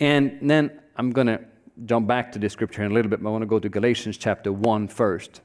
And 0.00 0.38
then 0.40 0.80
I'm 0.96 1.10
going 1.10 1.26
to 1.26 1.44
jump 1.84 2.06
back 2.06 2.32
to 2.32 2.38
this 2.38 2.54
scripture 2.54 2.82
in 2.82 2.92
a 2.92 2.94
little 2.94 3.10
bit, 3.10 3.22
but 3.22 3.28
I 3.28 3.32
want 3.32 3.42
to 3.42 3.46
go 3.46 3.58
to 3.58 3.68
Galatians 3.68 4.16
chapter 4.16 4.50
1 4.50 4.88
first. 4.88 5.42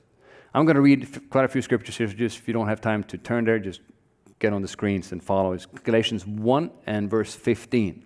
I'm 0.54 0.64
going 0.64 0.76
to 0.76 0.82
read 0.82 1.30
quite 1.30 1.44
a 1.44 1.50
few 1.50 1.62
scriptures 1.62 1.98
here, 1.98 2.08
just 2.08 2.38
if 2.38 2.48
you 2.48 2.54
don't 2.54 2.70
have 2.70 2.80
time 2.80 3.04
to 3.04 3.18
turn 3.18 3.44
there, 3.44 3.60
just 3.60 3.82
get 4.40 4.54
on 4.54 4.62
the 4.62 4.70
screens 4.70 5.12
and 5.12 5.22
follow. 5.22 5.52
It's 5.52 5.66
Galatians 5.66 6.26
1 6.26 6.72
and 6.88 7.10
verse 7.10 7.36
15. 7.36 8.06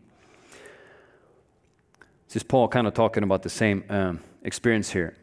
This 2.30 2.36
is 2.36 2.44
Paul 2.44 2.68
kind 2.68 2.86
of 2.86 2.94
talking 2.94 3.24
about 3.24 3.42
the 3.42 3.50
same 3.50 3.84
um, 3.90 4.20
experience 4.44 4.92
here. 4.92 5.18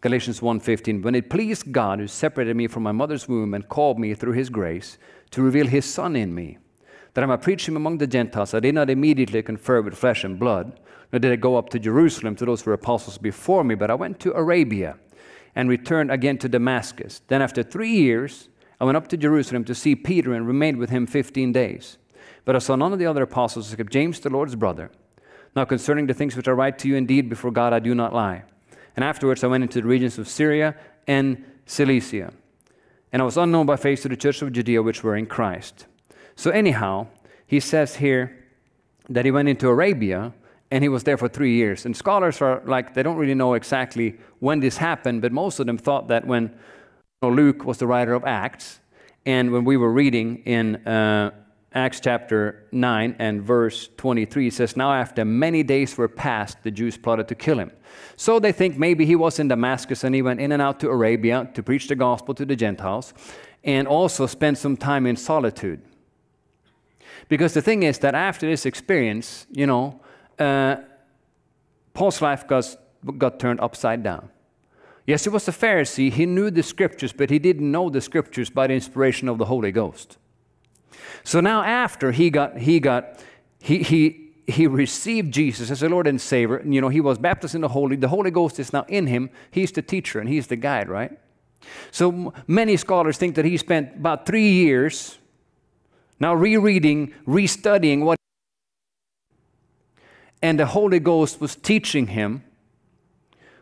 Galatians 0.00 0.40
1:15 0.40 1.02
When 1.02 1.14
it 1.14 1.28
pleased 1.28 1.70
God 1.70 1.98
who 1.98 2.06
separated 2.06 2.56
me 2.56 2.66
from 2.66 2.82
my 2.82 2.92
mother's 2.92 3.28
womb 3.28 3.52
and 3.52 3.68
called 3.68 3.98
me 3.98 4.14
through 4.14 4.32
his 4.32 4.48
grace 4.48 4.96
to 5.32 5.42
reveal 5.42 5.66
his 5.66 5.84
son 5.84 6.16
in 6.16 6.34
me 6.34 6.56
that 7.12 7.22
I 7.22 7.26
might 7.26 7.42
preach 7.42 7.68
him 7.68 7.76
among 7.76 7.98
the 7.98 8.06
Gentiles 8.06 8.54
I 8.54 8.60
did 8.60 8.74
not 8.74 8.88
immediately 8.88 9.42
confer 9.42 9.82
with 9.82 9.98
flesh 9.98 10.24
and 10.24 10.38
blood 10.38 10.80
nor 11.12 11.18
did 11.18 11.30
I 11.30 11.36
go 11.36 11.56
up 11.56 11.68
to 11.70 11.78
Jerusalem 11.78 12.34
to 12.36 12.46
those 12.46 12.62
who 12.62 12.70
were 12.70 12.80
apostles 12.80 13.18
before 13.18 13.62
me 13.62 13.74
but 13.74 13.90
I 13.90 13.94
went 13.94 14.18
to 14.20 14.32
Arabia 14.32 14.96
and 15.54 15.68
returned 15.68 16.10
again 16.10 16.38
to 16.38 16.48
Damascus 16.48 17.20
then 17.28 17.42
after 17.42 17.62
3 17.62 17.90
years 17.90 18.48
I 18.80 18.86
went 18.86 18.96
up 18.96 19.08
to 19.08 19.18
Jerusalem 19.18 19.64
to 19.64 19.74
see 19.74 19.94
Peter 19.94 20.32
and 20.32 20.46
remained 20.46 20.78
with 20.78 20.88
him 20.88 21.06
15 21.06 21.52
days. 21.52 21.98
But 22.46 22.56
I 22.56 22.60
saw 22.60 22.76
none 22.76 22.94
of 22.94 22.98
the 22.98 23.06
other 23.06 23.24
apostles 23.24 23.70
except 23.72 23.92
James, 23.92 24.20
the 24.20 24.30
Lord's 24.30 24.54
brother. 24.54 24.90
Now, 25.56 25.64
concerning 25.64 26.06
the 26.06 26.12
things 26.12 26.36
which 26.36 26.48
I 26.48 26.52
write 26.52 26.78
to 26.80 26.88
you, 26.88 26.96
indeed, 26.96 27.30
before 27.30 27.50
God 27.50 27.72
I 27.72 27.78
do 27.78 27.94
not 27.94 28.12
lie. 28.12 28.42
And 28.94 29.02
afterwards 29.02 29.42
I 29.42 29.46
went 29.46 29.64
into 29.64 29.80
the 29.80 29.88
regions 29.88 30.18
of 30.18 30.28
Syria 30.28 30.76
and 31.06 31.42
Cilicia. 31.64 32.34
And 33.10 33.22
I 33.22 33.24
was 33.24 33.38
unknown 33.38 33.64
by 33.64 33.76
face 33.76 34.02
to 34.02 34.08
the 34.10 34.16
church 34.16 34.42
of 34.42 34.52
Judea 34.52 34.82
which 34.82 35.02
were 35.02 35.16
in 35.16 35.24
Christ. 35.24 35.86
So, 36.34 36.50
anyhow, 36.50 37.06
he 37.46 37.58
says 37.58 37.96
here 37.96 38.44
that 39.08 39.24
he 39.24 39.30
went 39.30 39.48
into 39.48 39.68
Arabia 39.68 40.34
and 40.70 40.84
he 40.84 40.90
was 40.90 41.04
there 41.04 41.16
for 41.16 41.28
three 41.28 41.54
years. 41.54 41.86
And 41.86 41.96
scholars 41.96 42.42
are 42.42 42.60
like, 42.66 42.92
they 42.92 43.02
don't 43.02 43.16
really 43.16 43.34
know 43.34 43.54
exactly 43.54 44.18
when 44.40 44.60
this 44.60 44.76
happened, 44.76 45.22
but 45.22 45.32
most 45.32 45.58
of 45.58 45.66
them 45.66 45.78
thought 45.78 46.08
that 46.08 46.26
when 46.26 46.54
Luke 47.22 47.64
was 47.64 47.78
the 47.78 47.86
writer 47.86 48.12
of 48.12 48.24
Acts, 48.24 48.80
and 49.24 49.52
when 49.52 49.64
we 49.64 49.76
were 49.76 49.90
reading 49.90 50.42
in 50.44 50.76
uh, 50.86 51.30
Acts 51.76 52.00
chapter 52.00 52.64
9 52.72 53.16
and 53.18 53.42
verse 53.42 53.90
23, 53.98 54.46
it 54.46 54.54
says, 54.54 54.78
Now 54.78 54.94
after 54.94 55.26
many 55.26 55.62
days 55.62 55.98
were 55.98 56.08
passed, 56.08 56.62
the 56.62 56.70
Jews 56.70 56.96
plotted 56.96 57.28
to 57.28 57.34
kill 57.34 57.58
him. 57.58 57.70
So 58.16 58.40
they 58.40 58.50
think 58.50 58.78
maybe 58.78 59.04
he 59.04 59.14
was 59.14 59.38
in 59.38 59.48
Damascus 59.48 60.02
and 60.02 60.14
he 60.14 60.22
went 60.22 60.40
in 60.40 60.52
and 60.52 60.62
out 60.62 60.80
to 60.80 60.88
Arabia 60.88 61.50
to 61.52 61.62
preach 61.62 61.88
the 61.88 61.94
gospel 61.94 62.34
to 62.36 62.46
the 62.46 62.56
Gentiles 62.56 63.12
and 63.62 63.86
also 63.86 64.26
spent 64.26 64.56
some 64.56 64.74
time 64.74 65.04
in 65.04 65.16
solitude. 65.16 65.82
Because 67.28 67.52
the 67.52 67.60
thing 67.60 67.82
is 67.82 67.98
that 67.98 68.14
after 68.14 68.48
this 68.48 68.64
experience, 68.64 69.46
you 69.52 69.66
know, 69.66 70.00
uh, 70.38 70.76
Paul's 71.92 72.22
life 72.22 72.48
got, 72.48 72.74
got 73.18 73.38
turned 73.38 73.60
upside 73.60 74.02
down. 74.02 74.30
Yes, 75.06 75.24
he 75.24 75.28
was 75.28 75.46
a 75.46 75.52
Pharisee. 75.52 76.10
He 76.10 76.24
knew 76.24 76.50
the 76.50 76.62
scriptures, 76.62 77.12
but 77.12 77.28
he 77.28 77.38
didn't 77.38 77.70
know 77.70 77.90
the 77.90 78.00
scriptures 78.00 78.48
by 78.48 78.66
the 78.66 78.72
inspiration 78.72 79.28
of 79.28 79.36
the 79.36 79.44
Holy 79.44 79.72
Ghost. 79.72 80.16
So 81.24 81.40
now, 81.40 81.62
after 81.62 82.12
he 82.12 82.30
got, 82.30 82.58
he 82.58 82.80
got, 82.80 83.20
he, 83.60 83.82
he, 83.82 84.30
he 84.46 84.66
received 84.66 85.32
Jesus 85.32 85.70
as 85.70 85.82
a 85.82 85.88
Lord 85.88 86.06
and 86.06 86.20
Savior, 86.20 86.56
and, 86.56 86.74
you 86.74 86.80
know, 86.80 86.88
he 86.88 87.00
was 87.00 87.18
baptized 87.18 87.54
in 87.54 87.60
the 87.60 87.68
Holy, 87.68 87.96
the 87.96 88.08
Holy 88.08 88.30
Ghost 88.30 88.58
is 88.58 88.72
now 88.72 88.84
in 88.88 89.06
him. 89.06 89.30
He's 89.50 89.72
the 89.72 89.82
teacher 89.82 90.20
and 90.20 90.28
he's 90.28 90.46
the 90.46 90.56
guide, 90.56 90.88
right? 90.88 91.18
So 91.90 92.32
many 92.46 92.76
scholars 92.76 93.18
think 93.18 93.34
that 93.34 93.44
he 93.44 93.56
spent 93.56 93.96
about 93.96 94.26
three 94.26 94.50
years 94.50 95.18
now 96.18 96.34
rereading, 96.34 97.12
restudying 97.26 98.04
what, 98.04 98.18
and 100.42 100.58
the 100.58 100.66
Holy 100.66 101.00
Ghost 101.00 101.40
was 101.40 101.56
teaching 101.56 102.08
him 102.08 102.42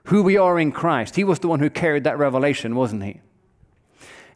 who 0.05 0.23
we 0.23 0.37
are 0.37 0.59
in 0.59 0.71
Christ. 0.71 1.17
He 1.17 1.25
was 1.25 1.39
the 1.39 1.49
one 1.49 1.61
who 1.61 1.71
carried 1.71 2.05
that 2.05 2.19
revelation, 2.19 2.77
wasn't 2.77 3.05
he? 3.05 3.21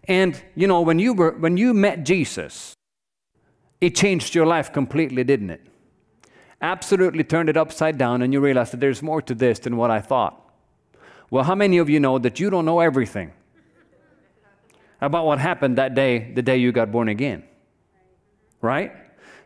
And 0.04 0.40
you 0.56 0.66
know, 0.66 0.80
when 0.80 0.98
you 0.98 1.12
were 1.12 1.32
when 1.32 1.56
you 1.56 1.74
met 1.74 2.04
Jesus, 2.04 2.74
it 3.80 3.94
changed 3.94 4.34
your 4.34 4.46
life 4.46 4.72
completely, 4.72 5.24
didn't 5.24 5.50
it? 5.50 5.60
Absolutely 6.60 7.22
turned 7.22 7.48
it 7.48 7.56
upside 7.56 7.98
down 7.98 8.22
and 8.22 8.32
you 8.32 8.40
realized 8.40 8.72
that 8.72 8.80
there's 8.80 9.02
more 9.02 9.22
to 9.22 9.34
this 9.34 9.60
than 9.60 9.76
what 9.76 9.90
I 9.90 10.00
thought. 10.00 10.44
Well, 11.30 11.44
how 11.44 11.54
many 11.54 11.78
of 11.78 11.88
you 11.88 12.00
know 12.00 12.18
that 12.18 12.40
you 12.40 12.50
don't 12.50 12.64
know 12.64 12.80
everything 12.80 13.32
about 15.00 15.26
what 15.26 15.38
happened 15.38 15.78
that 15.78 15.94
day, 15.94 16.32
the 16.32 16.42
day 16.42 16.56
you 16.56 16.72
got 16.72 16.90
born 16.90 17.08
again? 17.08 17.44
Right? 18.60 18.92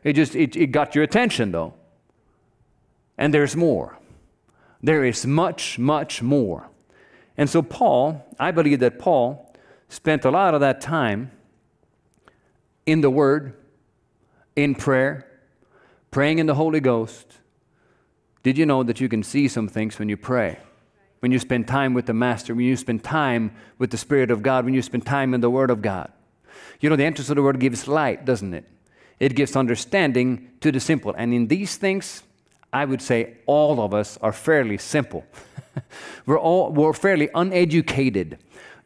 It 0.05 0.15
just 0.15 0.35
it, 0.35 0.57
it 0.57 0.69
got 0.69 0.95
your 0.95 1.05
attention 1.05 1.53
though. 1.53 1.75
And 3.19 3.35
there's 3.35 3.55
more. 3.55 3.99
There 4.83 5.05
is 5.05 5.27
much, 5.27 5.79
much 5.79 6.23
more. 6.23 6.71
And 7.37 7.49
so, 7.49 7.63
Paul, 7.63 8.25
I 8.39 8.51
believe 8.51 8.81
that 8.81 8.99
Paul 8.99 9.55
spent 9.89 10.25
a 10.25 10.31
lot 10.31 10.55
of 10.55 10.61
that 10.61 10.81
time 10.81 11.31
in 12.85 13.01
the 13.01 13.11
Word, 13.11 13.55
in 14.57 14.75
prayer, 14.75 15.27
praying 16.11 16.39
in 16.39 16.47
the 16.47 16.55
Holy 16.55 16.81
Ghost. 16.81 17.39
Did 18.43 18.59
you 18.59 18.67
know 18.67 18.83
that 18.83 19.01
you 19.01 19.09
can 19.09 19.23
see 19.23 19.49
some 19.49 19.69
things 19.69 19.99
when 19.99 20.09
you 20.09 20.17
pray? 20.17 20.59
When 21.21 21.31
you 21.31 21.39
spend 21.39 21.69
time 21.69 21.95
with 21.95 22.07
the 22.07 22.15
Master, 22.15 22.55
when 22.55 22.67
you 22.67 22.77
spend 22.77 23.05
time 23.05 23.55
with 23.79 23.91
the 23.91 23.97
Spirit 23.97 24.31
of 24.31 24.43
God, 24.43 24.65
when 24.65 24.75
you 24.75 24.83
spend 24.83 25.07
time 25.07 25.35
in 25.35 25.41
the 25.41 25.51
Word 25.51 25.71
of 25.71 25.81
God. 25.81 26.11
You 26.81 26.91
know, 26.91 26.97
the 26.97 27.05
entrance 27.05 27.31
of 27.31 27.37
the 27.37 27.43
Word 27.43 27.61
gives 27.61 27.87
light, 27.87 28.25
doesn't 28.25 28.53
it? 28.53 28.65
It 29.21 29.37
gives 29.37 29.55
understanding 29.55 30.51
to 30.61 30.73
the 30.73 30.81
simple. 30.81 31.15
And 31.17 31.33
in 31.33 31.47
these 31.47 31.77
things, 31.77 32.25
I 32.73 32.85
would 32.85 33.01
say 33.01 33.35
all 33.47 33.81
of 33.81 33.95
us 33.95 34.19
are 34.21 34.33
fairly 34.33 34.79
simple. 34.79 35.25
we're, 36.27 36.41
all, 36.41 36.73
we're 36.73 36.93
fairly 36.93 37.29
uneducated 37.35 38.39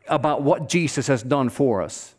about 0.08 0.42
what 0.42 0.68
Jesus 0.68 1.06
has 1.06 1.22
done 1.22 1.48
for 1.48 1.80
us, 1.80 2.14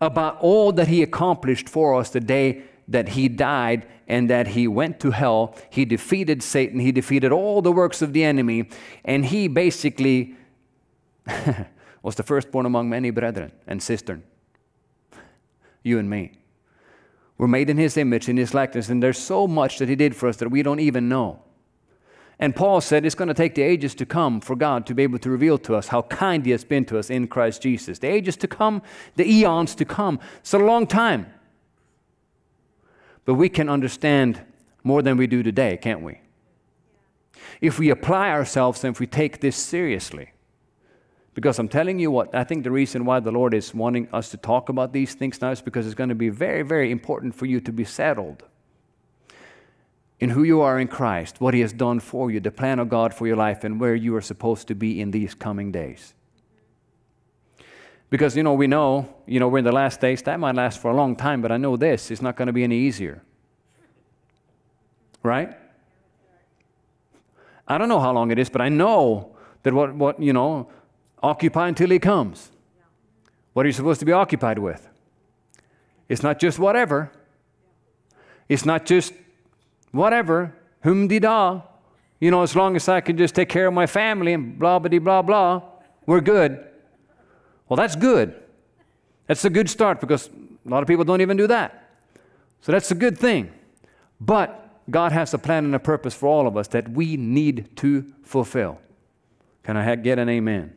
about 0.00 0.38
all 0.40 0.72
that 0.72 0.88
He 0.88 1.02
accomplished 1.02 1.68
for 1.68 1.98
us 1.98 2.10
the 2.10 2.20
day 2.20 2.64
that 2.88 3.10
He 3.10 3.28
died 3.28 3.86
and 4.06 4.28
that 4.30 4.48
He 4.48 4.68
went 4.68 5.00
to 5.00 5.10
hell. 5.10 5.56
He 5.70 5.84
defeated 5.84 6.42
Satan, 6.42 6.80
He 6.80 6.92
defeated 6.92 7.32
all 7.32 7.62
the 7.62 7.72
works 7.72 8.02
of 8.02 8.12
the 8.12 8.24
enemy, 8.24 8.68
and 9.04 9.26
He 9.26 9.48
basically 9.48 10.36
was 12.02 12.14
the 12.16 12.22
firstborn 12.22 12.66
among 12.66 12.88
many 12.88 13.10
brethren 13.10 13.52
and 13.66 13.82
sisters. 13.82 14.20
You 15.82 15.98
and 15.98 16.08
me. 16.08 16.32
We're 17.36 17.48
made 17.48 17.68
in 17.68 17.78
His 17.78 17.96
image, 17.96 18.28
in 18.28 18.36
His 18.36 18.54
likeness, 18.54 18.88
and 18.88 19.02
there's 19.02 19.18
so 19.18 19.46
much 19.46 19.78
that 19.78 19.88
He 19.88 19.96
did 19.96 20.14
for 20.14 20.28
us 20.28 20.36
that 20.36 20.50
we 20.50 20.62
don't 20.62 20.80
even 20.80 21.08
know. 21.08 21.40
And 22.38 22.54
Paul 22.54 22.80
said 22.80 23.06
it's 23.06 23.14
going 23.14 23.28
to 23.28 23.34
take 23.34 23.54
the 23.54 23.62
ages 23.62 23.94
to 23.96 24.06
come 24.06 24.40
for 24.40 24.56
God 24.56 24.86
to 24.86 24.94
be 24.94 25.04
able 25.04 25.18
to 25.20 25.30
reveal 25.30 25.56
to 25.58 25.76
us 25.76 25.88
how 25.88 26.02
kind 26.02 26.44
He 26.44 26.52
has 26.52 26.64
been 26.64 26.84
to 26.86 26.98
us 26.98 27.10
in 27.10 27.28
Christ 27.28 27.62
Jesus. 27.62 27.98
The 27.98 28.08
ages 28.08 28.36
to 28.38 28.48
come, 28.48 28.82
the 29.14 29.28
eons 29.28 29.74
to 29.76 29.84
come. 29.84 30.18
It's 30.40 30.54
a 30.54 30.58
long 30.58 30.86
time. 30.86 31.32
But 33.24 33.34
we 33.34 33.48
can 33.48 33.68
understand 33.68 34.40
more 34.82 35.02
than 35.02 35.16
we 35.16 35.26
do 35.26 35.42
today, 35.42 35.76
can't 35.76 36.02
we? 36.02 36.20
If 37.60 37.78
we 37.78 37.90
apply 37.90 38.30
ourselves 38.30 38.84
and 38.84 38.94
if 38.94 39.00
we 39.00 39.06
take 39.06 39.40
this 39.40 39.56
seriously, 39.56 40.30
Because 41.34 41.58
I'm 41.58 41.68
telling 41.68 41.98
you 41.98 42.10
what, 42.12 42.32
I 42.34 42.44
think 42.44 42.62
the 42.62 42.70
reason 42.70 43.04
why 43.04 43.18
the 43.18 43.32
Lord 43.32 43.54
is 43.54 43.74
wanting 43.74 44.08
us 44.12 44.30
to 44.30 44.36
talk 44.36 44.68
about 44.68 44.92
these 44.92 45.14
things 45.14 45.40
now 45.40 45.50
is 45.50 45.60
because 45.60 45.84
it's 45.84 45.96
going 45.96 46.08
to 46.08 46.14
be 46.14 46.28
very, 46.28 46.62
very 46.62 46.92
important 46.92 47.34
for 47.34 47.46
you 47.46 47.60
to 47.60 47.72
be 47.72 47.84
settled 47.84 48.44
in 50.20 50.30
who 50.30 50.44
you 50.44 50.60
are 50.60 50.78
in 50.78 50.86
Christ, 50.86 51.40
what 51.40 51.52
He 51.52 51.60
has 51.60 51.72
done 51.72 51.98
for 51.98 52.30
you, 52.30 52.38
the 52.38 52.52
plan 52.52 52.78
of 52.78 52.88
God 52.88 53.12
for 53.12 53.26
your 53.26 53.36
life, 53.36 53.64
and 53.64 53.80
where 53.80 53.96
you 53.96 54.14
are 54.14 54.20
supposed 54.20 54.68
to 54.68 54.74
be 54.74 55.00
in 55.00 55.10
these 55.10 55.34
coming 55.34 55.72
days. 55.72 56.14
Because, 58.10 58.36
you 58.36 58.42
know, 58.42 58.54
we 58.54 58.66
know, 58.66 59.12
you 59.26 59.40
know, 59.40 59.48
we're 59.48 59.58
in 59.58 59.64
the 59.64 59.72
last 59.72 60.00
days. 60.00 60.22
That 60.22 60.38
might 60.38 60.54
last 60.54 60.78
for 60.80 60.90
a 60.90 60.94
long 60.94 61.16
time, 61.16 61.42
but 61.42 61.50
I 61.50 61.56
know 61.56 61.76
this, 61.76 62.10
it's 62.10 62.22
not 62.22 62.36
going 62.36 62.46
to 62.46 62.52
be 62.52 62.62
any 62.62 62.76
easier. 62.76 63.22
Right? 65.22 65.56
I 67.66 67.78
don't 67.78 67.88
know 67.88 68.00
how 68.00 68.12
long 68.12 68.30
it 68.30 68.38
is, 68.38 68.50
but 68.50 68.60
I 68.60 68.68
know 68.68 69.34
that 69.62 69.72
what, 69.72 69.94
what 69.94 70.20
you 70.20 70.32
know, 70.32 70.68
occupy 71.22 71.68
until 71.68 71.90
he 71.90 71.98
comes. 71.98 72.50
What 73.54 73.64
are 73.64 73.68
you 73.68 73.72
supposed 73.72 74.00
to 74.00 74.06
be 74.06 74.12
occupied 74.12 74.58
with? 74.58 74.88
It's 76.08 76.22
not 76.22 76.38
just 76.38 76.58
whatever. 76.58 77.10
It's 78.48 78.66
not 78.66 78.84
just 78.84 79.14
whatever, 79.90 80.54
whom 80.82 81.08
di 81.08 81.18
da. 81.18 81.62
You 82.20 82.30
know, 82.30 82.42
as 82.42 82.54
long 82.54 82.76
as 82.76 82.88
I 82.88 83.00
can 83.00 83.16
just 83.16 83.34
take 83.34 83.48
care 83.48 83.66
of 83.66 83.74
my 83.74 83.86
family 83.86 84.34
and 84.34 84.58
blah 84.58 84.78
blah 84.78 84.98
blah 84.98 85.22
blah, 85.22 85.62
we're 86.06 86.20
good. 86.20 86.64
Well, 87.74 87.82
that's 87.82 87.96
good. 87.96 88.40
That's 89.26 89.44
a 89.44 89.50
good 89.50 89.68
start 89.68 90.00
because 90.00 90.28
a 90.64 90.68
lot 90.68 90.84
of 90.84 90.86
people 90.86 91.04
don't 91.04 91.20
even 91.20 91.36
do 91.36 91.48
that. 91.48 91.90
So 92.60 92.70
that's 92.70 92.92
a 92.92 92.94
good 92.94 93.18
thing. 93.18 93.52
But 94.20 94.78
God 94.88 95.10
has 95.10 95.34
a 95.34 95.38
plan 95.38 95.64
and 95.64 95.74
a 95.74 95.80
purpose 95.80 96.14
for 96.14 96.28
all 96.28 96.46
of 96.46 96.56
us 96.56 96.68
that 96.68 96.88
we 96.88 97.16
need 97.16 97.76
to 97.78 98.04
fulfill. 98.22 98.78
Can 99.64 99.76
I 99.76 99.92
get 99.96 100.20
an 100.20 100.28
amen? 100.28 100.72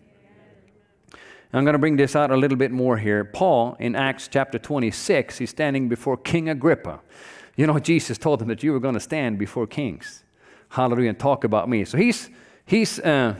I'm 1.53 1.63
going 1.65 1.73
to 1.73 1.77
bring 1.77 1.97
this 1.97 2.15
out 2.15 2.31
a 2.31 2.35
little 2.35 2.57
bit 2.57 2.71
more 2.71 2.97
here. 2.97 3.23
Paul, 3.23 3.77
in 3.79 3.95
Acts 3.95 4.27
chapter 4.27 4.57
26, 4.57 5.37
he's 5.37 5.51
standing 5.51 5.87
before 5.89 6.17
King 6.17 6.49
Agrippa. 6.49 7.01
You 7.55 7.67
know, 7.67 7.77
Jesus 7.77 8.17
told 8.17 8.41
him 8.41 8.47
that 8.47 8.63
you 8.63 8.71
were 8.71 8.79
going 8.79 8.95
to 8.95 8.99
stand 8.99 9.37
before 9.37 9.67
kings. 9.67 10.23
Hallelujah, 10.69 11.09
and 11.09 11.19
talk 11.19 11.43
about 11.43 11.69
me. 11.69 11.85
So 11.85 11.99
he's, 11.99 12.31
he's, 12.65 12.99
uh, 13.01 13.35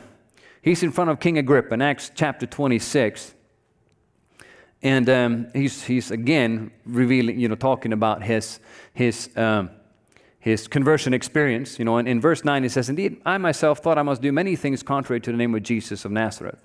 he's 0.62 0.84
in 0.84 0.91
front 0.91 1.10
of 1.10 1.20
King 1.20 1.39
Agrippa 1.39 1.74
in 1.74 1.82
Acts 1.82 2.12
chapter 2.13 2.46
26. 2.46 3.34
And 4.84 5.10
um, 5.10 5.48
he's, 5.54 5.84
he's 5.84 6.12
again 6.12 6.72
revealing, 6.86 7.40
you 7.40 7.48
know, 7.48 7.56
talking 7.56 7.94
about 7.94 8.24
his, 8.24 8.60
his, 8.94 9.30
um, 9.36 9.72
his 10.40 10.68
conversion 10.68 11.13
experience. 11.13 11.80
You 11.80 11.86
know, 11.86 11.98
and 11.98 12.08
in 12.08 12.22
verse 12.22 12.46
9 12.46 12.63
he 12.63 12.70
says, 12.70 12.90
Indeed, 12.90 13.22
I 13.26 13.38
myself 13.38 13.80
thought 13.80 13.98
I 13.98 14.04
must 14.04 14.22
do 14.22 14.32
many 14.32 14.56
things 14.56 14.84
contrary 14.84 15.20
to 15.22 15.32
the 15.32 15.38
name 15.38 15.56
of 15.56 15.63
Jesus 15.63 16.06
of 16.06 16.12
Nazareth. 16.12 16.63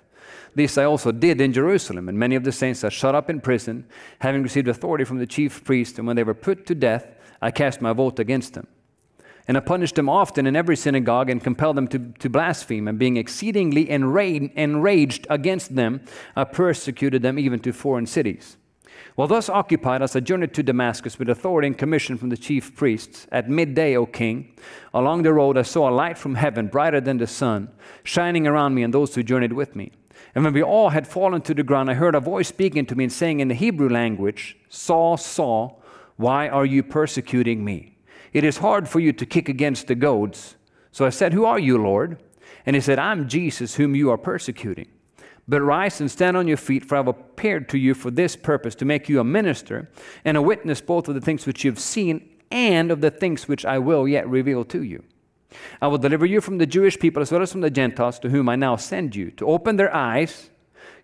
This 0.55 0.77
I 0.77 0.83
also 0.83 1.11
did 1.11 1.41
in 1.41 1.51
Jerusalem, 1.51 2.07
and 2.07 2.17
many 2.17 2.35
of 2.35 2.43
the 2.43 2.51
saints 2.51 2.83
are 2.83 2.91
shut 2.91 3.15
up 3.15 3.29
in 3.29 3.41
prison, 3.41 3.85
having 4.19 4.43
received 4.43 4.67
authority 4.67 5.03
from 5.03 5.17
the 5.17 5.25
chief 5.25 5.63
priest, 5.63 5.97
and 5.97 6.05
when 6.05 6.15
they 6.15 6.23
were 6.23 6.35
put 6.35 6.65
to 6.67 6.75
death, 6.75 7.07
I 7.41 7.51
cast 7.51 7.81
my 7.81 7.91
vote 7.91 8.19
against 8.19 8.53
them. 8.53 8.67
And 9.47 9.57
I 9.57 9.59
punished 9.59 9.95
them 9.95 10.07
often 10.07 10.47
in 10.47 10.55
every 10.55 10.77
synagogue 10.77 11.29
and 11.29 11.43
compelled 11.43 11.75
them 11.75 11.87
to, 11.89 11.99
to 12.19 12.29
blaspheme. 12.29 12.87
And 12.87 12.97
being 12.97 13.17
exceedingly 13.17 13.89
enraged, 13.89 14.51
enraged 14.55 15.27
against 15.29 15.75
them, 15.75 16.01
I 16.35 16.45
persecuted 16.45 17.21
them 17.21 17.37
even 17.37 17.59
to 17.59 17.73
foreign 17.73 18.05
cities. 18.05 18.57
While 19.15 19.27
thus 19.27 19.49
occupied, 19.49 20.01
I 20.01 20.19
journeyed 20.19 20.53
to 20.55 20.63
Damascus 20.63 21.19
with 21.19 21.29
authority 21.29 21.67
and 21.67 21.77
commission 21.77 22.17
from 22.17 22.29
the 22.29 22.37
chief 22.37 22.75
priests, 22.75 23.27
at 23.31 23.49
midday, 23.49 23.95
O 23.95 24.07
king, 24.07 24.53
along 24.93 25.21
the 25.21 25.33
road 25.33 25.57
I 25.57 25.61
saw 25.61 25.89
a 25.89 25.91
light 25.93 26.17
from 26.17 26.35
heaven, 26.35 26.67
brighter 26.67 26.99
than 26.99 27.17
the 27.17 27.27
sun, 27.27 27.69
shining 28.03 28.47
around 28.47 28.73
me 28.73 28.81
and 28.81 28.93
those 28.93 29.13
who 29.13 29.21
journeyed 29.21 29.53
with 29.53 29.75
me. 29.75 29.91
And 30.33 30.43
when 30.43 30.53
we 30.53 30.63
all 30.63 30.89
had 30.89 31.07
fallen 31.07 31.41
to 31.41 31.53
the 31.53 31.61
ground, 31.61 31.91
I 31.91 31.93
heard 31.93 32.15
a 32.15 32.19
voice 32.19 32.47
speaking 32.47 32.87
to 32.87 32.95
me 32.95 33.03
and 33.03 33.13
saying 33.13 33.39
in 33.39 33.49
the 33.49 33.53
Hebrew 33.53 33.89
language, 33.89 34.57
Saul, 34.69 35.17
Saul, 35.17 35.83
why 36.15 36.47
are 36.49 36.65
you 36.65 36.81
persecuting 36.81 37.63
me? 37.63 37.92
It 38.33 38.43
is 38.43 38.57
hard 38.57 38.89
for 38.89 38.99
you 38.99 39.13
to 39.13 39.25
kick 39.25 39.47
against 39.47 39.87
the 39.87 39.95
goads. 39.95 40.55
So 40.91 41.05
I 41.05 41.09
said, 41.09 41.33
Who 41.33 41.45
are 41.45 41.59
you, 41.59 41.77
Lord? 41.77 42.21
And 42.65 42.75
he 42.75 42.81
said, 42.81 42.99
I'm 42.99 43.27
Jesus, 43.27 43.75
whom 43.75 43.95
you 43.95 44.09
are 44.09 44.17
persecuting. 44.17 44.87
But 45.47 45.61
rise 45.61 45.99
and 45.99 46.09
stand 46.09 46.37
on 46.37 46.47
your 46.47 46.57
feet, 46.57 46.85
for 46.85 46.95
I 46.95 46.99
have 46.99 47.07
appeared 47.07 47.67
to 47.69 47.77
you 47.77 47.93
for 47.93 48.09
this 48.09 48.35
purpose, 48.35 48.75
to 48.75 48.85
make 48.85 49.09
you 49.09 49.19
a 49.19 49.23
minister 49.23 49.89
and 50.23 50.37
a 50.37 50.41
witness 50.41 50.79
both 50.79 51.07
of 51.07 51.15
the 51.15 51.21
things 51.21 51.45
which 51.45 51.63
you 51.63 51.71
have 51.71 51.79
seen 51.79 52.29
and 52.49 52.91
of 52.91 53.01
the 53.01 53.11
things 53.11 53.47
which 53.47 53.65
I 53.65 53.79
will 53.79 54.07
yet 54.07 54.27
reveal 54.29 54.63
to 54.65 54.81
you. 54.81 55.03
I 55.81 55.87
will 55.87 55.97
deliver 55.97 56.25
you 56.25 56.39
from 56.39 56.57
the 56.57 56.65
Jewish 56.65 56.97
people 56.97 57.21
as 57.21 57.31
well 57.31 57.41
as 57.41 57.51
from 57.51 57.61
the 57.61 57.69
Gentiles, 57.69 58.19
to 58.19 58.29
whom 58.29 58.47
I 58.47 58.55
now 58.55 58.77
send 58.77 59.15
you, 59.15 59.31
to 59.31 59.47
open 59.47 59.75
their 59.75 59.93
eyes 59.93 60.49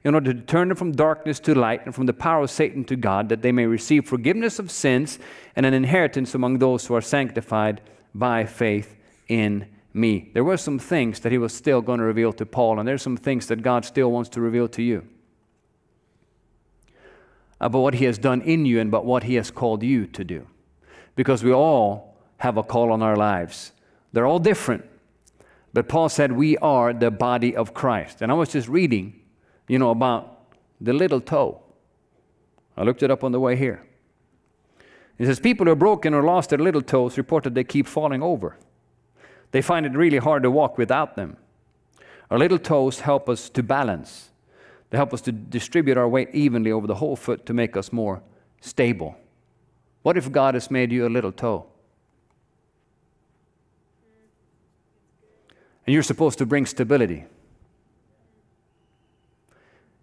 in 0.03 0.15
order 0.15 0.33
to 0.33 0.41
turn 0.41 0.69
them 0.69 0.77
from 0.77 0.93
darkness 0.93 1.39
to 1.41 1.53
light 1.53 1.85
and 1.85 1.93
from 1.93 2.05
the 2.05 2.13
power 2.13 2.43
of 2.43 2.51
Satan 2.51 2.85
to 2.85 2.95
God, 2.95 3.29
that 3.29 3.41
they 3.41 3.51
may 3.51 3.65
receive 3.65 4.07
forgiveness 4.07 4.57
of 4.57 4.71
sins 4.71 5.19
and 5.55 5.65
an 5.65 5.73
inheritance 5.73 6.33
among 6.33 6.59
those 6.59 6.85
who 6.85 6.95
are 6.95 7.01
sanctified 7.01 7.81
by 8.15 8.45
faith 8.45 8.95
in 9.27 9.67
me. 9.93 10.29
There 10.33 10.43
were 10.43 10.57
some 10.57 10.79
things 10.79 11.19
that 11.19 11.31
he 11.31 11.37
was 11.37 11.53
still 11.53 11.81
going 11.81 11.99
to 11.99 12.05
reveal 12.05 12.31
to 12.33 12.45
Paul, 12.45 12.79
and 12.79 12.87
there's 12.87 13.01
some 13.01 13.17
things 13.17 13.47
that 13.47 13.61
God 13.61 13.83
still 13.83 14.11
wants 14.11 14.29
to 14.31 14.41
reveal 14.41 14.67
to 14.69 14.81
you 14.81 15.05
about 17.61 17.81
what 17.81 17.95
he 17.95 18.05
has 18.05 18.17
done 18.17 18.41
in 18.41 18.65
you 18.65 18.79
and 18.79 18.89
about 18.89 19.05
what 19.05 19.23
he 19.23 19.35
has 19.35 19.51
called 19.51 19.83
you 19.83 20.07
to 20.07 20.23
do. 20.23 20.47
Because 21.15 21.43
we 21.43 21.51
all 21.51 22.15
have 22.37 22.55
a 22.55 22.63
call 22.63 22.93
on 22.93 23.01
our 23.01 23.17
lives. 23.17 23.73
They're 24.13 24.25
all 24.25 24.39
different. 24.39 24.85
But 25.73 25.89
Paul 25.89 26.07
said 26.07 26.31
we 26.31 26.57
are 26.57 26.93
the 26.93 27.11
body 27.11 27.55
of 27.55 27.73
Christ. 27.73 28.21
And 28.21 28.31
I 28.31 28.35
was 28.35 28.49
just 28.49 28.69
reading 28.69 29.19
you 29.69 29.79
know, 29.79 29.91
about 29.91 30.37
the 30.81 30.91
little 30.91 31.21
toe. 31.21 31.61
I 32.75 32.83
looked 32.83 33.03
it 33.03 33.11
up 33.11 33.23
on 33.23 33.31
the 33.31 33.39
way 33.39 33.55
here. 33.55 33.85
It 35.17 35.27
says 35.27 35.39
people 35.39 35.65
who 35.65 35.71
are 35.73 35.75
broken 35.75 36.13
or 36.13 36.23
lost 36.23 36.49
their 36.49 36.59
little 36.59 36.81
toes 36.81 37.17
report 37.17 37.43
that 37.43 37.53
they 37.53 37.63
keep 37.63 37.87
falling 37.87 38.23
over. 38.23 38.57
They 39.51 39.61
find 39.61 39.85
it 39.85 39.93
really 39.93 40.17
hard 40.17 40.43
to 40.43 40.51
walk 40.51 40.77
without 40.77 41.15
them. 41.15 41.37
Our 42.31 42.37
little 42.37 42.59
toes 42.59 43.01
help 43.01 43.29
us 43.29 43.49
to 43.49 43.63
balance. 43.63 44.29
They 44.89 44.97
help 44.97 45.13
us 45.13 45.21
to 45.21 45.31
distribute 45.31 45.97
our 45.97 46.07
weight 46.07 46.29
evenly 46.33 46.71
over 46.71 46.87
the 46.87 46.95
whole 46.95 47.15
foot 47.15 47.45
to 47.45 47.53
make 47.53 47.77
us 47.77 47.93
more 47.93 48.23
stable. 48.61 49.17
What 50.01 50.17
if 50.17 50.31
God 50.31 50.53
has 50.53 50.71
made 50.71 50.91
you 50.91 51.05
a 51.05 51.09
little 51.09 51.31
toe? 51.31 51.65
And 55.85 55.93
you're 55.93 56.03
supposed 56.03 56.37
to 56.37 56.45
bring 56.45 56.65
stability. 56.65 57.25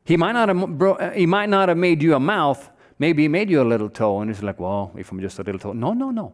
He 0.07 0.17
might 0.17 0.33
not 0.33 0.49
have, 0.49 0.79
bro, 0.79 0.95
uh, 0.95 1.11
he 1.11 1.27
might 1.27 1.49
not 1.49 1.69
have 1.69 1.77
made 1.77 2.01
you 2.01 2.15
a 2.15 2.21
mouth, 2.21 2.71
maybe 2.97 3.23
he 3.23 3.29
made 3.29 3.51
you 3.51 3.61
a 3.61 3.65
little 3.65 3.91
toe. 3.91 4.21
And 4.21 4.31
he's 4.31 4.43
like, 4.43 4.61
well, 4.61 4.93
if 4.97 5.11
I'm 5.11 5.21
just 5.21 5.39
a 5.41 5.43
little 5.43 5.59
toe. 5.59 5.73
No, 5.73 5.93
no, 5.93 6.11
no. 6.11 6.33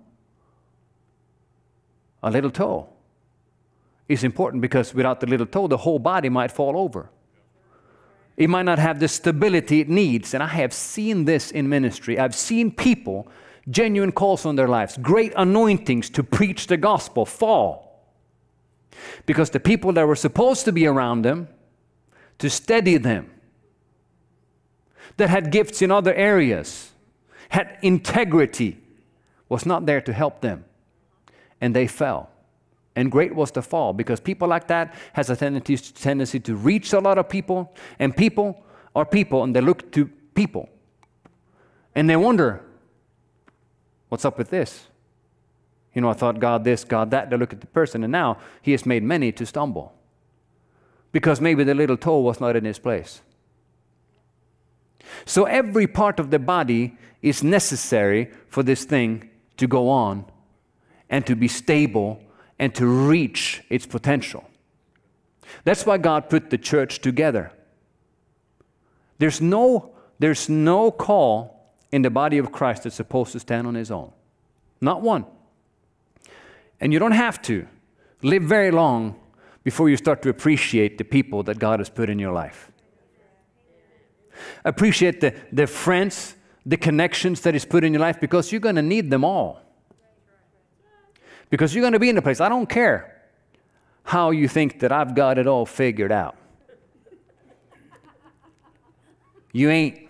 A 2.23 2.31
little 2.31 2.51
toe 2.51 2.91
is 4.09 4.25
important 4.25 4.61
because 4.61 4.93
without 4.93 5.21
the 5.21 5.27
little 5.27 5.47
toe, 5.47 5.69
the 5.69 5.79
whole 5.79 5.99
body 5.99 6.29
might 6.29 6.53
fall 6.53 6.77
over. 6.77 7.09
It 8.37 8.51
might 8.51 8.65
not 8.65 8.79
have 8.79 9.01
the 9.01 9.09
stability 9.09 9.81
it 9.81 9.89
needs. 9.89 10.35
And 10.35 10.43
I 10.43 10.49
have 10.49 10.75
seen 10.75 11.25
this 11.25 11.51
in 11.51 11.67
ministry. 11.69 12.19
I've 12.19 12.35
seen 12.35 12.71
people, 12.71 13.27
genuine 13.71 14.13
calls 14.13 14.45
on 14.45 14.55
their 14.57 14.69
lives, 14.69 14.99
great 14.99 15.33
anointings 15.35 16.11
to 16.11 16.23
preach 16.23 16.67
the 16.67 16.77
gospel 16.77 17.25
fall. 17.25 18.05
Because 19.25 19.49
the 19.49 19.61
people 19.61 19.95
that 19.95 20.07
were 20.07 20.17
supposed 20.17 20.67
to 20.67 20.73
be 20.73 20.87
around 20.87 21.23
them, 21.23 21.49
to 22.39 22.51
steady 22.51 22.99
them, 22.99 23.32
that 25.17 25.29
had 25.31 25.51
gifts 25.51 25.83
in 25.83 25.91
other 25.91 26.15
areas, 26.15 26.93
had 27.49 27.79
integrity, 27.83 28.79
was 29.49 29.67
not 29.67 29.87
there 29.87 30.01
to 30.01 30.13
help 30.13 30.41
them. 30.41 30.65
And 31.61 31.77
they 31.77 31.87
fell. 31.87 32.31
And 32.95 33.11
great 33.11 33.35
was 33.35 33.51
the 33.51 33.63
fall 33.63 33.93
because 33.93 34.21
people 34.21 34.49
like 34.49 34.67
that 34.69 34.95
has 35.15 35.31
a 35.31 35.37
tendency, 35.37 35.77
tendency 35.77 36.41
to 36.41 36.55
reach 36.55 36.93
a 36.93 36.99
lot 36.99 37.19
of 37.19 37.29
people, 37.29 37.75
and 37.99 38.17
people 38.17 38.63
are 38.95 39.07
people, 39.07 39.43
and 39.43 39.57
they 39.57 39.61
look 39.61 39.91
to 39.93 40.07
people. 40.35 40.69
And 41.95 42.09
they 42.09 42.17
wonder, 42.17 42.63
what's 44.09 44.25
up 44.25 44.39
with 44.39 44.51
this? 44.51 44.87
You 45.95 46.01
know, 46.01 46.09
I 46.09 46.15
thought 46.15 46.39
God 46.39 46.65
this, 46.65 46.85
God 46.85 47.11
that. 47.11 47.31
They 47.31 47.37
look 47.37 47.53
at 47.53 47.61
the 47.61 47.67
person, 47.67 48.03
and 48.03 48.13
now 48.13 48.39
He 48.63 48.73
has 48.73 48.87
made 48.87 49.03
many 49.03 49.33
to 49.33 49.47
stumble 49.47 49.95
because 51.13 51.41
maybe 51.41 51.65
the 51.65 51.75
little 51.75 51.97
toe 51.97 52.21
was 52.21 52.41
not 52.41 52.57
in 52.57 52.65
His 52.65 52.79
place. 52.79 53.23
So 55.25 55.45
every 55.45 55.87
part 55.87 56.19
of 56.19 56.31
the 56.31 56.39
body 56.39 56.97
is 57.23 57.43
necessary 57.43 58.31
for 58.49 58.63
this 58.63 58.85
thing 58.85 59.31
to 59.57 59.67
go 59.67 59.89
on 59.89 60.25
and 61.09 61.27
to 61.27 61.37
be 61.37 61.49
stable 61.49 62.21
and 62.59 62.75
to 62.75 62.87
reach 62.87 63.63
its 63.69 63.87
potential. 63.87 64.49
That's 65.65 65.85
why 65.87 65.99
God 65.99 66.31
put 66.31 66.51
the 66.51 66.59
church 66.59 67.01
together. 67.01 67.53
There's 69.19 69.41
no, 69.41 69.95
there's 70.19 70.49
no 70.49 70.91
call 70.91 71.75
in 71.93 72.03
the 72.03 72.11
body 72.11 72.39
of 72.39 72.51
Christ 72.51 72.85
that's 72.85 72.97
supposed 72.97 73.33
to 73.33 73.41
stand 73.41 73.67
on 73.67 73.75
his 73.75 73.91
own. 73.91 74.13
Not 74.81 75.03
one. 75.03 75.27
And 76.81 76.93
you 76.93 76.99
don't 76.99 77.13
have 77.13 77.41
to 77.43 77.69
live 78.23 78.43
very 78.43 78.71
long 78.71 79.21
before 79.63 79.89
you 79.89 79.97
start 79.97 80.23
to 80.23 80.29
appreciate 80.29 80.99
the 80.99 81.05
people 81.05 81.45
that 81.45 81.59
God 81.59 81.79
has 81.79 81.89
put 81.89 82.11
in 82.11 82.19
your 82.19 82.33
life. 82.33 82.72
Appreciate 84.65 85.21
the, 85.21 85.35
the 85.53 85.67
friends, 85.67 86.35
the 86.65 86.77
connections 86.77 87.41
that 87.43 87.55
He's 87.55 87.65
put 87.65 87.85
in 87.85 87.93
your 87.93 88.01
life 88.01 88.21
because 88.21 88.53
you're 88.53 88.61
going 88.61 88.77
to 88.77 88.83
need 88.83 89.11
them 89.11 89.25
all. 89.25 89.61
Because 91.51 91.75
you're 91.75 91.83
going 91.83 91.93
to 91.93 91.99
be 91.99 92.09
in 92.09 92.17
a 92.17 92.23
place, 92.23 92.41
I 92.41 92.49
don't 92.49 92.69
care 92.69 93.23
how 94.05 94.31
you 94.31 94.49
think 94.49 94.81
that 94.81 94.91
I've 94.91 95.15
got 95.15 95.39
it 95.39 95.47
all 95.47 95.67
figured 95.67 96.13
out. 96.13 96.37
You 99.53 99.69
ain't 99.71 100.09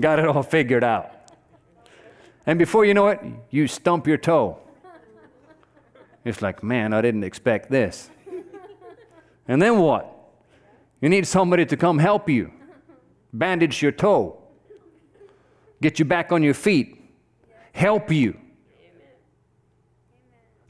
got 0.00 0.18
it 0.18 0.26
all 0.26 0.42
figured 0.42 0.84
out. 0.84 1.10
And 2.46 2.58
before 2.58 2.84
you 2.84 2.94
know 2.94 3.08
it, 3.08 3.20
you 3.50 3.66
stump 3.66 4.06
your 4.06 4.16
toe. 4.16 4.58
It's 6.24 6.42
like, 6.42 6.62
man, 6.62 6.92
I 6.92 7.00
didn't 7.00 7.24
expect 7.24 7.70
this. 7.70 8.10
And 9.48 9.60
then 9.60 9.78
what? 9.78 10.16
You 11.00 11.08
need 11.08 11.26
somebody 11.26 11.66
to 11.66 11.76
come 11.76 11.98
help 11.98 12.28
you, 12.28 12.52
bandage 13.32 13.82
your 13.82 13.92
toe, 13.92 14.38
get 15.80 15.98
you 15.98 16.04
back 16.04 16.32
on 16.32 16.42
your 16.42 16.54
feet, 16.54 17.02
help 17.72 18.10
you. 18.10 18.38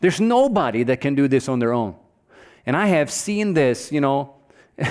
There's 0.01 0.21
nobody 0.21 0.83
that 0.85 1.01
can 1.01 1.15
do 1.15 1.29
this 1.29 1.49
on 1.49 1.59
their 1.59 1.73
own. 1.73 1.95
And 2.67 2.77
I 2.77 2.87
have 2.87 3.11
seen 3.11 3.55
this, 3.55 3.93
you 3.93 4.01
know. 4.01 4.35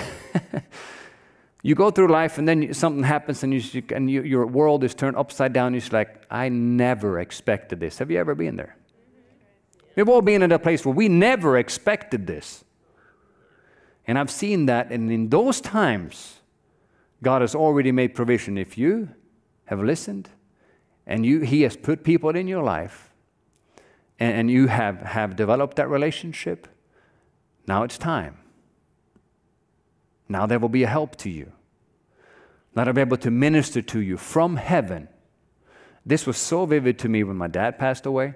you 1.63 1.75
go 1.75 1.89
through 1.91 2.07
life 2.07 2.37
and 2.37 2.47
then 2.47 2.73
something 2.73 3.03
happens 3.03 3.43
and, 3.43 3.53
you, 3.53 3.83
and 3.93 4.09
you, 4.09 4.21
your 4.21 4.45
world 4.45 4.83
is 4.83 4.93
turned 4.93 5.17
upside 5.17 5.51
down. 5.51 5.73
You're 5.73 5.83
like, 5.91 6.23
I 6.29 6.49
never 6.49 7.19
expected 7.19 7.79
this. 7.79 7.97
Have 7.97 8.11
you 8.11 8.19
ever 8.19 8.35
been 8.35 8.55
there? 8.55 8.75
We've 9.95 10.07
all 10.07 10.21
been 10.21 10.43
in 10.43 10.51
a 10.51 10.59
place 10.59 10.85
where 10.85 10.95
we 10.95 11.09
never 11.09 11.57
expected 11.57 12.27
this. 12.27 12.63
And 14.07 14.17
I've 14.17 14.31
seen 14.31 14.65
that, 14.67 14.91
and 14.91 15.11
in 15.11 15.29
those 15.29 15.61
times, 15.61 16.38
God 17.21 17.41
has 17.41 17.55
already 17.55 17.91
made 17.91 18.15
provision. 18.15 18.57
If 18.57 18.77
you 18.77 19.09
have 19.65 19.81
listened 19.81 20.29
and 21.05 21.25
you, 21.25 21.41
He 21.41 21.61
has 21.63 21.75
put 21.75 22.03
people 22.03 22.29
in 22.31 22.47
your 22.47 22.63
life 22.63 23.11
and, 24.19 24.35
and 24.35 24.51
you 24.51 24.67
have, 24.67 25.01
have 25.01 25.35
developed 25.35 25.77
that 25.77 25.89
relationship, 25.89 26.67
now 27.67 27.83
it's 27.83 27.97
time. 27.97 28.37
Now 30.27 30.45
there 30.45 30.59
will 30.59 30.69
be 30.69 30.83
a 30.83 30.87
help 30.87 31.15
to 31.17 31.29
you. 31.29 31.51
Now 32.75 32.83
I'll 32.83 32.93
be 32.93 33.01
able 33.01 33.17
to 33.17 33.31
minister 33.31 33.81
to 33.81 33.99
you 33.99 34.17
from 34.17 34.55
heaven. 34.55 35.07
This 36.05 36.25
was 36.25 36.37
so 36.37 36.65
vivid 36.65 36.97
to 36.99 37.09
me 37.09 37.23
when 37.23 37.35
my 37.35 37.47
dad 37.47 37.77
passed 37.77 38.05
away 38.05 38.35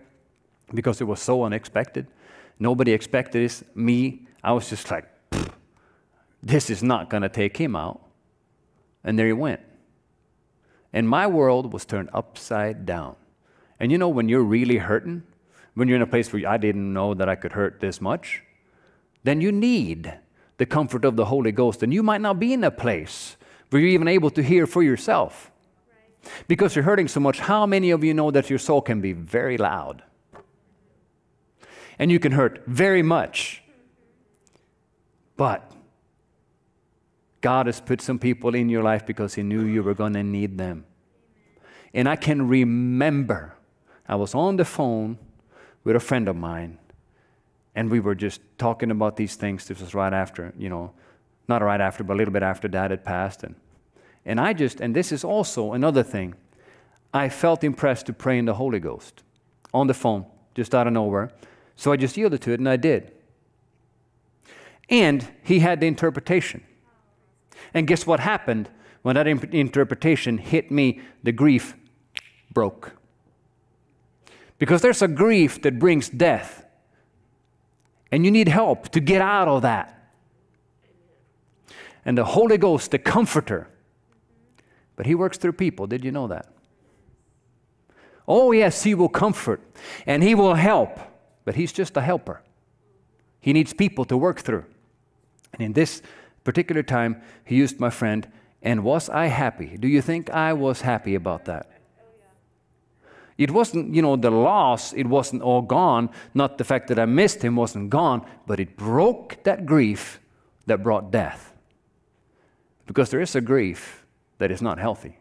because 0.73 1.01
it 1.01 1.05
was 1.05 1.21
so 1.21 1.43
unexpected. 1.43 2.07
Nobody 2.59 2.91
expected 2.91 3.43
this. 3.43 3.63
Me, 3.75 4.27
I 4.43 4.51
was 4.51 4.69
just 4.69 4.89
like, 4.91 5.05
this 6.41 6.69
is 6.69 6.83
not 6.83 7.09
going 7.09 7.23
to 7.23 7.29
take 7.29 7.57
him 7.57 7.75
out. 7.75 8.02
And 9.03 9.17
there 9.19 9.27
he 9.27 9.33
went. 9.33 9.61
And 10.93 11.09
my 11.09 11.27
world 11.27 11.73
was 11.73 11.85
turned 11.85 12.09
upside 12.13 12.85
down. 12.85 13.15
And 13.79 13.91
you 13.91 13.97
know, 13.97 14.09
when 14.09 14.29
you're 14.29 14.43
really 14.43 14.77
hurting, 14.77 15.23
when 15.73 15.87
you're 15.87 15.97
in 15.97 16.03
a 16.03 16.07
place 16.07 16.31
where 16.31 16.47
I 16.47 16.57
didn't 16.57 16.93
know 16.93 17.13
that 17.13 17.27
I 17.27 17.35
could 17.35 17.53
hurt 17.53 17.79
this 17.79 17.99
much, 17.99 18.43
then 19.23 19.41
you 19.41 19.51
need 19.51 20.13
the 20.57 20.65
comfort 20.65 21.03
of 21.03 21.15
the 21.15 21.25
Holy 21.25 21.51
Ghost. 21.51 21.81
And 21.83 21.93
you 21.93 22.03
might 22.03 22.21
not 22.21 22.39
be 22.39 22.53
in 22.53 22.63
a 22.63 22.71
place 22.71 23.35
where 23.69 23.81
you're 23.81 23.89
even 23.89 24.07
able 24.07 24.29
to 24.29 24.43
hear 24.43 24.67
for 24.67 24.83
yourself. 24.83 25.51
Because 26.47 26.75
you're 26.75 26.85
hurting 26.85 27.07
so 27.07 27.19
much, 27.19 27.39
how 27.39 27.65
many 27.65 27.91
of 27.91 28.03
you 28.03 28.13
know 28.13 28.31
that 28.31 28.49
your 28.49 28.59
soul 28.59 28.81
can 28.81 29.01
be 29.01 29.13
very 29.13 29.57
loud? 29.57 30.03
And 31.99 32.11
you 32.11 32.19
can 32.19 32.31
hurt 32.31 32.63
very 32.67 33.03
much. 33.03 33.63
But 35.35 35.72
God 37.43 37.65
has 37.65 37.82
put 37.82 37.99
some 37.99 38.19
people 38.19 38.56
in 38.56 38.69
your 38.69 38.82
life 38.82 39.06
because 39.06 39.36
He 39.36 39.43
knew 39.43 39.65
you 39.65 39.84
were 39.84 39.93
going 39.93 40.13
to 40.13 40.23
need 40.23 40.58
them. 40.58 40.86
And 41.93 42.08
I 42.08 42.15
can 42.15 42.47
remember 42.47 43.53
I 44.08 44.15
was 44.15 44.34
on 44.34 44.56
the 44.56 44.63
phone 44.63 45.19
with 45.84 45.97
a 45.97 45.99
friend 45.99 46.29
of 46.29 46.38
mine, 46.38 46.79
and 47.75 47.91
we 47.91 47.99
were 47.99 48.15
just 48.15 48.39
talking 48.58 48.91
about 48.91 49.17
these 49.17 49.36
things. 49.36 49.67
This 49.67 49.82
was 49.82 49.93
right 49.93 50.13
after, 50.13 50.53
you 50.58 50.69
know, 50.69 50.93
not 51.49 51.62
right 51.62 51.82
after, 51.82 52.01
but 52.06 52.13
a 52.13 52.17
little 52.17 52.32
bit 52.32 52.43
after 52.43 52.69
dad 52.69 52.91
had 52.91 53.03
passed. 53.03 53.43
And, 53.43 53.56
and 54.25 54.39
I 54.39 54.53
just, 54.53 54.79
and 54.79 54.95
this 54.95 55.12
is 55.12 55.25
also 55.25 55.73
another 55.73 56.01
thing, 56.01 56.36
I 57.13 57.27
felt 57.27 57.62
impressed 57.62 58.06
to 58.06 58.13
pray 58.13 58.38
in 58.38 58.45
the 58.45 58.53
Holy 58.53 58.79
Ghost 58.79 59.21
on 59.73 59.88
the 59.88 59.93
phone, 59.93 60.25
just 60.56 60.73
out 60.73 60.88
of 60.88 60.93
nowhere. 60.93 61.29
So 61.75 61.91
I 61.91 61.97
just 61.97 62.15
yielded 62.15 62.41
to 62.43 62.51
it, 62.53 62.62
and 62.62 62.69
I 62.69 62.77
did. 62.77 63.12
And 64.89 65.27
he 65.43 65.60
had 65.60 65.82
the 65.82 65.88
interpretation. 65.88 66.63
And 67.73 67.88
guess 67.88 68.08
what 68.08 68.19
happened 68.19 68.69
when 69.02 69.15
that 69.15 69.28
interpretation 69.28 70.38
hit 70.38 70.71
me? 70.71 71.02
The 71.23 71.32
grief 71.32 71.76
broke. 72.52 72.93
Because 74.58 74.82
there's 74.82 75.02
a 75.02 75.08
grief 75.08 75.62
that 75.63 75.80
brings 75.80 76.10
death. 76.10 76.65
And 78.12 78.26
you 78.26 78.32
need 78.32 78.47
help 78.47 78.89
to 78.89 78.99
get 78.99 79.21
out 79.21 79.47
of 79.47 79.63
that. 79.63 80.12
And 82.06 82.17
the 82.17 82.26
Holy 82.26 82.58
Ghost, 82.58 82.91
the 82.91 82.99
Comforter, 82.99 83.67
but 84.95 85.06
He 85.06 85.15
works 85.15 85.38
through 85.38 85.54
people. 85.54 85.88
Did 85.88 86.06
you 86.06 86.12
know 86.12 86.28
that? 86.28 86.54
Oh, 88.28 88.52
yes, 88.52 88.84
He 88.84 88.93
will 88.93 89.10
comfort 89.10 89.62
and 90.06 90.21
He 90.21 90.36
will 90.36 90.56
help, 90.56 90.99
but 91.45 91.56
He's 91.56 91.73
just 91.73 91.97
a 91.97 92.02
helper. 92.02 92.41
He 93.41 93.52
needs 93.52 93.73
people 93.73 94.06
to 94.06 94.15
work 94.15 94.39
through. 94.39 94.65
And 95.54 95.62
in 95.62 95.73
this 95.73 96.02
particular 96.43 96.84
time, 96.84 97.21
he 97.45 97.56
used 97.56 97.79
my 97.79 97.89
friend, 97.89 98.27
and 98.62 98.84
was 98.84 99.10
I 99.10 99.27
happy? 99.27 99.77
Do 99.77 99.88
you 99.88 100.01
think 100.01 100.29
I 100.29 100.53
was 100.53 100.82
happy 100.82 101.15
about 101.15 101.45
that? 101.45 101.69
It 103.38 103.51
wasn't, 103.51 103.93
you 103.93 104.01
know, 104.01 104.15
the 104.15 104.29
loss, 104.29 104.93
it 104.93 105.08
wasn't 105.08 105.41
all 105.41 105.62
gone. 105.62 106.10
Not 106.34 106.58
the 106.58 106.63
fact 106.63 106.88
that 106.89 106.99
I 106.99 107.06
missed 107.06 107.41
him 107.41 107.56
wasn't 107.56 107.89
gone, 107.89 108.25
but 108.45 108.60
it 108.60 108.77
broke 108.77 109.43
that 109.43 109.65
grief 109.65 110.19
that 110.67 110.84
brought 110.84 111.12
death. 111.12 111.53
Because 112.86 113.10
there 113.10 113.21
is 113.21 113.36
a 113.36 113.41
grief 113.41 114.06
that 114.38 114.51
is 114.51 114.62
not 114.62 114.77
healthy. 114.77 115.17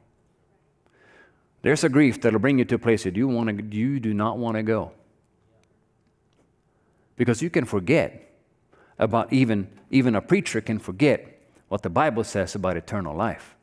There's 1.63 1.85
a 1.85 1.89
grief 1.89 2.21
that'll 2.21 2.41
bring 2.41 2.59
you 2.59 2.65
to 2.67 2.75
a 2.75 2.79
place 2.79 3.05
that 3.05 3.17
you, 3.17 3.29
want 3.29 3.57
to, 3.57 3.77
you 3.77 4.01
do 4.01 4.13
not 4.13 4.37
want 4.37 4.57
to 4.57 4.63
go. 4.63 4.93
Because 7.17 7.41
you 7.41 7.51
can 7.51 7.65
forget 7.65 8.32
about 9.03 9.33
even, 9.33 9.69
even 9.91 10.15
a 10.15 10.21
preacher 10.21 10.61
can 10.61 10.79
forget 10.79 11.41
what 11.69 11.83
the 11.83 11.91
Bible 11.91 12.25
says 12.25 12.55
about 12.55 12.77
eternal 12.77 13.17
life. 13.17 13.55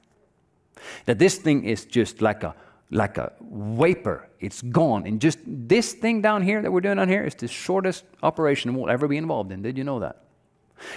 That 1.06 1.20
this 1.20 1.38
thing 1.38 1.64
is 1.64 1.86
just 1.86 2.22
like 2.22 2.44
a 2.44 2.56
like 2.92 3.18
a 3.18 3.32
vapor. 3.42 4.28
It's 4.40 4.62
gone. 4.62 5.06
And 5.06 5.22
just 5.22 5.38
this 5.46 5.94
thing 5.94 6.22
down 6.22 6.42
here 6.42 6.62
that 6.62 6.72
we're 6.72 6.82
doing 6.82 6.98
down 6.98 7.08
here 7.08 7.24
is 7.24 7.36
the 7.36 7.48
shortest 7.48 8.04
operation 8.24 8.74
we'll 8.74 8.90
ever 8.90 9.08
be 9.08 9.18
involved 9.18 9.52
in. 9.52 9.62
Did 9.62 9.78
you 9.78 9.84
know 9.84 10.00
that? 10.00 10.24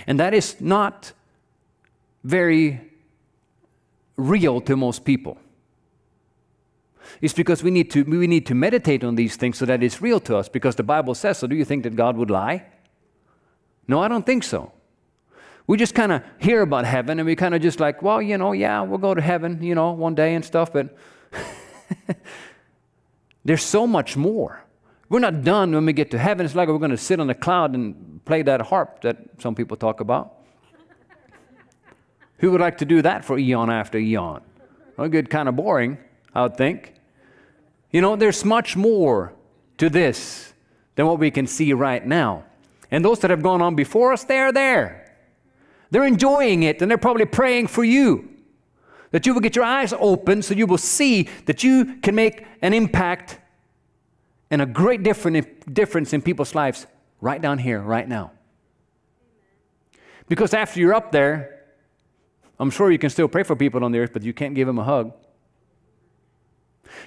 And 0.06 0.18
that 0.18 0.32
is 0.32 0.60
not 0.60 1.12
very 2.24 2.80
real 4.16 4.60
to 4.62 4.76
most 4.76 5.04
people. 5.04 5.36
It's 7.20 7.34
because 7.34 7.62
we 7.62 7.70
need 7.70 7.90
to 7.90 8.04
we 8.04 8.26
need 8.26 8.46
to 8.46 8.54
meditate 8.54 9.04
on 9.04 9.16
these 9.16 9.36
things 9.36 9.58
so 9.58 9.66
that 9.66 9.82
it's 9.82 10.00
real 10.00 10.20
to 10.20 10.36
us 10.36 10.48
because 10.48 10.76
the 10.76 10.82
Bible 10.82 11.14
says 11.14 11.38
so. 11.38 11.46
Do 11.46 11.56
you 11.56 11.64
think 11.64 11.82
that 11.82 11.94
God 11.94 12.16
would 12.16 12.30
lie? 12.30 12.64
No, 13.88 14.00
I 14.00 14.08
don't 14.08 14.24
think 14.24 14.44
so. 14.44 14.72
We 15.66 15.76
just 15.76 15.94
kind 15.94 16.12
of 16.12 16.22
hear 16.38 16.62
about 16.62 16.84
heaven 16.84 17.18
and 17.18 17.26
we 17.26 17.36
kind 17.36 17.54
of 17.54 17.62
just 17.62 17.80
like, 17.80 18.02
well, 18.02 18.20
you 18.20 18.36
know, 18.36 18.52
yeah, 18.52 18.82
we'll 18.82 18.98
go 18.98 19.14
to 19.14 19.20
heaven, 19.20 19.62
you 19.62 19.74
know, 19.74 19.92
one 19.92 20.14
day 20.14 20.34
and 20.34 20.44
stuff, 20.44 20.72
but 20.72 20.96
there's 23.44 23.64
so 23.64 23.86
much 23.86 24.16
more. 24.16 24.64
We're 25.08 25.20
not 25.20 25.44
done 25.44 25.72
when 25.72 25.84
we 25.86 25.92
get 25.92 26.10
to 26.12 26.18
heaven. 26.18 26.46
It's 26.46 26.54
like 26.54 26.68
we're 26.68 26.78
going 26.78 26.90
to 26.90 26.96
sit 26.96 27.20
on 27.20 27.28
a 27.30 27.34
cloud 27.34 27.74
and 27.74 28.24
play 28.24 28.42
that 28.42 28.62
harp 28.62 29.02
that 29.02 29.18
some 29.38 29.54
people 29.54 29.76
talk 29.76 30.00
about. 30.00 30.34
Who 32.38 32.50
would 32.50 32.60
like 32.60 32.78
to 32.78 32.84
do 32.84 33.02
that 33.02 33.24
for 33.24 33.38
eon 33.38 33.70
after 33.70 33.98
eon? 33.98 34.42
Well, 34.96 35.08
good, 35.08 35.30
kind 35.30 35.48
of 35.48 35.56
boring, 35.56 35.98
I 36.34 36.42
would 36.42 36.56
think. 36.56 36.94
You 37.90 38.00
know, 38.00 38.16
there's 38.16 38.44
much 38.44 38.76
more 38.76 39.32
to 39.78 39.88
this 39.88 40.52
than 40.96 41.06
what 41.06 41.18
we 41.18 41.30
can 41.30 41.46
see 41.46 41.72
right 41.72 42.04
now. 42.04 42.44
And 42.92 43.04
those 43.04 43.18
that 43.20 43.30
have 43.30 43.42
gone 43.42 43.60
on 43.60 43.74
before 43.74 44.12
us, 44.12 44.22
they're 44.22 44.52
there. 44.52 45.16
They're 45.90 46.04
enjoying 46.04 46.62
it 46.62 46.80
and 46.80 46.90
they're 46.90 46.98
probably 46.98 47.24
praying 47.24 47.66
for 47.66 47.82
you. 47.82 48.28
That 49.10 49.26
you 49.26 49.34
will 49.34 49.40
get 49.40 49.56
your 49.56 49.64
eyes 49.64 49.92
open 49.98 50.42
so 50.42 50.54
you 50.54 50.66
will 50.66 50.78
see 50.78 51.28
that 51.46 51.64
you 51.64 51.96
can 51.96 52.14
make 52.14 52.46
an 52.60 52.72
impact 52.72 53.38
and 54.50 54.62
a 54.62 54.66
great 54.66 55.02
difference 55.02 56.12
in 56.12 56.22
people's 56.22 56.54
lives 56.54 56.86
right 57.20 57.40
down 57.40 57.58
here, 57.58 57.80
right 57.80 58.06
now. 58.06 58.32
Because 60.28 60.54
after 60.54 60.78
you're 60.78 60.94
up 60.94 61.12
there, 61.12 61.62
I'm 62.58 62.70
sure 62.70 62.90
you 62.90 62.98
can 62.98 63.10
still 63.10 63.28
pray 63.28 63.42
for 63.42 63.56
people 63.56 63.84
on 63.84 63.92
the 63.92 63.98
earth, 63.98 64.12
but 64.12 64.22
you 64.22 64.32
can't 64.32 64.54
give 64.54 64.66
them 64.66 64.78
a 64.78 64.84
hug. 64.84 65.12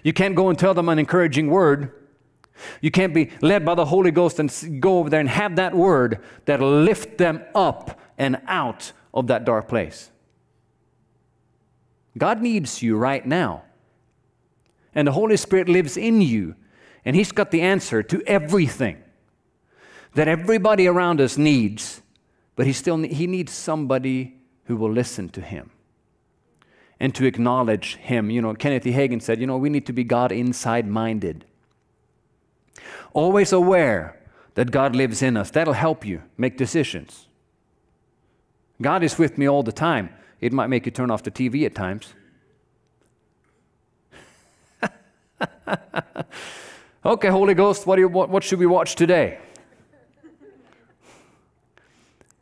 You 0.03 0.13
can't 0.13 0.35
go 0.35 0.49
and 0.49 0.57
tell 0.57 0.73
them 0.73 0.89
an 0.89 0.97
encouraging 0.97 1.47
word 1.47 1.91
you 2.81 2.91
can't 2.91 3.13
be 3.13 3.31
led 3.41 3.65
by 3.65 3.75
the 3.75 3.85
Holy 3.85 4.11
Ghost 4.11 4.39
and 4.39 4.81
go 4.81 4.99
over 4.99 5.09
there 5.09 5.19
and 5.19 5.29
have 5.29 5.55
that 5.57 5.75
word 5.75 6.19
that'll 6.45 6.81
lift 6.81 7.17
them 7.17 7.43
up 7.53 7.99
and 8.17 8.41
out 8.47 8.91
of 9.13 9.27
that 9.27 9.45
dark 9.45 9.67
place. 9.67 10.09
God 12.17 12.41
needs 12.41 12.81
you 12.81 12.97
right 12.97 13.25
now. 13.25 13.63
And 14.93 15.07
the 15.07 15.11
Holy 15.11 15.35
Spirit 15.35 15.67
lives 15.67 15.97
in 15.97 16.21
you, 16.21 16.55
and 17.03 17.15
He's 17.15 17.33
got 17.33 17.51
the 17.51 17.61
answer 17.61 18.01
to 18.03 18.23
everything 18.25 19.03
that 20.13 20.29
everybody 20.29 20.87
around 20.87 21.19
us 21.19 21.37
needs, 21.37 22.01
but 22.55 22.65
He 22.65 22.71
still 22.71 22.97
he 22.99 23.27
needs 23.27 23.51
somebody 23.51 24.37
who 24.65 24.77
will 24.77 24.91
listen 24.91 25.27
to 25.29 25.41
Him 25.41 25.71
and 26.97 27.13
to 27.15 27.25
acknowledge 27.25 27.97
Him. 27.97 28.29
You 28.29 28.41
know, 28.41 28.53
Kenneth 28.53 28.87
E. 28.87 28.93
Hagin 28.93 29.21
said, 29.21 29.41
you 29.41 29.47
know, 29.47 29.57
we 29.57 29.69
need 29.69 29.85
to 29.87 29.93
be 29.93 30.05
God 30.05 30.31
inside 30.31 30.87
minded. 30.87 31.43
Always 33.13 33.53
aware 33.53 34.19
that 34.55 34.71
God 34.71 34.95
lives 34.95 35.21
in 35.21 35.37
us. 35.37 35.51
That'll 35.51 35.73
help 35.73 36.05
you 36.05 36.21
make 36.37 36.57
decisions. 36.57 37.27
God 38.81 39.03
is 39.03 39.17
with 39.17 39.37
me 39.37 39.47
all 39.47 39.63
the 39.63 39.71
time. 39.71 40.09
It 40.41 40.51
might 40.51 40.67
make 40.67 40.85
you 40.85 40.91
turn 40.91 41.11
off 41.11 41.23
the 41.23 41.31
TV 41.31 41.65
at 41.65 41.75
times. 41.75 42.13
okay, 47.05 47.29
Holy 47.29 47.53
Ghost, 47.53 47.87
what, 47.87 47.99
you, 47.99 48.07
what, 48.07 48.29
what, 48.29 48.43
should 48.43 48.59
we 48.59 48.65
watch 48.65 48.95
today? 48.95 49.39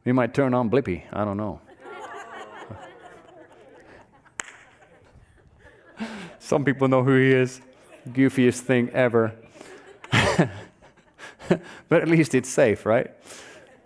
We 0.05 0.11
might 0.11 0.33
turn 0.33 0.53
on 0.53 0.69
Blippi. 0.69 1.03
I 1.13 1.23
don't 1.23 1.37
know. 1.37 1.61
Some 6.39 6.65
people 6.65 6.87
know 6.87 7.03
who 7.03 7.15
he 7.15 7.31
is. 7.31 7.61
Goofiest 8.09 8.61
thing 8.61 8.89
ever. 8.89 9.33
but 11.89 12.01
at 12.01 12.07
least 12.07 12.35
it's 12.35 12.49
safe, 12.49 12.85
right? 12.85 13.11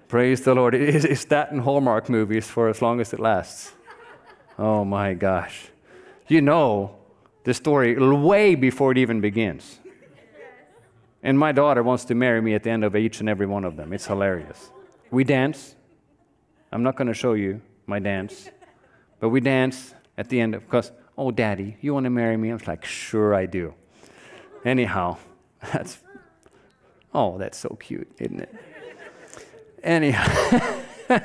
Praise 0.07 0.41
the 0.41 0.55
Lord. 0.55 0.73
It's 0.73 1.25
that 1.25 1.51
in 1.51 1.59
Hallmark 1.59 2.09
movies 2.09 2.47
for 2.47 2.69
as 2.69 2.81
long 2.81 3.01
as 3.01 3.13
it 3.13 3.19
lasts. 3.19 3.73
Oh 4.57 4.85
my 4.85 5.13
gosh. 5.13 5.67
You 6.27 6.41
know 6.41 6.95
the 7.43 7.53
story 7.53 7.97
way 7.97 8.55
before 8.55 8.91
it 8.91 8.97
even 8.97 9.21
begins. 9.21 9.79
And 11.23 11.37
my 11.37 11.51
daughter 11.51 11.83
wants 11.83 12.05
to 12.05 12.15
marry 12.15 12.41
me 12.41 12.53
at 12.53 12.63
the 12.63 12.69
end 12.69 12.83
of 12.83 12.95
each 12.95 13.19
and 13.19 13.27
every 13.27 13.45
one 13.45 13.65
of 13.65 13.75
them. 13.75 13.91
It's 13.91 14.05
hilarious. 14.05 14.69
We 15.11 15.23
dance. 15.23 15.75
I'm 16.71 16.83
not 16.83 16.95
going 16.95 17.07
to 17.07 17.13
show 17.13 17.33
you 17.33 17.61
my 17.85 17.99
dance, 17.99 18.49
but 19.19 19.29
we 19.29 19.39
dance 19.39 19.93
at 20.17 20.29
the 20.29 20.39
end 20.39 20.55
of, 20.55 20.63
because, 20.65 20.91
oh, 21.17 21.31
daddy, 21.31 21.77
you 21.81 21.93
want 21.93 22.03
to 22.03 22.09
marry 22.09 22.37
me? 22.37 22.51
I 22.51 22.53
was 22.53 22.67
like, 22.67 22.85
sure, 22.85 23.33
I 23.33 23.45
do. 23.45 23.73
Anyhow, 24.65 25.17
that's, 25.73 25.99
oh, 27.17 27.37
that's 27.39 27.57
so 27.57 27.69
cute, 27.79 28.07
isn't 28.19 28.39
it? 28.41 28.53
Anyhow. 29.81 30.27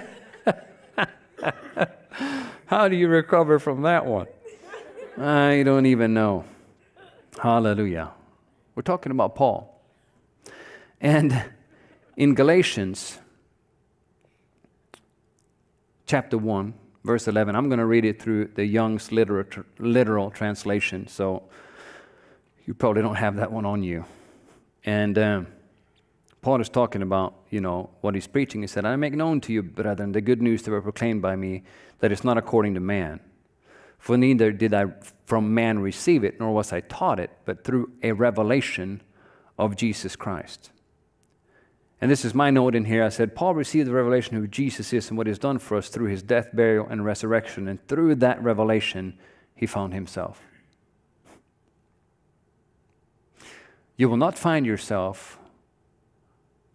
How 2.66 2.88
do 2.88 2.96
you 2.96 3.09
recover 3.09 3.59
from 3.59 3.83
that 3.83 4.07
one? 4.07 4.26
I 5.18 5.62
don't 5.64 5.85
even 5.85 6.14
know. 6.14 6.46
Hallelujah. 7.38 8.11
We're 8.74 8.83
talking 8.83 9.12
about 9.12 9.35
Paul. 9.35 9.83
And 10.98 11.44
in 12.16 12.35
Galatians 12.35 13.18
chapter 16.07 16.38
1, 16.38 16.72
verse 17.05 17.28
11, 17.28 17.55
I'm 17.55 17.68
going 17.68 17.81
to 17.81 17.87
read 17.87 18.07
it 18.07 18.22
through 18.22 18.46
the 18.55 18.64
Young's 18.64 19.12
literal, 19.12 20.31
translation, 20.31 21.07
so 21.07 21.42
you 22.64 22.72
probably 22.72 23.02
don't 23.02 23.16
have 23.16 23.37
that 23.37 23.52
one 23.52 23.66
on 23.66 23.83
you. 23.83 24.07
And 24.87 25.18
um, 25.18 25.46
Paul 26.42 26.61
is 26.61 26.68
talking 26.68 27.02
about, 27.02 27.35
you 27.50 27.61
know, 27.61 27.90
what 28.00 28.16
he's 28.16 28.26
preaching. 28.26 28.62
He 28.62 28.66
said, 28.66 28.85
I 28.85 28.96
make 28.96 29.14
known 29.14 29.40
to 29.42 29.52
you, 29.52 29.62
brethren, 29.62 30.11
the 30.11 30.20
good 30.20 30.42
news 30.42 30.62
that 30.62 30.72
were 30.72 30.83
proclaimed 30.83 31.22
by 31.22 31.37
me 31.37 31.62
that 32.00 32.11
it's 32.11 32.24
not 32.24 32.37
according 32.37 32.74
to 32.74 32.81
man. 32.81 33.20
For 33.96 34.16
neither 34.16 34.50
did 34.50 34.74
I 34.74 34.87
from 35.24 35.55
man 35.55 35.78
receive 35.78 36.24
it, 36.24 36.40
nor 36.40 36.52
was 36.52 36.72
I 36.72 36.81
taught 36.81 37.20
it, 37.20 37.31
but 37.44 37.62
through 37.62 37.92
a 38.02 38.11
revelation 38.11 39.02
of 39.57 39.76
Jesus 39.76 40.16
Christ. 40.16 40.72
And 42.00 42.11
this 42.11 42.24
is 42.24 42.35
my 42.35 42.50
note 42.50 42.74
in 42.74 42.87
here. 42.87 43.05
I 43.05 43.11
said, 43.11 43.37
Paul 43.37 43.55
received 43.55 43.87
the 43.87 43.94
revelation 43.94 44.35
of 44.35 44.42
who 44.42 44.48
Jesus 44.48 44.92
is 44.92 45.09
and 45.09 45.16
what 45.16 45.28
he's 45.28 45.38
done 45.38 45.61
for 45.61 45.76
us 45.76 45.88
through 45.88 46.09
his 46.09 46.24
death, 46.24 46.48
burial, 46.52 46.88
and 46.90 47.05
resurrection. 47.05 47.68
And 47.68 47.87
through 47.87 48.16
that 48.16 48.42
revelation, 48.42 49.16
he 49.55 49.66
found 49.66 49.94
himself. 49.94 50.42
You 53.96 54.09
will 54.09 54.16
not 54.16 54.37
find 54.37 54.66
yourself 54.66 55.38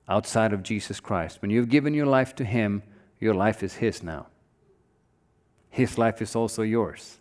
outside 0.08 0.54
of 0.54 0.64
Jesus 0.64 1.00
Christ. 1.00 1.42
When 1.42 1.52
you've 1.52 1.70
given 1.70 1.94
your 1.94 2.06
life 2.06 2.36
to 2.36 2.46
him, 2.46 2.84
your 3.20 3.34
life 3.34 3.64
is 3.64 3.76
his 3.76 4.04
now. 4.04 4.28
His 5.70 5.98
life 5.98 6.22
is 6.22 6.36
also 6.36 6.62
yours. 6.62 7.18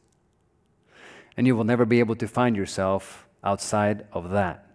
And 1.37 1.47
you 1.47 1.57
will 1.57 1.65
never 1.65 1.85
be 1.85 2.01
able 2.01 2.17
to 2.17 2.29
find 2.29 2.57
yourself 2.57 3.27
outside 3.43 4.07
of 4.13 4.31
that. 4.31 4.67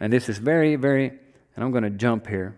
And 0.00 0.12
this 0.12 0.28
is 0.28 0.38
very, 0.38 0.76
very, 0.76 1.08
and 1.08 1.64
I'm 1.64 1.70
going 1.70 1.84
to 1.84 1.90
jump 1.90 2.26
here 2.26 2.56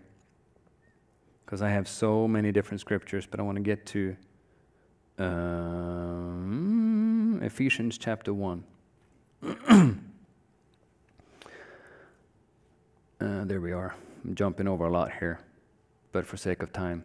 because 1.45 1.61
I 1.61 1.69
have 1.69 1.87
so 1.87 2.27
many 2.27 2.51
different 2.51 2.81
scriptures, 2.81 3.25
but 3.29 3.39
I 3.39 3.43
want 3.43 3.55
to 3.55 3.61
get 3.61 3.85
to 3.87 4.17
um, 5.17 7.39
Ephesians 7.41 7.97
chapter 7.97 8.33
1. 8.33 8.63
uh, 13.19 13.45
there 13.45 13.61
we 13.61 13.71
are. 13.71 13.95
I'm 14.23 14.35
jumping 14.35 14.67
over 14.67 14.85
a 14.85 14.91
lot 14.91 15.11
here, 15.19 15.39
but 16.11 16.25
for 16.25 16.37
sake 16.37 16.61
of 16.61 16.71
time. 16.71 17.03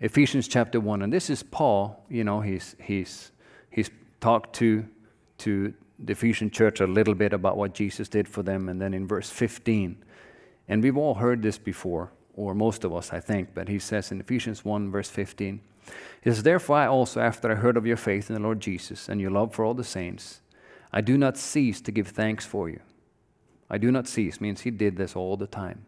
Ephesians 0.00 0.46
chapter 0.46 0.78
1. 0.80 1.02
And 1.02 1.12
this 1.12 1.28
is 1.28 1.42
Paul, 1.42 2.04
you 2.08 2.24
know, 2.24 2.40
he's, 2.40 2.76
he's, 2.80 3.32
he's 3.70 3.90
talked 4.20 4.54
to, 4.56 4.86
to 5.38 5.74
the 5.98 6.12
Ephesian 6.12 6.50
church 6.50 6.80
a 6.80 6.86
little 6.86 7.14
bit 7.14 7.32
about 7.32 7.56
what 7.56 7.74
Jesus 7.74 8.08
did 8.08 8.28
for 8.28 8.42
them. 8.42 8.68
And 8.68 8.80
then 8.80 8.94
in 8.94 9.06
verse 9.06 9.30
15, 9.30 9.96
and 10.68 10.82
we've 10.82 10.96
all 10.96 11.14
heard 11.14 11.42
this 11.42 11.58
before, 11.58 12.12
or 12.34 12.54
most 12.54 12.84
of 12.84 12.94
us, 12.94 13.12
I 13.12 13.20
think, 13.20 13.54
but 13.54 13.68
he 13.68 13.78
says 13.78 14.12
in 14.12 14.20
Ephesians 14.20 14.64
1, 14.64 14.90
verse 14.90 15.10
15, 15.10 15.60
He 16.22 16.30
says, 16.30 16.42
Therefore 16.42 16.76
I 16.76 16.86
also, 16.86 17.20
after 17.20 17.50
I 17.50 17.56
heard 17.56 17.76
of 17.76 17.86
your 17.86 17.96
faith 17.96 18.30
in 18.30 18.34
the 18.34 18.42
Lord 18.42 18.60
Jesus 18.60 19.08
and 19.08 19.20
your 19.20 19.30
love 19.30 19.54
for 19.54 19.64
all 19.64 19.74
the 19.74 19.82
saints, 19.82 20.40
I 20.92 21.00
do 21.00 21.18
not 21.18 21.36
cease 21.36 21.80
to 21.80 21.90
give 21.90 22.08
thanks 22.08 22.46
for 22.46 22.68
you. 22.68 22.80
I 23.70 23.78
do 23.78 23.90
not 23.90 24.08
cease 24.08 24.40
means 24.40 24.62
he 24.62 24.70
did 24.70 24.96
this 24.96 25.14
all 25.14 25.36
the 25.36 25.46
time, 25.46 25.84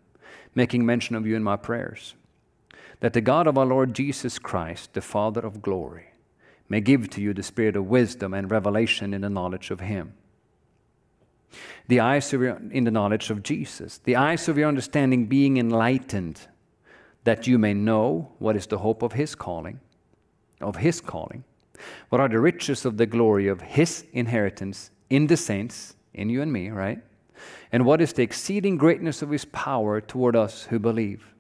making 0.55 0.85
mention 0.85 1.17
of 1.17 1.27
you 1.27 1.37
in 1.37 1.43
my 1.43 1.57
prayers 1.57 2.15
that 3.01 3.15
the 3.15 3.21
God 3.21 3.47
of 3.47 3.59
our 3.59 3.67
Lord 3.67 3.95
Jesus 3.95 4.39
Christ, 4.39 4.93
the 4.93 5.01
Father 5.01 5.41
of 5.41 5.63
glory, 5.63 6.11
may 6.69 6.81
give 6.81 7.11
to 7.11 7.21
you 7.21 7.35
the 7.35 7.43
spirit 7.43 7.75
of 7.75 7.87
wisdom 7.87 8.33
and 8.33 8.51
revelation 8.51 9.13
in 9.13 9.23
the 9.23 9.31
knowledge 9.31 9.71
of 9.71 9.81
Him. 9.81 10.15
The 11.89 12.01
eyes 12.01 12.33
of 12.33 12.43
your, 12.43 12.61
in 12.71 12.85
the 12.85 12.91
knowledge 12.91 13.31
of 13.31 13.43
Jesus, 13.43 13.99
the 13.99 14.17
eyes 14.17 14.49
of 14.49 14.57
your 14.57 14.69
understanding 14.69 15.27
being 15.27 15.57
enlightened, 15.57 16.43
that 17.25 17.47
you 17.47 17.59
may 17.59 17.75
know 17.75 18.31
what 18.39 18.55
is 18.55 18.67
the 18.67 18.79
hope 18.79 19.03
of 19.03 19.15
His 19.15 19.35
calling, 19.35 19.81
of 20.61 20.77
His 20.77 21.01
calling, 21.01 21.45
what 22.11 22.21
are 22.21 22.29
the 22.29 22.39
riches 22.39 22.85
of 22.85 22.99
the 22.99 23.07
glory 23.07 23.49
of 23.49 23.63
His 23.63 24.05
inheritance 24.13 24.91
in 25.09 25.27
the 25.27 25.37
saints, 25.37 25.97
in 26.15 26.29
you 26.29 26.43
and 26.43 26.53
me, 26.53 26.69
right? 26.69 27.03
And 27.73 27.85
what 27.85 28.01
is 28.01 28.13
the 28.13 28.23
exceeding 28.23 28.77
greatness 28.77 29.23
of 29.23 29.31
His 29.31 29.45
power 29.45 30.01
toward 30.01 30.37
us 30.37 30.65
who 30.65 30.79
believe? 30.79 31.31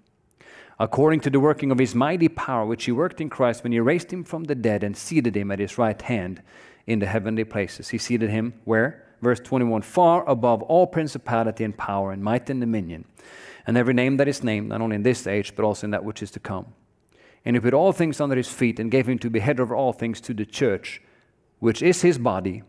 according 0.81 1.21
to 1.21 1.29
the 1.29 1.39
working 1.39 1.71
of 1.71 1.79
his 1.79 1.95
mighty 1.95 2.27
power, 2.27 2.65
which 2.65 2.85
he 2.85 2.91
worked 2.91 3.21
in 3.21 3.29
Christ 3.29 3.63
when 3.63 3.71
he 3.71 3.79
raised 3.79 4.11
him 4.11 4.25
from 4.25 4.45
the 4.45 4.55
dead 4.55 4.83
and 4.83 4.97
seated 4.97 5.37
him 5.37 5.51
at 5.51 5.59
his 5.59 5.77
right 5.77 6.01
hand 6.01 6.43
in 6.87 6.99
the 6.99 7.07
heavenly 7.07 7.45
places. 7.45 7.91
He 7.91 7.99
seated 7.99 8.31
him 8.31 8.55
where? 8.65 9.07
Verse 9.21 9.41
21 9.41 9.83
far 9.83 10.27
above 10.27 10.63
all 10.63 10.87
principality 10.87 11.65
and 11.65 11.77
power 11.77 12.11
and 12.13 12.25
might 12.25 12.49
and 12.49 12.61
dominion, 12.61 13.05
and 13.67 13.77
every 13.77 13.93
name 13.93 14.17
that 14.17 14.27
is 14.27 14.43
named, 14.43 14.71
not 14.71 14.81
only 14.81 14.97
in 14.97 15.03
this 15.03 15.27
age, 15.27 15.55
but 15.55 15.67
also 15.67 15.87
in 15.87 15.91
that 15.91 16.05
which 16.05 16.23
is 16.23 16.31
to 16.31 16.41
come. 16.41 16.73
And 17.45 17.55
he 17.55 17.61
put 17.61 17.75
all 17.75 17.93
things 17.93 18.19
under 18.19 18.37
his 18.37 18.49
feet 18.49 18.81
and 18.81 18.90
gave 18.90 19.07
him 19.07 19.19
to 19.19 19.29
be 19.29 19.40
head 19.40 19.61
over 19.61 19.77
all 19.77 19.92
things 19.92 20.19
to 20.23 20.33
the 20.33 20.46
church, 20.46 21.03
which 21.59 21.83
is 21.83 22.01
his 22.01 22.17
body, 22.17 22.63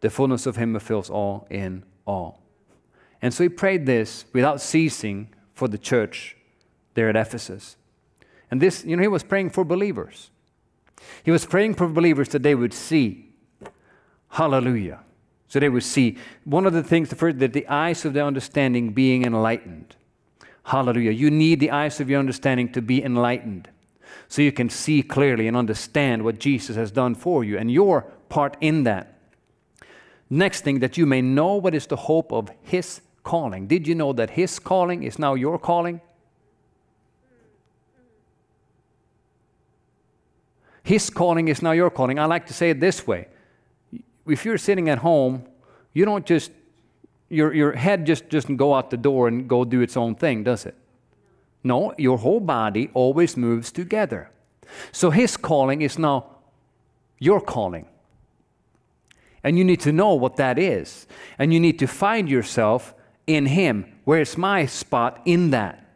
the 0.00 0.10
fullness 0.10 0.46
of 0.46 0.56
him 0.56 0.72
who 0.72 0.80
fills 0.80 1.08
all 1.08 1.46
in 1.48 1.84
all. 2.04 2.42
And 3.22 3.32
so 3.32 3.44
he 3.44 3.48
prayed 3.48 3.86
this 3.86 4.24
without 4.32 4.60
ceasing 4.60 5.28
for 5.54 5.68
the 5.68 5.78
church 5.78 6.36
there 6.94 7.08
at 7.08 7.16
Ephesus. 7.16 7.76
And 8.50 8.60
this, 8.60 8.84
you 8.84 8.96
know, 8.96 9.02
he 9.02 9.08
was 9.08 9.22
praying 9.22 9.50
for 9.50 9.64
believers. 9.64 10.30
He 11.24 11.30
was 11.30 11.44
praying 11.44 11.74
for 11.74 11.88
believers 11.88 12.28
that 12.30 12.42
they 12.42 12.54
would 12.54 12.72
see. 12.72 13.30
Hallelujah. 14.30 15.00
So 15.48 15.60
they 15.60 15.68
would 15.68 15.84
see. 15.84 16.18
One 16.44 16.66
of 16.66 16.72
the 16.72 16.82
things, 16.82 17.08
the 17.08 17.16
first, 17.16 17.38
that 17.38 17.52
the 17.52 17.66
eyes 17.68 18.04
of 18.04 18.12
their 18.12 18.24
understanding 18.24 18.90
being 18.90 19.24
enlightened. 19.24 19.96
Hallelujah. 20.64 21.12
You 21.12 21.30
need 21.30 21.60
the 21.60 21.70
eyes 21.70 22.00
of 22.00 22.10
your 22.10 22.18
understanding 22.18 22.72
to 22.72 22.82
be 22.82 23.02
enlightened 23.02 23.68
so 24.28 24.42
you 24.42 24.52
can 24.52 24.68
see 24.68 25.02
clearly 25.02 25.46
and 25.46 25.56
understand 25.56 26.24
what 26.24 26.38
Jesus 26.38 26.76
has 26.76 26.90
done 26.90 27.14
for 27.14 27.44
you 27.44 27.56
and 27.58 27.70
your 27.70 28.02
part 28.28 28.56
in 28.60 28.82
that. 28.84 29.18
Next 30.28 30.62
thing, 30.62 30.80
that 30.80 30.96
you 30.96 31.06
may 31.06 31.22
know 31.22 31.54
what 31.54 31.74
is 31.74 31.86
the 31.86 31.96
hope 31.96 32.32
of 32.32 32.50
His 32.62 33.00
calling. 33.26 33.66
Did 33.66 33.88
you 33.88 33.94
know 33.94 34.12
that 34.12 34.30
His 34.30 34.58
calling 34.58 35.02
is 35.02 35.18
now 35.18 35.34
your 35.34 35.58
calling? 35.58 36.00
His 40.84 41.10
calling 41.10 41.48
is 41.48 41.60
now 41.60 41.72
your 41.72 41.90
calling. 41.90 42.20
I 42.20 42.26
like 42.26 42.46
to 42.46 42.54
say 42.54 42.70
it 42.70 42.78
this 42.78 43.06
way 43.06 43.26
if 44.26 44.44
you're 44.44 44.58
sitting 44.58 44.88
at 44.88 44.98
home, 44.98 45.44
you 45.92 46.04
don't 46.04 46.26
just, 46.26 46.50
your, 47.28 47.52
your 47.52 47.72
head 47.72 48.06
just 48.06 48.28
doesn't 48.28 48.56
go 48.56 48.74
out 48.74 48.90
the 48.90 48.96
door 48.96 49.28
and 49.28 49.48
go 49.48 49.64
do 49.64 49.80
its 49.80 49.96
own 49.96 50.14
thing, 50.14 50.44
does 50.44 50.66
it? 50.66 50.74
No, 51.62 51.94
your 51.98 52.18
whole 52.18 52.40
body 52.40 52.90
always 52.94 53.36
moves 53.36 53.72
together. 53.72 54.30
So 54.92 55.10
His 55.10 55.36
calling 55.36 55.82
is 55.82 55.98
now 55.98 56.26
your 57.18 57.40
calling. 57.40 57.86
And 59.42 59.56
you 59.58 59.64
need 59.64 59.80
to 59.80 59.92
know 59.92 60.14
what 60.14 60.36
that 60.36 60.58
is. 60.58 61.06
And 61.38 61.52
you 61.52 61.60
need 61.60 61.78
to 61.78 61.86
find 61.86 62.28
yourself 62.28 62.94
in 63.26 63.46
Him. 63.46 63.92
Where's 64.04 64.36
my 64.36 64.66
spot 64.66 65.20
in 65.24 65.50
that? 65.50 65.86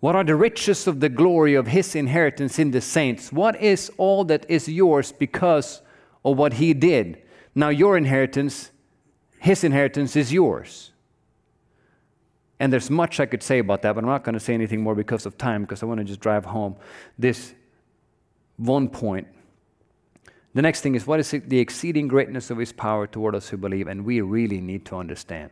What 0.00 0.16
are 0.16 0.24
the 0.24 0.34
riches 0.34 0.86
of 0.86 1.00
the 1.00 1.10
glory 1.10 1.54
of 1.54 1.66
his 1.66 1.94
inheritance 1.94 2.58
in 2.58 2.70
the 2.70 2.80
saints? 2.80 3.30
What 3.30 3.60
is 3.60 3.92
all 3.98 4.24
that 4.24 4.46
is 4.48 4.66
yours 4.66 5.12
because 5.12 5.82
of 6.24 6.38
what 6.38 6.54
he 6.54 6.72
did? 6.72 7.22
Now, 7.54 7.68
your 7.68 7.98
inheritance, 7.98 8.70
his 9.38 9.62
inheritance 9.62 10.16
is 10.16 10.32
yours. 10.32 10.92
And 12.58 12.72
there's 12.72 12.90
much 12.90 13.20
I 13.20 13.26
could 13.26 13.42
say 13.42 13.58
about 13.58 13.82
that, 13.82 13.94
but 13.94 14.04
I'm 14.04 14.10
not 14.10 14.24
going 14.24 14.34
to 14.34 14.40
say 14.40 14.54
anything 14.54 14.80
more 14.82 14.94
because 14.94 15.26
of 15.26 15.36
time, 15.36 15.62
because 15.62 15.82
I 15.82 15.86
want 15.86 15.98
to 15.98 16.04
just 16.04 16.20
drive 16.20 16.46
home 16.46 16.76
this 17.18 17.54
one 18.56 18.88
point. 18.88 19.26
The 20.54 20.62
next 20.62 20.80
thing 20.80 20.94
is 20.94 21.06
what 21.06 21.20
is 21.20 21.30
the 21.30 21.58
exceeding 21.58 22.08
greatness 22.08 22.50
of 22.50 22.58
his 22.58 22.72
power 22.72 23.06
toward 23.06 23.34
us 23.34 23.48
who 23.50 23.56
believe? 23.58 23.86
And 23.86 24.04
we 24.04 24.20
really 24.22 24.60
need 24.60 24.86
to 24.86 24.96
understand. 24.96 25.50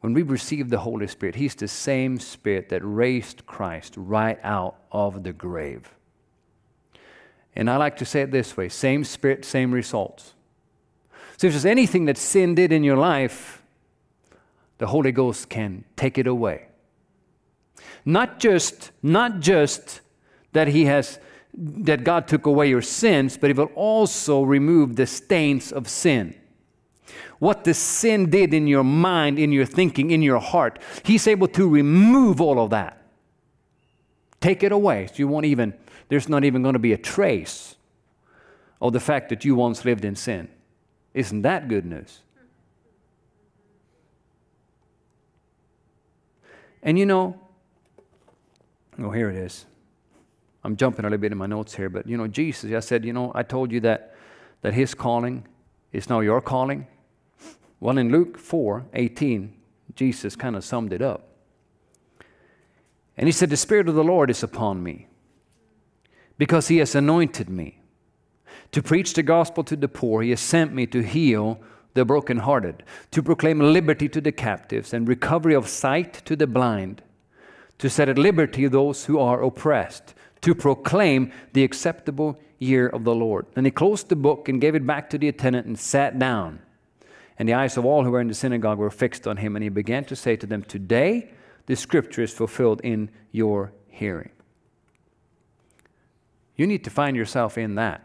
When 0.00 0.14
we 0.14 0.22
receive 0.22 0.70
the 0.70 0.78
Holy 0.78 1.06
Spirit, 1.08 1.34
He's 1.34 1.54
the 1.54 1.68
same 1.68 2.18
Spirit 2.18 2.68
that 2.68 2.82
raised 2.84 3.46
Christ 3.46 3.94
right 3.96 4.38
out 4.42 4.76
of 4.92 5.24
the 5.24 5.32
grave. 5.32 5.94
And 7.56 7.68
I 7.68 7.76
like 7.76 7.96
to 7.96 8.04
say 8.04 8.22
it 8.22 8.30
this 8.30 8.56
way 8.56 8.68
same 8.68 9.04
Spirit, 9.04 9.44
same 9.44 9.72
results. 9.72 10.34
So 11.36 11.46
if 11.46 11.52
there's 11.52 11.66
anything 11.66 12.04
that 12.06 12.16
sin 12.16 12.54
did 12.54 12.72
in 12.72 12.84
your 12.84 12.96
life, 12.96 13.62
the 14.78 14.86
Holy 14.86 15.12
Ghost 15.12 15.48
can 15.48 15.84
take 15.96 16.18
it 16.18 16.26
away. 16.26 16.66
Not 18.04 18.38
just, 18.38 18.92
not 19.02 19.40
just 19.40 20.00
that 20.52 20.68
He 20.68 20.84
has 20.84 21.18
that 21.54 22.04
God 22.04 22.28
took 22.28 22.46
away 22.46 22.68
your 22.68 22.82
sins, 22.82 23.36
but 23.36 23.50
He 23.50 23.54
will 23.54 23.72
also 23.74 24.42
remove 24.42 24.94
the 24.94 25.06
stains 25.06 25.72
of 25.72 25.88
sin 25.88 26.34
what 27.38 27.64
the 27.64 27.74
sin 27.74 28.30
did 28.30 28.52
in 28.52 28.66
your 28.66 28.84
mind, 28.84 29.38
in 29.38 29.52
your 29.52 29.66
thinking, 29.66 30.10
in 30.10 30.22
your 30.22 30.40
heart. 30.40 30.78
He's 31.04 31.26
able 31.26 31.48
to 31.48 31.68
remove 31.68 32.40
all 32.40 32.58
of 32.60 32.70
that. 32.70 33.02
Take 34.40 34.62
it 34.62 34.72
away. 34.72 35.06
So 35.08 35.14
you 35.16 35.28
won't 35.28 35.46
even, 35.46 35.74
there's 36.08 36.28
not 36.28 36.44
even 36.44 36.62
going 36.62 36.74
to 36.74 36.78
be 36.78 36.92
a 36.92 36.98
trace 36.98 37.76
of 38.80 38.92
the 38.92 39.00
fact 39.00 39.28
that 39.30 39.44
you 39.44 39.54
once 39.54 39.84
lived 39.84 40.04
in 40.04 40.16
sin. 40.16 40.48
Isn't 41.14 41.42
that 41.42 41.68
good 41.68 41.84
news? 41.84 42.20
And 46.82 46.98
you 46.98 47.06
know, 47.06 47.40
oh, 49.00 49.10
here 49.10 49.30
it 49.30 49.36
is. 49.36 49.66
I'm 50.62 50.76
jumping 50.76 51.04
a 51.04 51.08
little 51.08 51.18
bit 51.18 51.32
in 51.32 51.38
my 51.38 51.46
notes 51.46 51.74
here, 51.74 51.88
but 51.88 52.06
you 52.06 52.16
know, 52.16 52.26
Jesus, 52.26 52.72
I 52.72 52.80
said, 52.80 53.04
you 53.04 53.12
know, 53.12 53.32
I 53.34 53.42
told 53.42 53.72
you 53.72 53.80
that, 53.80 54.14
that 54.62 54.74
his 54.74 54.94
calling 54.94 55.46
is 55.92 56.08
now 56.08 56.20
your 56.20 56.40
calling. 56.40 56.86
Well, 57.80 57.98
in 57.98 58.10
Luke 58.10 58.38
4 58.38 58.86
18, 58.92 59.54
Jesus 59.94 60.36
kind 60.36 60.56
of 60.56 60.64
summed 60.64 60.92
it 60.92 61.02
up. 61.02 61.28
And 63.16 63.26
he 63.26 63.32
said, 63.32 63.50
The 63.50 63.56
Spirit 63.56 63.88
of 63.88 63.94
the 63.94 64.04
Lord 64.04 64.30
is 64.30 64.42
upon 64.42 64.82
me 64.82 65.08
because 66.38 66.68
he 66.68 66.78
has 66.78 66.94
anointed 66.94 67.48
me 67.48 67.80
to 68.72 68.82
preach 68.82 69.14
the 69.14 69.22
gospel 69.22 69.64
to 69.64 69.76
the 69.76 69.88
poor. 69.88 70.22
He 70.22 70.30
has 70.30 70.40
sent 70.40 70.72
me 70.72 70.86
to 70.86 71.02
heal 71.02 71.60
the 71.94 72.04
brokenhearted, 72.04 72.84
to 73.10 73.22
proclaim 73.22 73.58
liberty 73.58 74.08
to 74.08 74.20
the 74.20 74.30
captives 74.30 74.92
and 74.92 75.08
recovery 75.08 75.54
of 75.54 75.68
sight 75.68 76.14
to 76.26 76.36
the 76.36 76.46
blind, 76.46 77.02
to 77.78 77.90
set 77.90 78.08
at 78.08 78.18
liberty 78.18 78.68
those 78.68 79.06
who 79.06 79.18
are 79.18 79.42
oppressed, 79.42 80.14
to 80.42 80.54
proclaim 80.54 81.32
the 81.54 81.64
acceptable 81.64 82.38
year 82.58 82.86
of 82.88 83.04
the 83.04 83.14
Lord. 83.14 83.46
And 83.56 83.66
he 83.66 83.72
closed 83.72 84.08
the 84.08 84.16
book 84.16 84.48
and 84.48 84.60
gave 84.60 84.74
it 84.74 84.86
back 84.86 85.10
to 85.10 85.18
the 85.18 85.28
attendant 85.28 85.66
and 85.66 85.78
sat 85.78 86.18
down. 86.18 86.60
And 87.38 87.48
the 87.48 87.54
eyes 87.54 87.76
of 87.76 87.84
all 87.84 88.04
who 88.04 88.10
were 88.10 88.20
in 88.20 88.28
the 88.28 88.34
synagogue 88.34 88.78
were 88.78 88.90
fixed 88.90 89.26
on 89.26 89.36
him, 89.36 89.54
and 89.54 89.62
he 89.62 89.68
began 89.68 90.04
to 90.06 90.16
say 90.16 90.34
to 90.36 90.46
them, 90.46 90.62
Today 90.64 91.30
the 91.66 91.76
scripture 91.76 92.22
is 92.22 92.32
fulfilled 92.32 92.80
in 92.82 93.10
your 93.30 93.72
hearing. 93.86 94.30
You 96.56 96.66
need 96.66 96.82
to 96.84 96.90
find 96.90 97.16
yourself 97.16 97.56
in 97.56 97.76
that. 97.76 98.04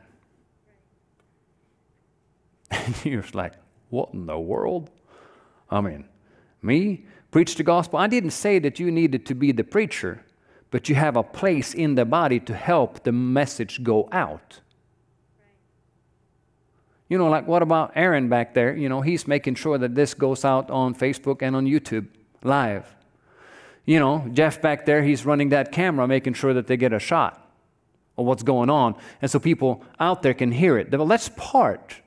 And 2.71 3.05
you're 3.05 3.25
like, 3.34 3.53
What 3.89 4.13
in 4.13 4.27
the 4.27 4.39
world? 4.39 4.91
I 5.69 5.81
mean, 5.81 6.05
me? 6.61 7.05
Preach 7.31 7.55
the 7.55 7.63
gospel? 7.63 7.97
I 7.97 8.05
didn't 8.05 8.31
say 8.31 8.59
that 8.59 8.79
you 8.79 8.91
needed 8.91 9.25
to 9.25 9.34
be 9.34 9.51
the 9.51 9.63
preacher, 9.63 10.23
but 10.69 10.88
you 10.88 10.93
have 10.93 11.15
a 11.15 11.23
place 11.23 11.73
in 11.73 11.95
the 11.95 12.05
body 12.05 12.39
to 12.41 12.53
help 12.53 13.03
the 13.03 13.11
message 13.11 13.84
go 13.84 14.07
out. 14.11 14.59
You 17.14 17.20
know, 17.20 17.30
like 17.30 17.47
what 17.47 17.61
about 17.61 17.91
Aaron 17.93 18.28
back 18.28 18.55
there? 18.55 18.76
You 18.76 18.89
know, 18.89 19.01
he's 19.01 19.28
making 19.28 19.53
sure 19.53 19.78
that 19.78 19.93
this 19.93 20.16
goes 20.16 20.43
out 20.43 20.72
on 20.72 20.95
Facebook 20.95 21.43
and 21.43 21.55
on 21.55 21.68
YouTube 21.68 22.07
live. 22.41 22.91
You 23.86 23.99
know, 23.99 24.28
Jeff 24.34 24.64
back 24.64 24.88
there, 24.88 25.03
he's 25.03 25.24
running 25.24 25.49
that 25.49 25.72
camera, 25.72 26.07
making 26.07 26.34
sure 26.34 26.55
that 26.55 26.66
they 26.66 26.76
get 26.76 26.91
a 26.91 26.97
shot 26.97 27.47
of 28.18 28.26
what's 28.26 28.41
going 28.41 28.72
on. 28.72 28.95
And 29.22 29.30
so 29.30 29.38
people 29.38 29.86
out 29.99 30.24
there 30.24 30.34
can 30.34 30.51
hear 30.51 30.76
it. 30.76 30.91
Well, 30.91 31.05
that's 31.05 31.30
part 31.38 31.97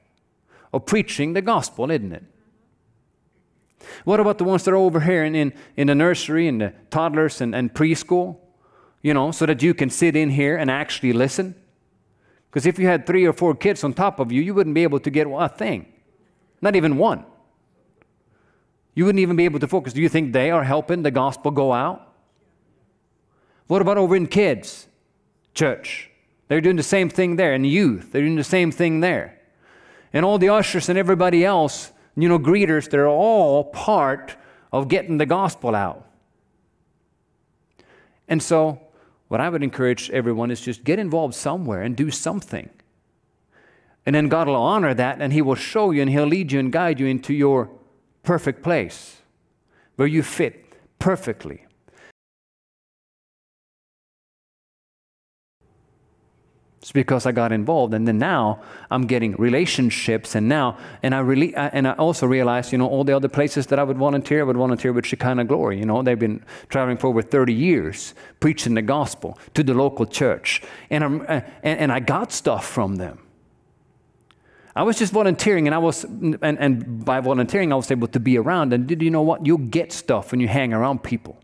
of 0.72 0.86
preaching 0.86 1.34
the 1.34 1.40
gospel, 1.40 1.88
isn't 1.88 2.12
it? 2.12 2.24
What 4.02 4.18
about 4.18 4.38
the 4.38 4.44
ones 4.44 4.64
that 4.64 4.72
are 4.72 4.76
over 4.76 4.98
here 4.98 5.22
in, 5.22 5.36
in, 5.36 5.52
in 5.76 5.86
the 5.86 5.94
nursery 5.94 6.48
and 6.48 6.60
the 6.60 6.72
toddlers 6.90 7.40
and, 7.40 7.54
and 7.54 7.72
preschool? 7.72 8.38
You 9.02 9.14
know, 9.14 9.30
so 9.30 9.46
that 9.46 9.62
you 9.62 9.72
can 9.72 9.88
sit 9.88 10.16
in 10.16 10.30
here 10.30 10.56
and 10.56 10.68
actually 10.68 11.12
listen? 11.12 11.54
Because 12.56 12.64
if 12.64 12.78
you 12.78 12.86
had 12.86 13.04
three 13.04 13.26
or 13.26 13.34
four 13.34 13.54
kids 13.54 13.84
on 13.84 13.92
top 13.92 14.18
of 14.18 14.32
you, 14.32 14.40
you 14.40 14.54
wouldn't 14.54 14.74
be 14.74 14.82
able 14.82 14.98
to 15.00 15.10
get 15.10 15.26
a 15.30 15.46
thing, 15.46 15.92
not 16.62 16.74
even 16.74 16.96
one. 16.96 17.22
You 18.94 19.04
wouldn't 19.04 19.20
even 19.20 19.36
be 19.36 19.44
able 19.44 19.60
to 19.60 19.68
focus. 19.68 19.92
Do 19.92 20.00
you 20.00 20.08
think 20.08 20.32
they 20.32 20.50
are 20.50 20.64
helping 20.64 21.02
the 21.02 21.10
gospel 21.10 21.50
go 21.50 21.74
out? 21.74 22.14
What 23.66 23.82
about 23.82 23.98
over 23.98 24.16
in 24.16 24.26
kids' 24.26 24.88
church? 25.52 26.08
They're 26.48 26.62
doing 26.62 26.76
the 26.76 26.82
same 26.82 27.10
thing 27.10 27.36
there. 27.36 27.52
And 27.52 27.66
youth, 27.66 28.10
they're 28.10 28.22
doing 28.22 28.36
the 28.36 28.42
same 28.42 28.72
thing 28.72 29.00
there. 29.00 29.38
And 30.14 30.24
all 30.24 30.38
the 30.38 30.48
ushers 30.48 30.88
and 30.88 30.98
everybody 30.98 31.44
else, 31.44 31.92
you 32.16 32.26
know, 32.26 32.38
greeters, 32.38 32.88
they're 32.88 33.06
all 33.06 33.64
part 33.64 34.34
of 34.72 34.88
getting 34.88 35.18
the 35.18 35.26
gospel 35.26 35.74
out. 35.74 36.06
And 38.28 38.42
so 38.42 38.80
what 39.28 39.40
I 39.40 39.48
would 39.48 39.62
encourage 39.62 40.10
everyone 40.10 40.50
is 40.50 40.60
just 40.60 40.84
get 40.84 40.98
involved 40.98 41.34
somewhere 41.34 41.82
and 41.82 41.96
do 41.96 42.10
something. 42.10 42.70
And 44.04 44.14
then 44.14 44.28
God 44.28 44.46
will 44.46 44.54
honor 44.54 44.94
that 44.94 45.20
and 45.20 45.32
He 45.32 45.42
will 45.42 45.56
show 45.56 45.90
you 45.90 46.02
and 46.02 46.10
He'll 46.10 46.26
lead 46.26 46.52
you 46.52 46.60
and 46.60 46.72
guide 46.72 47.00
you 47.00 47.06
into 47.06 47.34
your 47.34 47.70
perfect 48.22 48.62
place 48.62 49.16
where 49.96 50.08
you 50.08 50.22
fit 50.22 50.64
perfectly. 50.98 51.65
It's 56.86 56.92
because 56.92 57.26
I 57.26 57.32
got 57.32 57.50
involved, 57.50 57.94
and 57.94 58.06
then 58.06 58.18
now 58.18 58.62
I'm 58.92 59.08
getting 59.08 59.32
relationships, 59.38 60.36
and 60.36 60.48
now, 60.48 60.78
and 61.02 61.16
I 61.16 61.18
really, 61.18 61.52
and 61.56 61.88
I 61.88 61.94
also 61.94 62.28
realized, 62.28 62.70
you 62.70 62.78
know, 62.78 62.86
all 62.86 63.02
the 63.02 63.12
other 63.12 63.26
places 63.26 63.66
that 63.66 63.80
I 63.80 63.82
would 63.82 63.96
volunteer, 63.96 64.42
I 64.42 64.44
would 64.44 64.56
volunteer 64.56 64.92
with 64.92 65.04
Shekinah 65.04 65.46
Glory. 65.46 65.80
You 65.80 65.84
know, 65.84 66.00
they've 66.04 66.16
been 66.16 66.44
traveling 66.68 66.96
for 66.96 67.08
over 67.08 67.22
30 67.22 67.52
years, 67.52 68.14
preaching 68.38 68.74
the 68.74 68.82
gospel 68.82 69.36
to 69.54 69.64
the 69.64 69.74
local 69.74 70.06
church, 70.06 70.62
and 70.88 71.02
I'm, 71.02 71.22
uh, 71.22 71.40
and, 71.64 71.80
and 71.80 71.92
I 71.92 71.98
got 71.98 72.30
stuff 72.30 72.64
from 72.64 72.94
them. 72.94 73.18
I 74.76 74.84
was 74.84 74.96
just 74.96 75.12
volunteering, 75.12 75.66
and 75.66 75.74
I 75.74 75.78
was, 75.78 76.04
and, 76.04 76.38
and 76.40 77.04
by 77.04 77.18
volunteering, 77.18 77.72
I 77.72 77.74
was 77.74 77.90
able 77.90 78.06
to 78.06 78.20
be 78.20 78.38
around. 78.38 78.72
And 78.72 78.86
did 78.86 79.02
you 79.02 79.10
know 79.10 79.22
what? 79.22 79.44
You 79.44 79.58
get 79.58 79.92
stuff 79.92 80.30
when 80.30 80.38
you 80.38 80.46
hang 80.46 80.72
around 80.72 81.02
people. 81.02 81.36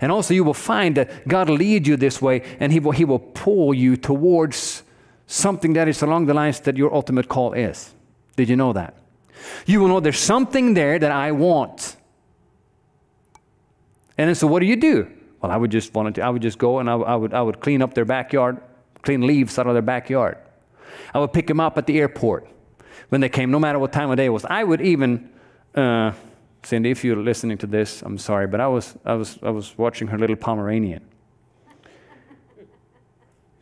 And 0.00 0.12
also, 0.12 0.34
you 0.34 0.44
will 0.44 0.54
find 0.54 0.96
that 0.96 1.26
God 1.26 1.48
will 1.48 1.56
lead 1.56 1.86
you 1.86 1.96
this 1.96 2.20
way 2.20 2.42
and 2.60 2.72
He 2.72 2.80
will, 2.80 2.92
he 2.92 3.04
will 3.04 3.18
pull 3.18 3.74
you 3.74 3.96
towards 3.96 4.82
something 5.26 5.72
that 5.74 5.88
is 5.88 6.02
along 6.02 6.26
the 6.26 6.34
lines 6.34 6.60
that 6.60 6.76
your 6.76 6.94
ultimate 6.94 7.28
call 7.28 7.52
is. 7.52 7.94
Did 8.36 8.48
you 8.48 8.56
know 8.56 8.72
that? 8.72 8.94
You 9.66 9.80
will 9.80 9.88
know 9.88 10.00
there's 10.00 10.18
something 10.18 10.74
there 10.74 10.98
that 10.98 11.10
I 11.10 11.32
want. 11.32 11.96
And 14.16 14.28
then, 14.28 14.34
so 14.34 14.46
what 14.46 14.60
do 14.60 14.66
you 14.66 14.76
do? 14.76 15.10
Well, 15.40 15.50
I 15.50 15.56
would 15.56 15.70
just 15.70 15.92
volunteer. 15.92 16.24
I 16.24 16.30
would 16.30 16.42
just 16.42 16.58
go 16.58 16.78
and 16.78 16.88
I, 16.88 16.94
I, 16.94 17.16
would, 17.16 17.34
I 17.34 17.42
would 17.42 17.60
clean 17.60 17.82
up 17.82 17.94
their 17.94 18.04
backyard, 18.04 18.60
clean 19.02 19.26
leaves 19.26 19.58
out 19.58 19.66
of 19.66 19.74
their 19.74 19.82
backyard. 19.82 20.38
I 21.12 21.18
would 21.18 21.32
pick 21.32 21.46
them 21.46 21.60
up 21.60 21.76
at 21.78 21.86
the 21.86 21.98
airport 21.98 22.46
when 23.08 23.20
they 23.20 23.28
came, 23.28 23.50
no 23.50 23.58
matter 23.58 23.78
what 23.78 23.92
time 23.92 24.10
of 24.10 24.16
day 24.16 24.26
it 24.26 24.30
was. 24.30 24.44
I 24.44 24.64
would 24.64 24.80
even. 24.80 25.30
Uh, 25.74 26.12
Cindy, 26.64 26.90
if 26.90 27.04
you're 27.04 27.16
listening 27.16 27.58
to 27.58 27.66
this, 27.66 28.02
I'm 28.02 28.16
sorry, 28.16 28.46
but 28.46 28.60
I 28.60 28.66
was, 28.66 28.96
I 29.04 29.14
was, 29.14 29.38
I 29.42 29.50
was 29.50 29.76
watching 29.76 30.08
her 30.08 30.18
little 30.18 30.36
Pomeranian. 30.36 31.04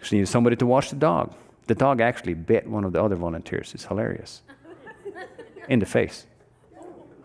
She 0.03 0.17
needed 0.17 0.29
somebody 0.29 0.57
to 0.57 0.67
watch 0.67 0.91
the 0.91 0.97
dog. 0.97 1.35
The 1.67 1.75
dog 1.75 2.01
actually 2.01 2.35
bit 2.35 2.67
one 2.67 2.85
of 2.85 2.93
the 2.93 3.03
other 3.03 3.17
volunteers. 3.17 3.75
It's 3.75 3.85
hilarious. 3.85 4.43
In 5.69 5.79
the 5.79 5.87
face. 5.87 6.27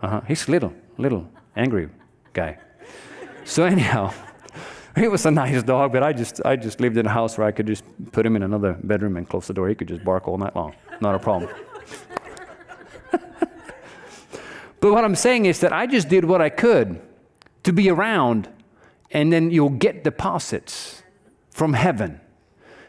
Uh-huh. 0.02 0.20
He's 0.28 0.48
little, 0.48 0.72
little, 0.96 1.28
angry 1.56 1.88
guy. 2.32 2.58
So 3.44 3.64
anyhow, 3.64 4.12
he 4.96 5.08
was 5.08 5.26
a 5.26 5.30
nice 5.30 5.62
dog, 5.62 5.92
but 5.92 6.02
I 6.02 6.12
just 6.12 6.40
I 6.44 6.54
just 6.54 6.80
lived 6.80 6.96
in 6.96 7.06
a 7.06 7.10
house 7.10 7.36
where 7.36 7.46
I 7.46 7.50
could 7.50 7.66
just 7.66 7.84
put 8.12 8.24
him 8.24 8.36
in 8.36 8.42
another 8.42 8.78
bedroom 8.84 9.16
and 9.16 9.28
close 9.28 9.48
the 9.48 9.54
door. 9.54 9.68
He 9.68 9.74
could 9.74 9.88
just 9.88 10.04
bark 10.04 10.28
all 10.28 10.38
night 10.38 10.54
long. 10.54 10.74
Not 11.00 11.16
a 11.16 11.18
problem. 11.18 11.50
But 14.80 14.92
what 14.92 15.04
I'm 15.04 15.14
saying 15.16 15.46
is 15.46 15.60
that 15.60 15.72
I 15.72 15.86
just 15.86 16.08
did 16.08 16.24
what 16.24 16.40
I 16.40 16.48
could 16.48 17.00
to 17.64 17.72
be 17.72 17.90
around, 17.90 18.48
and 19.10 19.32
then 19.32 19.50
you'll 19.50 19.70
get 19.70 20.04
deposits 20.04 21.02
from 21.50 21.72
heaven 21.72 22.20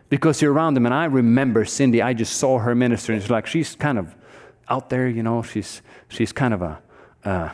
because 0.10 0.42
you're 0.42 0.54
around 0.54 0.74
them. 0.76 0.86
And 0.86 0.94
I 0.94 1.06
remember 1.06 1.66
Cindy, 1.66 2.02
I 2.02 2.14
just 2.14 2.38
saw 2.38 2.60
her 2.60 2.76
minister, 2.76 3.14
and 3.14 3.22
it's 3.22 3.32
like 3.32 3.48
she's 3.48 3.76
kind 3.76 3.98
of 3.98 4.16
out 4.70 4.90
there, 4.90 5.08
you 5.08 5.24
know, 5.24 5.42
she's, 5.42 5.82
she's 6.10 6.32
kind 6.32 6.54
of 6.54 6.62
a, 6.62 6.80
uh, 7.26 7.50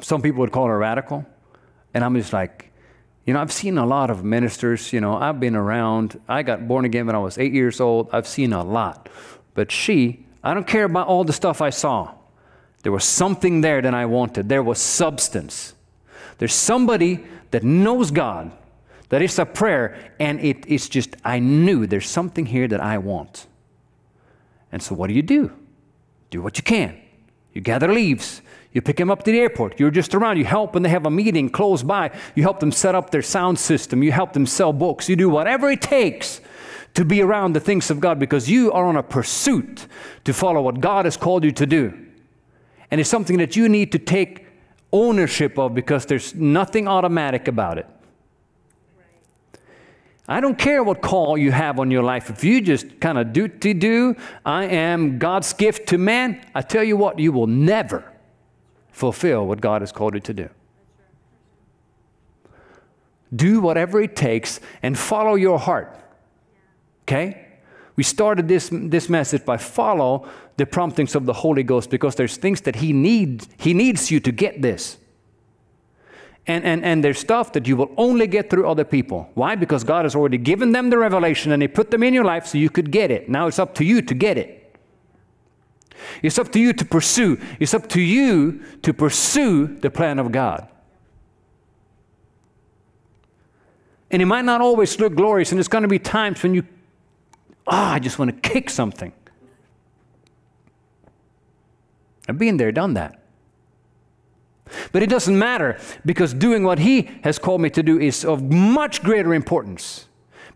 some 0.00 0.20
people 0.22 0.40
would 0.40 0.52
call 0.52 0.66
her 0.66 0.78
radical. 0.78 1.24
And 1.94 2.04
I'm 2.04 2.14
just 2.14 2.32
like, 2.32 2.70
you 3.24 3.34
know, 3.34 3.40
I've 3.40 3.52
seen 3.52 3.78
a 3.78 3.86
lot 3.86 4.10
of 4.10 4.24
ministers, 4.24 4.92
you 4.92 5.00
know, 5.00 5.16
I've 5.16 5.40
been 5.40 5.56
around. 5.56 6.20
I 6.28 6.42
got 6.42 6.68
born 6.68 6.84
again 6.84 7.06
when 7.06 7.16
I 7.16 7.18
was 7.18 7.38
eight 7.38 7.52
years 7.52 7.80
old. 7.80 8.08
I've 8.12 8.26
seen 8.26 8.52
a 8.52 8.62
lot. 8.62 9.08
But 9.54 9.72
she, 9.72 10.26
I 10.44 10.54
don't 10.54 10.66
care 10.66 10.84
about 10.84 11.08
all 11.08 11.24
the 11.24 11.32
stuff 11.32 11.60
I 11.60 11.70
saw. 11.70 12.14
There 12.88 12.92
was 12.94 13.04
something 13.04 13.60
there 13.60 13.82
that 13.82 13.92
I 13.92 14.06
wanted. 14.06 14.48
There 14.48 14.62
was 14.62 14.78
substance. 14.78 15.74
There's 16.38 16.54
somebody 16.54 17.22
that 17.50 17.62
knows 17.62 18.10
God, 18.10 18.50
that 19.10 19.20
is 19.20 19.38
a 19.38 19.44
prayer, 19.44 20.14
and 20.18 20.40
it 20.40 20.64
is 20.64 20.88
just, 20.88 21.14
I 21.22 21.38
knew 21.38 21.86
there's 21.86 22.08
something 22.08 22.46
here 22.46 22.66
that 22.66 22.80
I 22.80 22.96
want. 22.96 23.46
And 24.72 24.82
so, 24.82 24.94
what 24.94 25.08
do 25.08 25.12
you 25.12 25.20
do? 25.20 25.52
Do 26.30 26.40
what 26.40 26.56
you 26.56 26.62
can. 26.62 26.98
You 27.52 27.60
gather 27.60 27.92
leaves. 27.92 28.40
You 28.72 28.80
pick 28.80 28.96
them 28.96 29.10
up 29.10 29.22
to 29.24 29.32
the 29.32 29.38
airport. 29.38 29.78
You're 29.78 29.90
just 29.90 30.14
around. 30.14 30.38
You 30.38 30.46
help 30.46 30.72
when 30.72 30.82
they 30.82 30.88
have 30.88 31.04
a 31.04 31.10
meeting 31.10 31.50
close 31.50 31.82
by. 31.82 32.10
You 32.34 32.42
help 32.42 32.58
them 32.58 32.72
set 32.72 32.94
up 32.94 33.10
their 33.10 33.20
sound 33.20 33.58
system. 33.58 34.02
You 34.02 34.12
help 34.12 34.32
them 34.32 34.46
sell 34.46 34.72
books. 34.72 35.10
You 35.10 35.16
do 35.16 35.28
whatever 35.28 35.70
it 35.70 35.82
takes 35.82 36.40
to 36.94 37.04
be 37.04 37.20
around 37.20 37.52
the 37.52 37.60
things 37.60 37.90
of 37.90 38.00
God 38.00 38.18
because 38.18 38.48
you 38.48 38.72
are 38.72 38.86
on 38.86 38.96
a 38.96 39.02
pursuit 39.02 39.86
to 40.24 40.32
follow 40.32 40.62
what 40.62 40.80
God 40.80 41.04
has 41.04 41.18
called 41.18 41.44
you 41.44 41.52
to 41.52 41.66
do. 41.66 42.06
And 42.90 43.00
it's 43.00 43.10
something 43.10 43.38
that 43.38 43.56
you 43.56 43.68
need 43.68 43.92
to 43.92 43.98
take 43.98 44.46
ownership 44.92 45.58
of 45.58 45.74
because 45.74 46.06
there's 46.06 46.34
nothing 46.34 46.88
automatic 46.88 47.48
about 47.48 47.78
it. 47.78 47.86
I 50.30 50.40
don't 50.40 50.58
care 50.58 50.82
what 50.82 51.00
call 51.00 51.38
you 51.38 51.52
have 51.52 51.80
on 51.80 51.90
your 51.90 52.02
life. 52.02 52.28
If 52.28 52.44
you 52.44 52.60
just 52.60 53.00
kind 53.00 53.16
of 53.16 53.32
do 53.32 53.48
to 53.48 53.74
do, 53.74 54.14
I 54.44 54.66
am 54.66 55.18
God's 55.18 55.54
gift 55.54 55.88
to 55.88 55.98
man, 55.98 56.44
I 56.54 56.60
tell 56.60 56.84
you 56.84 56.98
what, 56.98 57.18
you 57.18 57.32
will 57.32 57.46
never 57.46 58.12
fulfill 58.92 59.46
what 59.46 59.60
God 59.62 59.80
has 59.80 59.90
called 59.90 60.14
you 60.14 60.20
to 60.20 60.34
do. 60.34 60.50
Do 63.34 63.60
whatever 63.60 64.02
it 64.02 64.16
takes 64.16 64.60
and 64.82 64.98
follow 64.98 65.34
your 65.34 65.58
heart. 65.58 65.98
Okay? 67.02 67.47
We 67.98 68.04
started 68.04 68.46
this, 68.46 68.68
this 68.70 69.08
message 69.08 69.44
by 69.44 69.56
follow 69.56 70.28
the 70.56 70.66
promptings 70.66 71.16
of 71.16 71.26
the 71.26 71.32
Holy 71.32 71.64
Ghost 71.64 71.90
because 71.90 72.14
there's 72.14 72.36
things 72.36 72.60
that 72.60 72.76
He 72.76 72.92
needs. 72.92 73.48
He 73.58 73.74
needs 73.74 74.08
you 74.08 74.20
to 74.20 74.30
get 74.30 74.62
this. 74.62 74.98
And, 76.46 76.64
and, 76.64 76.84
and 76.84 77.02
there's 77.02 77.18
stuff 77.18 77.52
that 77.54 77.66
you 77.66 77.76
will 77.76 77.92
only 77.96 78.28
get 78.28 78.50
through 78.50 78.68
other 78.68 78.84
people. 78.84 79.28
Why? 79.34 79.56
Because 79.56 79.82
God 79.82 80.04
has 80.04 80.14
already 80.14 80.38
given 80.38 80.70
them 80.70 80.90
the 80.90 80.96
revelation 80.96 81.50
and 81.50 81.60
He 81.60 81.66
put 81.66 81.90
them 81.90 82.04
in 82.04 82.14
your 82.14 82.22
life 82.22 82.46
so 82.46 82.56
you 82.56 82.70
could 82.70 82.92
get 82.92 83.10
it. 83.10 83.28
Now 83.28 83.48
it's 83.48 83.58
up 83.58 83.74
to 83.74 83.84
you 83.84 84.00
to 84.00 84.14
get 84.14 84.38
it. 84.38 84.78
It's 86.22 86.38
up 86.38 86.52
to 86.52 86.60
you 86.60 86.72
to 86.74 86.84
pursue. 86.84 87.36
It's 87.58 87.74
up 87.74 87.88
to 87.88 88.00
you 88.00 88.62
to 88.82 88.94
pursue 88.94 89.66
the 89.66 89.90
plan 89.90 90.20
of 90.20 90.30
God. 90.30 90.68
And 94.08 94.22
it 94.22 94.26
might 94.26 94.44
not 94.44 94.60
always 94.60 95.00
look 95.00 95.16
glorious, 95.16 95.50
and 95.50 95.58
there's 95.58 95.66
going 95.66 95.82
to 95.82 95.88
be 95.88 95.98
times 95.98 96.44
when 96.44 96.54
you, 96.54 96.62
ah, 97.68 97.90
oh, 97.90 97.94
I 97.94 97.98
just 97.98 98.18
want 98.18 98.30
to 98.30 98.48
kick 98.48 98.70
something. 98.70 99.12
I've 102.28 102.38
been 102.38 102.56
there, 102.56 102.72
done 102.72 102.94
that. 102.94 103.22
But 104.92 105.02
it 105.02 105.08
doesn't 105.08 105.38
matter 105.38 105.78
because 106.04 106.34
doing 106.34 106.62
what 106.62 106.78
He 106.78 107.10
has 107.22 107.38
called 107.38 107.60
me 107.60 107.70
to 107.70 107.82
do 107.82 107.98
is 107.98 108.24
of 108.24 108.42
much 108.42 109.02
greater 109.02 109.32
importance 109.32 110.06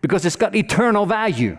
because 0.00 0.26
it's 0.26 0.36
got 0.36 0.54
eternal 0.54 1.06
value. 1.06 1.56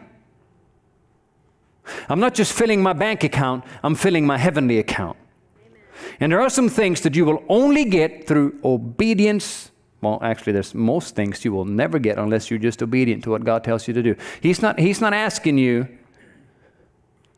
I'm 2.08 2.20
not 2.20 2.34
just 2.34 2.54
filling 2.54 2.82
my 2.82 2.94
bank 2.94 3.24
account, 3.24 3.64
I'm 3.82 3.96
filling 3.96 4.26
my 4.26 4.38
heavenly 4.38 4.80
account. 4.80 5.18
Amen. 5.66 5.80
And 6.20 6.32
there 6.32 6.42
are 6.42 6.50
some 6.50 6.70
things 6.70 7.02
that 7.02 7.16
you 7.16 7.26
will 7.26 7.44
only 7.50 7.86
get 7.86 8.28
through 8.28 8.60
obedience. 8.64 9.72
Well, 10.04 10.20
actually, 10.22 10.54
there's 10.54 10.76
most 10.76 11.16
things 11.16 11.44
you 11.46 11.54
will 11.54 11.66
never 11.66 11.98
get 11.98 12.18
unless 12.18 12.52
you're 12.52 12.60
just 12.60 12.84
obedient 12.84 13.24
to 13.24 13.30
what 13.30 13.44
God 13.44 13.64
tells 13.64 13.88
you 13.88 13.94
to 13.94 14.04
do. 14.04 14.16
He's 14.42 14.62
not, 14.62 14.78
he's 14.78 15.00
not 15.00 15.14
asking 15.14 15.58
you 15.58 15.88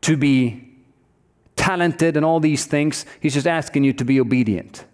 to 0.02 0.16
be 0.16 0.66
talented 1.66 2.16
and 2.16 2.24
all 2.24 2.38
these 2.38 2.64
things, 2.66 3.04
He's 3.20 3.34
just 3.34 3.46
asking 3.46 3.82
you 3.82 3.92
to 3.94 4.04
be 4.04 4.20
obedient 4.20 4.84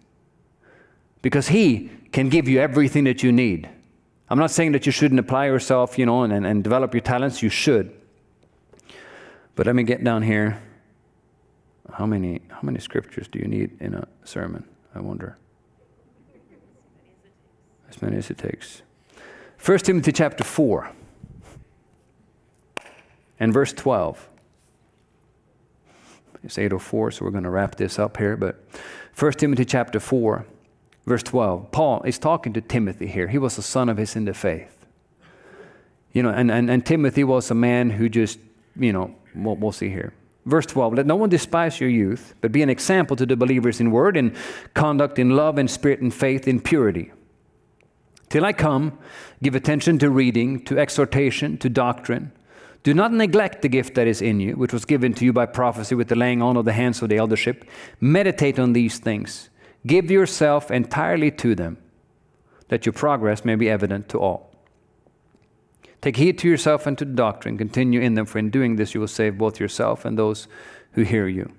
because 1.20 1.48
He 1.48 1.90
can 2.12 2.30
give 2.30 2.48
you 2.48 2.60
everything 2.60 3.04
that 3.04 3.22
you 3.22 3.30
need. 3.30 3.68
I'm 4.30 4.38
not 4.38 4.50
saying 4.50 4.72
that 4.72 4.86
you 4.86 4.92
shouldn't 4.92 5.20
apply 5.20 5.46
yourself, 5.46 5.98
you 5.98 6.06
know, 6.06 6.22
and, 6.22 6.46
and, 6.46 6.64
develop 6.64 6.94
your 6.94 7.02
talents. 7.02 7.42
You 7.42 7.50
should. 7.50 7.92
But 9.54 9.66
let 9.66 9.74
me 9.74 9.82
get 9.82 10.02
down 10.02 10.22
here. 10.22 10.62
How 11.92 12.06
many, 12.06 12.40
how 12.48 12.60
many 12.62 12.78
scriptures 12.78 13.28
do 13.28 13.38
you 13.38 13.46
need 13.46 13.76
in 13.80 13.92
a 13.92 14.08
sermon? 14.24 14.64
I 14.94 15.00
wonder. 15.00 15.36
As 17.94 18.02
many 18.02 18.16
as 18.16 18.30
it 18.30 18.38
takes. 18.38 18.82
1 19.64 19.78
Timothy 19.78 20.12
chapter 20.12 20.44
4 20.44 20.90
and 23.38 23.52
verse 23.52 23.72
12. 23.72 24.28
It's 26.44 26.58
804, 26.58 27.12
so 27.12 27.24
we're 27.24 27.30
going 27.30 27.44
to 27.44 27.50
wrap 27.50 27.76
this 27.76 27.98
up 27.98 28.16
here. 28.16 28.36
But 28.36 28.64
1 29.16 29.32
Timothy 29.32 29.64
chapter 29.64 30.00
4 30.00 30.44
Verse 31.06 31.22
12, 31.24 31.72
Paul 31.72 32.02
is 32.02 32.18
talking 32.18 32.52
to 32.52 32.60
Timothy 32.60 33.06
here. 33.06 33.26
He 33.28 33.38
was 33.38 33.58
a 33.58 33.62
son 33.62 33.88
of 33.88 33.96
his 33.96 34.14
in 34.14 34.24
the 34.24 34.34
faith. 34.34 34.86
You 36.12 36.22
know, 36.22 36.30
and, 36.30 36.50
and, 36.50 36.70
and 36.70 36.84
Timothy 36.84 37.24
was 37.24 37.50
a 37.50 37.54
man 37.54 37.90
who 37.90 38.08
just, 38.08 38.38
you 38.76 38.92
know, 38.92 39.14
we'll, 39.34 39.56
we'll 39.56 39.72
see 39.72 39.88
here. 39.88 40.12
Verse 40.44 40.66
12, 40.66 40.94
let 40.94 41.06
no 41.06 41.16
one 41.16 41.28
despise 41.28 41.80
your 41.80 41.90
youth, 41.90 42.34
but 42.40 42.52
be 42.52 42.62
an 42.62 42.70
example 42.70 43.16
to 43.16 43.26
the 43.26 43.36
believers 43.36 43.80
in 43.80 43.90
word, 43.90 44.16
in 44.16 44.36
conduct, 44.74 45.18
in 45.18 45.30
love, 45.30 45.58
in 45.58 45.68
spirit, 45.68 46.00
in 46.00 46.10
faith, 46.10 46.46
in 46.46 46.60
purity. 46.60 47.12
Till 48.32 48.46
I 48.46 48.54
come, 48.54 48.98
give 49.42 49.54
attention 49.54 49.98
to 49.98 50.08
reading, 50.08 50.64
to 50.64 50.78
exhortation, 50.78 51.58
to 51.58 51.68
doctrine. 51.68 52.32
Do 52.82 52.94
not 52.94 53.12
neglect 53.12 53.60
the 53.60 53.68
gift 53.68 53.94
that 53.96 54.06
is 54.06 54.22
in 54.22 54.40
you, 54.40 54.54
which 54.54 54.72
was 54.72 54.86
given 54.86 55.12
to 55.12 55.26
you 55.26 55.34
by 55.34 55.44
prophecy 55.44 55.94
with 55.94 56.08
the 56.08 56.16
laying 56.16 56.40
on 56.40 56.56
of 56.56 56.64
the 56.64 56.72
hands 56.72 57.02
of 57.02 57.10
the 57.10 57.18
eldership. 57.18 57.62
Meditate 58.00 58.58
on 58.58 58.72
these 58.72 58.98
things 58.98 59.50
Give 59.86 60.10
yourself 60.10 60.70
entirely 60.70 61.30
to 61.32 61.54
them, 61.54 61.76
that 62.68 62.86
your 62.86 62.94
progress 62.94 63.44
may 63.44 63.54
be 63.54 63.68
evident 63.68 64.08
to 64.08 64.18
all. 64.18 64.56
Take 66.00 66.16
heed 66.16 66.38
to 66.38 66.48
yourself 66.48 66.86
and 66.86 66.96
to 66.96 67.04
the 67.04 67.12
doctrine. 67.12 67.58
Continue 67.58 68.00
in 68.00 68.14
them, 68.14 68.24
for 68.24 68.38
in 68.38 68.48
doing 68.48 68.76
this 68.76 68.94
you 68.94 69.00
will 69.00 69.08
save 69.08 69.36
both 69.36 69.60
yourself 69.60 70.06
and 70.06 70.18
those 70.18 70.48
who 70.92 71.02
hear 71.02 71.28
you. 71.28 71.52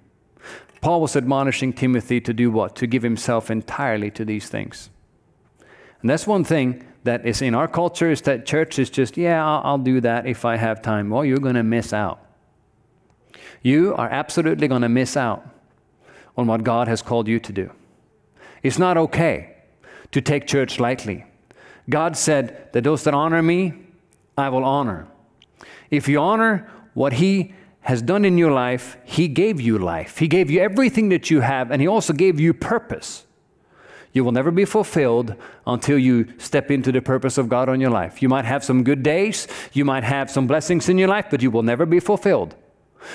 Paul 0.82 1.02
was 1.02 1.16
admonishing 1.16 1.72
Timothy 1.72 2.20
to 2.22 2.34
do 2.34 2.50
what? 2.50 2.76
To 2.78 2.88
give 2.88 3.04
himself 3.04 3.52
entirely 3.52 4.10
to 4.10 4.26
these 4.26 4.50
things. 4.50 4.90
And 6.04 6.10
that's 6.10 6.28
one 6.28 6.44
thing 6.44 6.86
that 7.06 7.26
is 7.26 7.42
in 7.42 7.56
our 7.56 7.68
culture 7.68 8.12
is 8.12 8.22
that 8.24 8.46
church 8.46 8.78
is 8.78 8.90
just, 8.90 9.18
yeah, 9.18 9.44
I'll, 9.44 9.62
I'll 9.64 9.78
do 9.78 10.02
that 10.02 10.28
if 10.28 10.44
I 10.44 10.58
have 10.58 10.82
time. 10.82 11.10
Well, 11.10 11.24
you're 11.24 11.40
going 11.40 11.56
to 11.56 11.64
miss 11.64 11.94
out. 11.94 12.20
You 13.62 13.96
are 13.96 14.10
absolutely 14.10 14.68
going 14.68 14.82
to 14.82 14.90
miss 14.90 15.16
out 15.16 15.48
on 16.38 16.46
what 16.46 16.64
God 16.64 16.90
has 16.90 17.02
called 17.02 17.30
you 17.30 17.40
to 17.40 17.54
do. 17.54 17.72
It's 18.62 18.78
not 18.78 18.98
okay 18.98 19.56
to 20.12 20.22
take 20.22 20.46
church 20.46 20.78
lightly. 20.78 21.24
God 21.90 22.18
said 22.18 22.70
that 22.74 22.84
those 22.84 23.06
that 23.06 23.14
honor 23.14 23.42
me, 23.42 23.74
I 24.38 24.50
will 24.50 24.66
honor. 24.66 25.08
If 25.90 26.10
you 26.10 26.20
honor 26.20 26.70
what 26.94 27.14
He 27.14 27.54
has 27.82 28.02
done 28.02 28.26
in 28.26 28.38
your 28.38 28.52
life, 28.52 28.98
He 29.06 29.30
gave 29.30 29.62
you 29.62 29.78
life. 29.78 30.18
He 30.18 30.28
gave 30.28 30.52
you 30.52 30.60
everything 30.60 31.10
that 31.10 31.30
you 31.30 31.40
have, 31.42 31.72
and 31.72 31.82
He 31.82 31.88
also 31.88 32.12
gave 32.12 32.42
you 32.42 32.54
purpose. 32.54 33.26
You 34.14 34.24
will 34.24 34.32
never 34.32 34.52
be 34.52 34.66
fulfilled 34.66 35.36
until 35.66 35.98
you 35.98 36.28
step 36.38 36.72
into 36.72 36.92
the 36.92 37.02
purpose 37.02 37.38
of 37.38 37.50
God 37.50 37.68
on 37.68 37.82
your 37.82 37.90
life. 37.90 38.22
You 38.22 38.30
might 38.30 38.46
have 38.46 38.64
some 38.64 38.84
good 38.84 39.04
days, 39.04 39.48
you 39.74 39.84
might 39.86 40.04
have 40.04 40.32
some 40.32 40.48
blessings 40.48 40.88
in 40.88 40.98
your 40.98 41.10
life, 41.10 41.26
but 41.30 41.42
you 41.42 41.52
will 41.52 41.64
never 41.64 41.86
be 41.86 42.00
fulfilled 42.00 42.56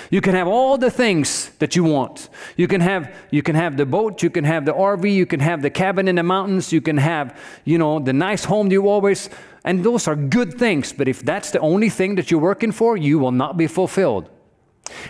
You 0.09 0.21
can 0.21 0.35
have 0.35 0.47
all 0.47 0.77
the 0.77 0.91
things 0.91 1.49
that 1.59 1.75
you 1.75 1.83
want. 1.83 2.29
You 2.57 2.67
can 2.67 2.81
have 2.81 3.13
you 3.31 3.41
can 3.41 3.55
have 3.55 3.77
the 3.77 3.85
boat, 3.85 4.23
you 4.23 4.29
can 4.29 4.43
have 4.43 4.65
the 4.65 4.73
RV, 4.73 5.13
you 5.13 5.25
can 5.25 5.39
have 5.39 5.61
the 5.61 5.69
cabin 5.69 6.07
in 6.07 6.15
the 6.15 6.23
mountains, 6.23 6.71
you 6.71 6.81
can 6.81 6.97
have, 6.97 7.39
you 7.65 7.77
know, 7.77 7.99
the 7.99 8.13
nice 8.13 8.45
home 8.45 8.71
you 8.71 8.87
always 8.87 9.29
and 9.63 9.83
those 9.83 10.07
are 10.07 10.15
good 10.15 10.53
things, 10.53 10.93
but 10.93 11.07
if 11.07 11.21
that's 11.21 11.51
the 11.51 11.59
only 11.59 11.89
thing 11.89 12.15
that 12.15 12.31
you're 12.31 12.39
working 12.39 12.71
for, 12.71 12.95
you 12.95 13.19
will 13.19 13.31
not 13.31 13.57
be 13.57 13.67
fulfilled. 13.67 14.29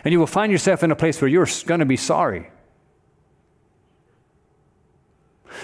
And 0.04 0.12
you 0.12 0.20
will 0.20 0.28
find 0.28 0.52
yourself 0.52 0.84
in 0.84 0.92
a 0.92 0.96
place 0.96 1.22
where 1.22 1.30
you're 1.30 1.48
going 1.66 1.80
to 1.80 1.86
be 1.86 1.98
sorry. 1.98 2.50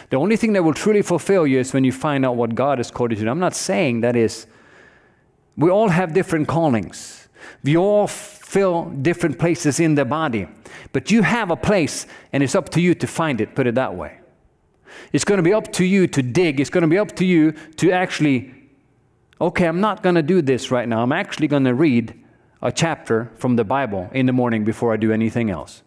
The 0.09 0.17
only 0.17 0.37
thing 0.37 0.53
that 0.53 0.63
will 0.63 0.73
truly 0.73 1.01
fulfill 1.01 1.47
you 1.47 1.59
is 1.59 1.73
when 1.73 1.83
you 1.83 1.91
find 1.91 2.25
out 2.25 2.35
what 2.35 2.55
God 2.55 2.79
has 2.79 2.91
called 2.91 3.11
you 3.11 3.17
to. 3.17 3.29
I'm 3.29 3.39
not 3.39 3.55
saying 3.55 4.01
that 4.01 4.15
is, 4.15 4.47
we 5.57 5.69
all 5.69 5.89
have 5.89 6.13
different 6.13 6.47
callings. 6.47 7.27
We 7.63 7.77
all 7.77 8.07
fill 8.07 8.85
different 8.85 9.39
places 9.39 9.79
in 9.79 9.95
the 9.95 10.05
body. 10.05 10.47
But 10.91 11.11
you 11.11 11.23
have 11.23 11.51
a 11.51 11.55
place, 11.55 12.07
and 12.31 12.43
it's 12.43 12.55
up 12.55 12.69
to 12.69 12.81
you 12.81 12.93
to 12.95 13.07
find 13.07 13.41
it, 13.41 13.55
put 13.55 13.67
it 13.67 13.75
that 13.75 13.95
way. 13.95 14.19
It's 15.11 15.23
going 15.23 15.37
to 15.37 15.43
be 15.43 15.53
up 15.53 15.71
to 15.73 15.85
you 15.85 16.07
to 16.07 16.21
dig. 16.21 16.59
It's 16.59 16.69
going 16.69 16.83
to 16.83 16.87
be 16.87 16.97
up 16.97 17.15
to 17.17 17.25
you 17.25 17.53
to 17.77 17.91
actually, 17.91 18.53
okay, 19.39 19.65
I'm 19.67 19.81
not 19.81 20.03
going 20.03 20.15
to 20.15 20.23
do 20.23 20.41
this 20.41 20.71
right 20.71 20.87
now. 20.87 21.01
I'm 21.01 21.11
actually 21.11 21.47
going 21.47 21.65
to 21.65 21.73
read 21.73 22.13
a 22.61 22.71
chapter 22.71 23.31
from 23.35 23.55
the 23.55 23.63
Bible 23.63 24.09
in 24.13 24.25
the 24.25 24.33
morning 24.33 24.63
before 24.63 24.93
I 24.93 24.97
do 24.97 25.11
anything 25.11 25.49
else. 25.49 25.83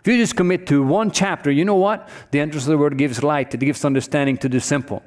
If 0.00 0.06
you 0.06 0.16
just 0.16 0.36
commit 0.36 0.66
to 0.68 0.82
one 0.82 1.10
chapter, 1.10 1.50
you 1.50 1.64
know 1.64 1.74
what? 1.74 2.08
The 2.30 2.40
entrance 2.40 2.64
of 2.64 2.70
the 2.70 2.78
word 2.78 2.96
gives 2.96 3.22
light, 3.22 3.54
it 3.54 3.60
gives 3.60 3.84
understanding 3.84 4.38
to 4.38 4.48
the 4.48 4.60
simple. 4.60 5.02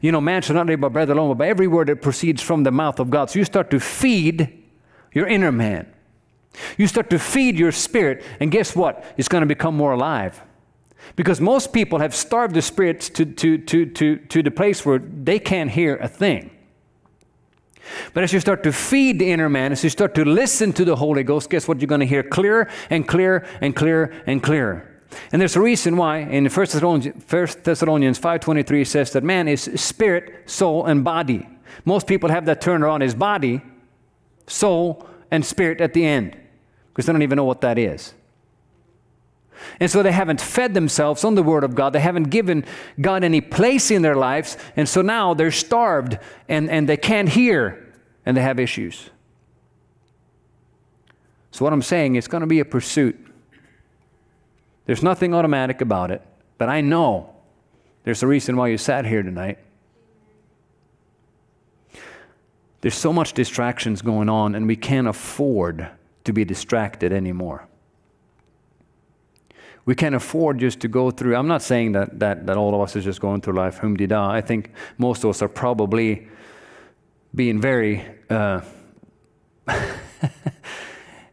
You 0.00 0.12
know, 0.12 0.20
man 0.20 0.42
shall 0.42 0.54
not 0.54 0.66
live 0.66 0.80
by 0.80 0.88
bread 0.88 1.10
alone, 1.10 1.28
but 1.28 1.38
by 1.38 1.48
every 1.48 1.66
word 1.66 1.88
that 1.88 2.00
proceeds 2.00 2.40
from 2.40 2.62
the 2.62 2.70
mouth 2.70 3.00
of 3.00 3.10
God. 3.10 3.30
So 3.30 3.38
you 3.38 3.44
start 3.44 3.70
to 3.70 3.80
feed 3.80 4.64
your 5.12 5.26
inner 5.26 5.52
man. 5.52 5.92
You 6.76 6.86
start 6.86 7.10
to 7.10 7.18
feed 7.18 7.58
your 7.58 7.72
spirit, 7.72 8.24
and 8.40 8.50
guess 8.50 8.74
what? 8.74 9.04
It's 9.16 9.28
going 9.28 9.42
to 9.42 9.46
become 9.46 9.76
more 9.76 9.92
alive. 9.92 10.40
Because 11.16 11.40
most 11.40 11.72
people 11.72 11.98
have 11.98 12.14
starved 12.14 12.54
the 12.54 12.62
spirits 12.62 13.08
to, 13.10 13.24
to, 13.24 13.58
to, 13.58 13.86
to, 13.86 14.16
to 14.16 14.42
the 14.42 14.50
place 14.50 14.84
where 14.84 14.98
they 14.98 15.38
can't 15.38 15.70
hear 15.70 15.96
a 15.96 16.08
thing. 16.08 16.50
But 18.14 18.24
as 18.24 18.32
you 18.32 18.40
start 18.40 18.62
to 18.64 18.72
feed 18.72 19.18
the 19.18 19.30
inner 19.30 19.48
man, 19.48 19.72
as 19.72 19.84
you 19.84 19.90
start 19.90 20.14
to 20.16 20.24
listen 20.24 20.72
to 20.74 20.84
the 20.84 20.96
Holy 20.96 21.22
Ghost, 21.22 21.50
guess 21.50 21.68
what? 21.68 21.80
You're 21.80 21.88
going 21.88 22.00
to 22.00 22.06
hear 22.06 22.22
clearer 22.22 22.68
and 22.90 23.06
clearer 23.06 23.46
and 23.60 23.74
clearer 23.74 24.12
and 24.26 24.42
clearer. 24.42 24.88
And 25.32 25.40
there's 25.40 25.56
a 25.56 25.60
reason 25.60 25.96
why 25.96 26.18
in 26.18 26.46
1 26.46 26.50
Thessalonians, 26.50 27.32
1 27.32 27.46
Thessalonians 27.62 28.18
5.23 28.18 28.86
says 28.86 29.12
that 29.12 29.24
man 29.24 29.48
is 29.48 29.62
spirit, 29.76 30.48
soul, 30.50 30.86
and 30.86 31.02
body. 31.02 31.48
Most 31.84 32.06
people 32.06 32.28
have 32.28 32.46
that 32.46 32.60
turned 32.60 32.84
around 32.84 33.02
as 33.02 33.14
body, 33.14 33.62
soul, 34.46 35.06
and 35.30 35.44
spirit 35.44 35.80
at 35.80 35.94
the 35.94 36.04
end 36.04 36.36
because 36.88 37.06
they 37.06 37.12
don't 37.12 37.22
even 37.22 37.36
know 37.36 37.44
what 37.44 37.60
that 37.60 37.78
is. 37.78 38.14
And 39.80 39.90
so 39.90 40.02
they 40.02 40.12
haven't 40.12 40.40
fed 40.40 40.74
themselves 40.74 41.24
on 41.24 41.34
the 41.34 41.42
Word 41.42 41.64
of 41.64 41.74
God. 41.74 41.92
They 41.92 42.00
haven't 42.00 42.30
given 42.30 42.64
God 43.00 43.24
any 43.24 43.40
place 43.40 43.90
in 43.90 44.02
their 44.02 44.16
lives. 44.16 44.56
And 44.76 44.88
so 44.88 45.02
now 45.02 45.34
they're 45.34 45.50
starved 45.50 46.18
and, 46.48 46.70
and 46.70 46.88
they 46.88 46.96
can't 46.96 47.28
hear 47.28 47.92
and 48.24 48.36
they 48.36 48.42
have 48.42 48.58
issues. 48.58 49.10
So, 51.50 51.64
what 51.64 51.72
I'm 51.72 51.82
saying, 51.82 52.16
it's 52.16 52.28
going 52.28 52.42
to 52.42 52.46
be 52.46 52.60
a 52.60 52.64
pursuit. 52.64 53.18
There's 54.86 55.02
nothing 55.02 55.34
automatic 55.34 55.80
about 55.80 56.10
it, 56.10 56.22
but 56.56 56.68
I 56.68 56.80
know 56.80 57.34
there's 58.04 58.22
a 58.22 58.26
reason 58.26 58.56
why 58.56 58.68
you 58.68 58.78
sat 58.78 59.04
here 59.04 59.22
tonight. 59.22 59.58
There's 62.80 62.94
so 62.94 63.12
much 63.12 63.34
distractions 63.34 64.00
going 64.00 64.30
on, 64.30 64.54
and 64.54 64.66
we 64.66 64.76
can't 64.76 65.08
afford 65.08 65.90
to 66.24 66.32
be 66.32 66.44
distracted 66.44 67.12
anymore. 67.12 67.67
We 69.88 69.94
can't 69.94 70.14
afford 70.14 70.58
just 70.58 70.80
to 70.80 70.88
go 70.88 71.10
through. 71.10 71.34
I'm 71.34 71.48
not 71.48 71.62
saying 71.62 71.92
that, 71.92 72.18
that, 72.18 72.46
that 72.46 72.58
all 72.58 72.74
of 72.74 72.80
us 72.82 72.94
is 72.94 73.04
just 73.04 73.22
going 73.22 73.40
through 73.40 73.54
life 73.54 73.78
hum 73.78 73.96
da. 73.96 74.30
I 74.30 74.42
think 74.42 74.70
most 74.98 75.24
of 75.24 75.30
us 75.30 75.40
are 75.40 75.48
probably 75.48 76.28
being 77.34 77.58
very 77.58 78.04
uh, 78.28 78.60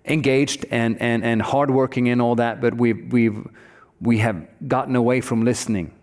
engaged 0.05 0.65
and, 0.71 1.01
and, 1.01 1.21
and 1.25 1.41
hardworking 1.41 2.07
and 2.07 2.21
all 2.21 2.35
that, 2.35 2.61
but 2.61 2.77
we've, 2.77 3.11
we've, 3.11 3.45
we 3.99 4.19
have 4.19 4.47
gotten 4.69 4.95
away 4.95 5.19
from 5.19 5.43
listening 5.43 5.93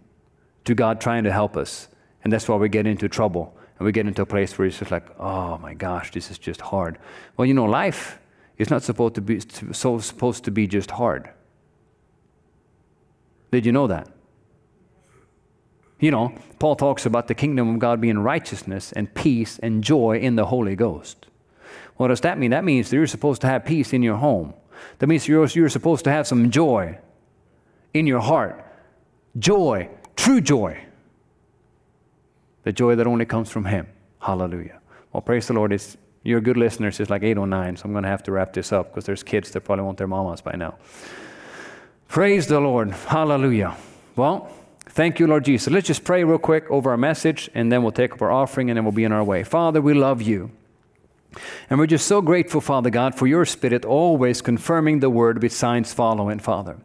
to 0.67 0.75
God 0.75 1.01
trying 1.01 1.25
to 1.25 1.33
help 1.33 1.57
us. 1.57 1.89
And 2.23 2.31
that's 2.31 2.47
why 2.51 2.57
we 2.57 2.69
get 2.69 2.87
into 2.87 3.09
trouble. 3.09 3.57
And 3.79 3.87
we 3.87 3.93
get 3.93 4.07
into 4.07 4.21
a 4.21 4.27
place 4.27 4.59
where 4.59 4.69
it's 4.69 4.79
just 4.79 4.91
like, 4.91 5.09
oh 5.19 5.57
my 5.57 5.73
gosh, 5.73 6.11
this 6.13 6.31
is 6.31 6.37
just 6.37 6.61
hard. 6.61 6.99
Well, 7.39 7.47
you 7.47 7.55
know, 7.55 7.65
life 7.65 8.19
is 8.59 8.69
not 8.69 8.83
supposed 8.83 9.15
to 9.15 9.23
be, 9.23 9.41
so 9.73 9.99
supposed 10.01 10.45
to 10.45 10.51
be 10.51 10.67
just 10.67 10.91
hard. 10.91 11.31
Did 13.53 13.67
you 13.67 13.73
know 13.73 13.87
that? 13.87 14.09
You 16.01 16.11
know, 16.11 16.35
Paul 16.59 16.75
talks 16.75 17.07
about 17.07 17.29
the 17.29 17.35
kingdom 17.35 17.75
of 17.75 17.79
God 17.79 18.01
being 18.01 18.19
righteousness 18.19 18.91
and 18.91 19.15
peace 19.15 19.61
and 19.61 19.85
joy 19.85 20.19
in 20.19 20.35
the 20.35 20.47
Holy 20.47 20.75
Ghost. 20.75 21.27
What 21.97 22.09
does 22.09 22.23
that 22.23 22.39
mean? 22.39 22.51
That 22.51 22.65
means 22.65 22.91
that 22.91 22.97
you're 22.97 23.07
supposed 23.07 23.41
to 23.43 23.47
have 23.47 23.65
peace 23.65 23.93
in 23.93 24.03
your 24.03 24.17
home. 24.17 24.55
That 24.99 25.07
means 25.07 25.29
you're, 25.29 25.47
you're 25.47 25.69
supposed 25.69 26.03
to 26.05 26.11
have 26.11 26.27
some 26.27 26.51
joy 26.51 26.99
in 27.95 28.09
your 28.09 28.21
heart. 28.21 28.65
Joy, 29.39 29.89
true 30.17 30.41
joy. 30.41 30.85
The 32.65 32.73
joy 32.73 32.97
that 32.97 33.07
only 33.07 33.27
comes 33.27 33.51
from 33.51 33.67
Him. 33.67 33.87
Hallelujah. 34.21 34.81
Well, 35.13 35.21
praise 35.21 35.47
the 35.47 35.53
Lord. 35.53 35.73
It's, 35.73 35.97
you're 36.25 36.41
good 36.41 36.57
listeners. 36.57 36.99
It's 36.99 37.11
like 37.11 37.23
809, 37.23 37.77
so 37.77 37.85
I'm 37.85 37.93
going 37.93 38.05
to 38.05 38.09
have 38.09 38.23
to 38.25 38.33
wrap 38.33 38.55
this 38.55 38.73
up 38.73 38.91
because 38.91 39.05
there's 39.05 39.23
kids 39.23 39.51
that 39.53 39.61
probably 39.61 39.85
want 39.85 39.99
their 39.99 40.09
mamas 40.09 40.41
by 40.41 40.57
now. 40.57 40.79
Praise 42.13 42.47
the 42.47 42.61
Lord. 42.61 42.91
Hallelujah. 42.91 43.75
Well, 44.17 44.51
thank 44.81 45.19
you, 45.19 45.27
Lord 45.27 45.47
Jesus. 45.47 45.73
Let's 45.73 45.87
just 45.87 46.05
pray 46.05 46.25
real 46.25 46.37
quick 46.37 46.71
over 46.71 46.91
our 46.91 46.99
message, 46.99 47.49
and 47.55 47.73
then 47.73 47.83
we'll 47.83 47.91
take 47.91 48.13
up 48.13 48.21
our 48.21 48.31
offering, 48.31 48.69
and 48.69 48.77
then 48.77 48.85
we'll 48.85 48.93
be 48.93 49.07
on 49.07 49.13
our 49.13 49.25
way. 49.25 49.45
Father, 49.45 49.81
we 49.81 49.95
love 49.95 50.21
you. 50.21 50.51
And 51.71 51.79
we're 51.79 51.87
just 51.87 52.07
so 52.07 52.21
grateful, 52.21 52.61
Father 52.61 52.91
God, 52.91 53.15
for 53.15 53.27
your 53.27 53.45
Spirit 53.45 53.85
always 53.85 54.43
confirming 54.43 55.01
the 55.01 55.11
word 55.11 55.43
with 55.43 55.53
signs 55.53 55.93
following, 55.93 56.39
Father. 56.39 56.77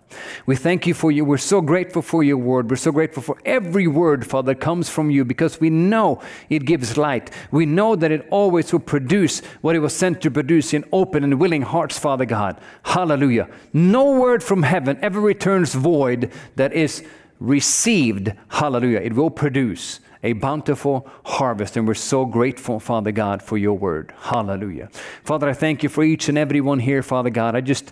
We 0.46 0.56
thank 0.56 0.88
you 0.88 0.94
for 0.94 1.12
you. 1.12 1.26
We're 1.26 1.38
so 1.38 1.62
grateful 1.62 2.02
for 2.02 2.24
your 2.24 2.38
word. 2.38 2.70
We're 2.70 2.78
so 2.78 2.92
grateful 2.92 3.24
for 3.24 3.38
every 3.46 3.88
word, 3.88 4.26
Father, 4.26 4.56
comes 4.56 4.90
from 4.90 5.10
you 5.10 5.26
because 5.26 5.60
we 5.60 5.70
know 5.70 6.22
it 6.50 6.66
gives 6.66 6.98
light. 6.98 7.32
We 7.52 7.66
know 7.66 7.96
that 7.96 8.12
it 8.12 8.28
always 8.30 8.72
will 8.72 8.80
produce 8.80 9.42
what 9.62 9.76
it 9.76 9.80
was 9.80 9.96
sent 9.96 10.22
to 10.22 10.32
produce 10.32 10.74
in 10.74 10.86
open 10.92 11.24
and 11.24 11.40
willing 11.40 11.64
hearts, 11.64 12.00
Father 12.00 12.26
God. 12.26 12.60
Hallelujah. 12.84 13.50
No 13.74 14.20
word 14.20 14.44
from 14.44 14.64
heaven 14.64 14.98
ever 15.02 15.20
returns 15.20 15.74
void 15.74 16.32
that 16.56 16.74
is 16.74 17.04
received. 17.40 18.34
Hallelujah. 18.50 19.00
It 19.00 19.14
will 19.14 19.30
produce 19.30 20.00
a 20.24 20.34
bountiful 20.34 21.08
harvest. 21.26 21.78
And 21.78 21.88
we're 21.88 21.94
so 21.94 22.26
grateful, 22.26 22.80
Father 22.80 23.12
God, 23.12 23.42
for 23.42 23.58
your 23.58 23.78
word. 23.78 24.14
Hallelujah. 24.22 24.90
Father, 25.24 25.50
I 25.50 25.54
thank 25.54 25.84
you 25.84 25.90
for 25.90 26.04
each 26.04 26.30
and 26.30 26.38
every 26.38 26.62
one 26.62 26.80
here, 26.80 27.04
Father 27.04 27.30
God. 27.30 27.56
I 27.56 27.62
just, 27.62 27.92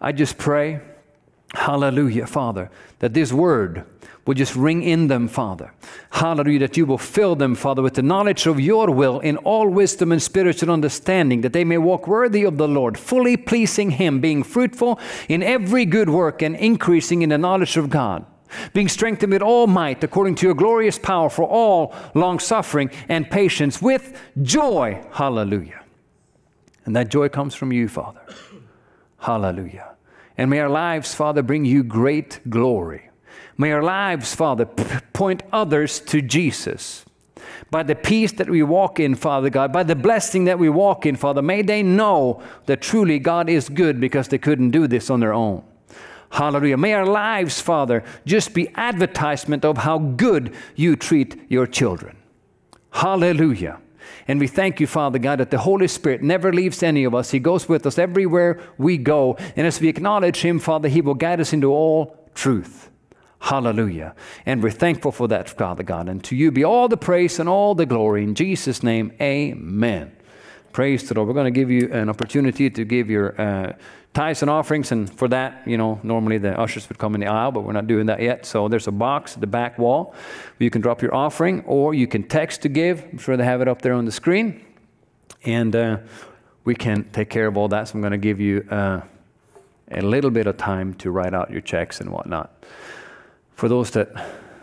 I 0.00 0.12
just 0.12 0.38
pray, 0.38 0.80
hallelujah, 1.54 2.26
Father, 2.26 2.70
that 2.98 3.14
this 3.14 3.32
word 3.32 3.84
will 4.26 4.34
just 4.34 4.54
ring 4.54 4.82
in 4.82 5.08
them, 5.08 5.26
Father. 5.26 5.72
Hallelujah, 6.10 6.60
that 6.60 6.76
you 6.76 6.86
will 6.86 6.98
fill 6.98 7.34
them, 7.34 7.54
Father, 7.54 7.82
with 7.82 7.94
the 7.94 8.02
knowledge 8.02 8.46
of 8.46 8.60
your 8.60 8.90
will 8.90 9.20
in 9.20 9.36
all 9.38 9.68
wisdom 9.68 10.12
and 10.12 10.22
spiritual 10.22 10.70
understanding, 10.70 11.40
that 11.40 11.52
they 11.52 11.64
may 11.64 11.78
walk 11.78 12.06
worthy 12.06 12.44
of 12.44 12.58
the 12.58 12.68
Lord, 12.68 12.98
fully 12.98 13.36
pleasing 13.36 13.90
Him, 13.90 14.20
being 14.20 14.42
fruitful 14.42 15.00
in 15.28 15.42
every 15.42 15.84
good 15.86 16.10
work 16.10 16.42
and 16.42 16.54
increasing 16.56 17.22
in 17.22 17.30
the 17.30 17.38
knowledge 17.38 17.76
of 17.76 17.90
God 17.90 18.24
being 18.72 18.88
strengthened 18.88 19.32
with 19.32 19.42
all 19.42 19.66
might 19.66 20.02
according 20.02 20.34
to 20.36 20.46
your 20.46 20.54
glorious 20.54 20.98
power 20.98 21.30
for 21.30 21.44
all 21.44 21.94
long 22.14 22.38
suffering 22.38 22.90
and 23.08 23.30
patience 23.30 23.80
with 23.80 24.20
joy. 24.42 25.02
Hallelujah. 25.12 25.80
And 26.84 26.96
that 26.96 27.08
joy 27.08 27.28
comes 27.28 27.54
from 27.54 27.72
you, 27.72 27.88
Father. 27.88 28.20
Hallelujah. 29.18 29.94
And 30.36 30.50
may 30.50 30.60
our 30.60 30.70
lives, 30.70 31.14
Father, 31.14 31.42
bring 31.42 31.64
you 31.64 31.84
great 31.84 32.40
glory. 32.48 33.10
May 33.58 33.72
our 33.72 33.82
lives, 33.82 34.34
Father, 34.34 34.64
point 34.64 35.42
others 35.52 36.00
to 36.00 36.22
Jesus. 36.22 37.04
By 37.70 37.82
the 37.82 37.94
peace 37.94 38.32
that 38.32 38.48
we 38.48 38.62
walk 38.62 38.98
in, 38.98 39.14
Father 39.14 39.50
God, 39.50 39.72
by 39.72 39.82
the 39.82 39.94
blessing 39.94 40.44
that 40.44 40.58
we 40.58 40.68
walk 40.68 41.06
in, 41.06 41.14
Father, 41.16 41.42
may 41.42 41.62
they 41.62 41.82
know 41.82 42.42
that 42.66 42.80
truly 42.80 43.18
God 43.18 43.48
is 43.48 43.68
good 43.68 44.00
because 44.00 44.28
they 44.28 44.38
couldn't 44.38 44.70
do 44.70 44.86
this 44.86 45.10
on 45.10 45.20
their 45.20 45.34
own. 45.34 45.62
Hallelujah. 46.30 46.76
May 46.76 46.94
our 46.94 47.06
lives, 47.06 47.60
Father, 47.60 48.04
just 48.24 48.54
be 48.54 48.68
advertisement 48.76 49.64
of 49.64 49.78
how 49.78 49.98
good 49.98 50.54
you 50.76 50.96
treat 50.96 51.40
your 51.48 51.66
children. 51.66 52.16
Hallelujah. 52.92 53.80
And 54.28 54.38
we 54.38 54.46
thank 54.46 54.78
you, 54.78 54.86
Father 54.86 55.18
God, 55.18 55.40
that 55.40 55.50
the 55.50 55.58
Holy 55.58 55.88
Spirit 55.88 56.22
never 56.22 56.52
leaves 56.52 56.82
any 56.82 57.04
of 57.04 57.14
us. 57.14 57.30
He 57.30 57.40
goes 57.40 57.68
with 57.68 57.84
us 57.84 57.98
everywhere 57.98 58.60
we 58.78 58.96
go. 58.96 59.36
And 59.56 59.66
as 59.66 59.80
we 59.80 59.88
acknowledge 59.88 60.42
Him, 60.42 60.60
Father, 60.60 60.88
He 60.88 61.00
will 61.00 61.14
guide 61.14 61.40
us 61.40 61.52
into 61.52 61.72
all 61.72 62.16
truth. 62.34 62.90
Hallelujah. 63.40 64.14
And 64.46 64.62
we're 64.62 64.70
thankful 64.70 65.12
for 65.12 65.26
that, 65.28 65.48
Father 65.48 65.82
God. 65.82 66.08
And 66.08 66.22
to 66.24 66.36
you 66.36 66.52
be 66.52 66.62
all 66.62 66.88
the 66.88 66.96
praise 66.96 67.40
and 67.40 67.48
all 67.48 67.74
the 67.74 67.86
glory. 67.86 68.22
In 68.22 68.34
Jesus' 68.34 68.82
name, 68.82 69.12
amen. 69.20 70.12
Praise 70.72 71.08
the 71.08 71.14
Lord. 71.14 71.26
We're 71.26 71.34
going 71.34 71.52
to 71.52 71.60
give 71.60 71.70
you 71.70 71.92
an 71.92 72.08
opportunity 72.08 72.70
to 72.70 72.84
give 72.84 73.10
your 73.10 73.40
uh, 73.40 73.72
tithes 74.14 74.42
and 74.42 74.50
offerings. 74.50 74.92
And 74.92 75.12
for 75.12 75.26
that, 75.28 75.66
you 75.66 75.76
know, 75.76 75.98
normally 76.04 76.38
the 76.38 76.58
ushers 76.58 76.88
would 76.88 76.98
come 76.98 77.14
in 77.14 77.20
the 77.20 77.26
aisle, 77.26 77.50
but 77.50 77.62
we're 77.64 77.72
not 77.72 77.88
doing 77.88 78.06
that 78.06 78.22
yet. 78.22 78.46
So 78.46 78.68
there's 78.68 78.86
a 78.86 78.92
box 78.92 79.34
at 79.34 79.40
the 79.40 79.48
back 79.48 79.78
wall 79.78 80.12
where 80.12 80.64
you 80.64 80.70
can 80.70 80.80
drop 80.80 81.02
your 81.02 81.12
offering 81.12 81.64
or 81.66 81.92
you 81.92 82.06
can 82.06 82.22
text 82.22 82.62
to 82.62 82.68
give. 82.68 83.04
I'm 83.10 83.18
sure 83.18 83.36
they 83.36 83.44
have 83.44 83.60
it 83.60 83.66
up 83.66 83.82
there 83.82 83.94
on 83.94 84.04
the 84.04 84.12
screen. 84.12 84.64
And 85.44 85.74
uh, 85.74 85.98
we 86.64 86.76
can 86.76 87.04
take 87.10 87.30
care 87.30 87.48
of 87.48 87.56
all 87.56 87.66
that. 87.68 87.88
So 87.88 87.94
I'm 87.94 88.00
going 88.00 88.12
to 88.12 88.18
give 88.18 88.40
you 88.40 88.64
uh, 88.70 89.00
a 89.90 90.02
little 90.02 90.30
bit 90.30 90.46
of 90.46 90.56
time 90.56 90.94
to 90.94 91.10
write 91.10 91.34
out 91.34 91.50
your 91.50 91.62
checks 91.62 92.00
and 92.00 92.10
whatnot. 92.10 92.64
For 93.54 93.68
those 93.68 93.90
that 93.90 94.08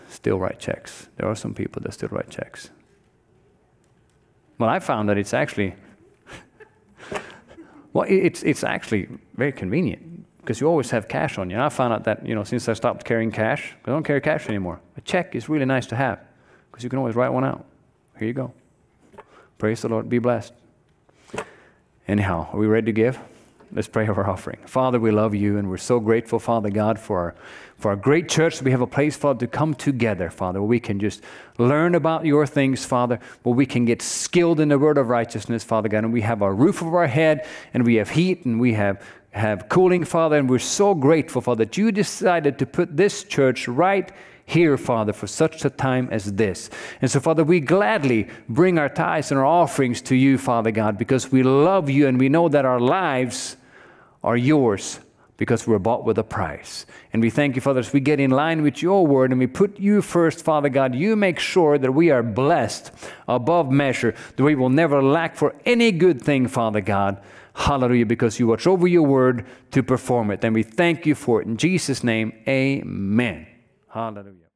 still 0.07 0.39
write 0.39 0.59
checks, 0.59 1.09
there 1.17 1.27
are 1.27 1.35
some 1.35 1.53
people 1.53 1.81
that 1.81 1.93
still 1.93 2.09
write 2.09 2.29
checks. 2.29 2.69
Well, 4.57 4.69
I 4.69 4.79
found 4.79 5.09
that 5.09 5.17
it's 5.17 5.33
actually 5.33 5.75
well, 7.97 8.05
it's, 8.07 8.43
it's 8.43 8.63
actually 8.63 9.07
very 9.37 9.51
convenient 9.51 10.23
because 10.37 10.61
you 10.61 10.67
always 10.67 10.91
have 10.91 11.07
cash 11.07 11.39
on 11.39 11.49
you. 11.49 11.55
And 11.55 11.63
I 11.63 11.69
found 11.69 11.93
out 11.93 12.03
that, 12.03 12.23
you 12.23 12.35
know, 12.35 12.43
since 12.43 12.69
I 12.69 12.73
stopped 12.73 13.03
carrying 13.05 13.31
cash, 13.31 13.73
I 13.85 13.89
don't 13.89 14.03
carry 14.03 14.21
cash 14.21 14.47
anymore. 14.47 14.79
A 14.97 15.01
check 15.01 15.33
is 15.33 15.49
really 15.49 15.65
nice 15.65 15.87
to 15.87 15.95
have 15.95 16.19
because 16.69 16.83
you 16.83 16.91
can 16.91 16.99
always 16.99 17.15
write 17.15 17.29
one 17.29 17.43
out. 17.43 17.65
Here 18.19 18.27
you 18.27 18.35
go. 18.35 18.53
Praise 19.57 19.81
the 19.81 19.89
Lord. 19.89 20.09
Be 20.09 20.19
blessed. 20.19 20.53
Anyhow, 22.07 22.49
are 22.53 22.59
we 22.59 22.67
ready 22.67 22.85
to 22.85 22.91
give? 22.91 23.19
Let's 23.74 23.89
pray 23.89 24.07
our 24.07 24.30
offering. 24.30 24.59
Father, 24.65 24.97
we 24.97 25.11
love 25.11 25.36
you 25.36 25.57
and 25.57 25.70
we're 25.70 25.76
so 25.76 25.99
grateful, 25.99 26.39
Father 26.39 26.70
God, 26.70 26.97
for 26.97 27.20
our, 27.20 27.36
for 27.78 27.89
our 27.89 27.97
great 27.97 28.30
church. 28.30 28.61
We 28.61 28.72
have 28.72 28.80
a 28.80 28.88
place, 28.88 29.18
Father, 29.18 29.45
to 29.45 29.47
come 29.47 29.74
together, 29.74 30.30
Father, 30.30 30.61
where 30.61 30.70
we 30.70 30.80
can 30.80 31.01
just 31.01 31.22
learn 31.57 31.93
about 31.93 32.26
your 32.26 32.47
things, 32.47 32.86
Father, 32.86 33.20
where 33.43 33.53
we 33.53 33.65
can 33.65 33.84
get 33.84 34.01
skilled 34.01 34.61
in 34.61 34.70
the 34.70 34.80
word 34.80 34.97
of 34.97 35.09
righteousness, 35.09 35.65
Father 35.65 35.89
God, 35.89 36.05
and 36.05 36.13
we 36.13 36.22
have 36.22 36.41
a 36.41 36.51
roof 36.51 36.82
over 36.82 36.99
our 36.99 37.07
head 37.07 37.45
and 37.74 37.86
we 37.86 37.95
have 37.95 38.09
heat 38.09 38.45
and 38.45 38.57
we 38.57 38.74
have, 38.74 39.05
have 39.32 39.68
cooling, 39.68 40.05
Father, 40.05 40.38
and 40.38 40.49
we're 40.49 40.59
so 40.59 40.95
grateful, 40.95 41.41
Father, 41.41 41.65
that 41.65 41.76
you 41.76 41.91
decided 41.91 42.57
to 42.59 42.65
put 42.65 42.95
this 42.95 43.26
church 43.26 43.68
right 43.68 44.13
here, 44.47 44.77
Father, 44.77 45.11
for 45.11 45.27
such 45.27 45.65
a 45.65 45.69
time 45.69 46.07
as 46.09 46.33
this. 46.33 46.69
And 47.01 47.11
so, 47.11 47.19
Father, 47.19 47.43
we 47.43 47.59
gladly 47.59 48.29
bring 48.47 48.79
our 48.79 48.87
tithes 48.87 49.29
and 49.29 49.37
our 49.37 49.45
offerings 49.45 50.01
to 50.03 50.15
you, 50.15 50.37
Father 50.37 50.71
God, 50.71 50.97
because 50.97 51.29
we 51.33 51.43
love 51.43 51.89
you 51.89 52.07
and 52.07 52.17
we 52.17 52.29
know 52.29 52.47
that 52.47 52.63
our 52.63 52.79
lives 52.79 53.57
are 54.23 54.37
yours 54.37 55.01
because 55.35 55.67
we're 55.67 55.79
bought 55.79 56.05
with 56.05 56.17
a 56.17 56.23
price. 56.23 56.85
And 57.11 57.21
we 57.21 57.29
thank 57.29 57.55
you, 57.55 57.61
Father, 57.61 57.81
as 57.81 57.91
we 57.91 57.99
get 57.99 58.21
in 58.21 58.31
line 58.31 58.63
with 58.63 58.81
your 58.81 59.05
word 59.05 59.31
and 59.31 59.39
we 59.39 59.47
put 59.47 59.81
you 59.81 60.01
first, 60.01 60.45
Father 60.45 60.69
God, 60.69 60.95
you 60.95 61.17
make 61.17 61.39
sure 61.39 61.77
that 61.77 61.91
we 61.91 62.09
are 62.09 62.23
blessed 62.23 62.91
above 63.27 63.69
measure, 63.69 64.15
that 64.37 64.43
we 64.43 64.55
will 64.55 64.69
never 64.69 65.03
lack 65.03 65.35
for 65.35 65.53
any 65.65 65.91
good 65.91 66.21
thing, 66.21 66.47
Father 66.47 66.79
God. 66.79 67.21
Hallelujah, 67.53 68.05
because 68.05 68.39
you 68.39 68.47
watch 68.47 68.65
over 68.65 68.87
your 68.87 69.03
word 69.03 69.45
to 69.71 69.83
perform 69.83 70.31
it. 70.31 70.41
And 70.45 70.55
we 70.55 70.63
thank 70.63 71.05
you 71.05 71.15
for 71.15 71.41
it. 71.41 71.47
In 71.47 71.57
Jesus' 71.57 72.01
name, 72.01 72.31
amen. 72.47 73.56
Hallelujah. 73.88 74.46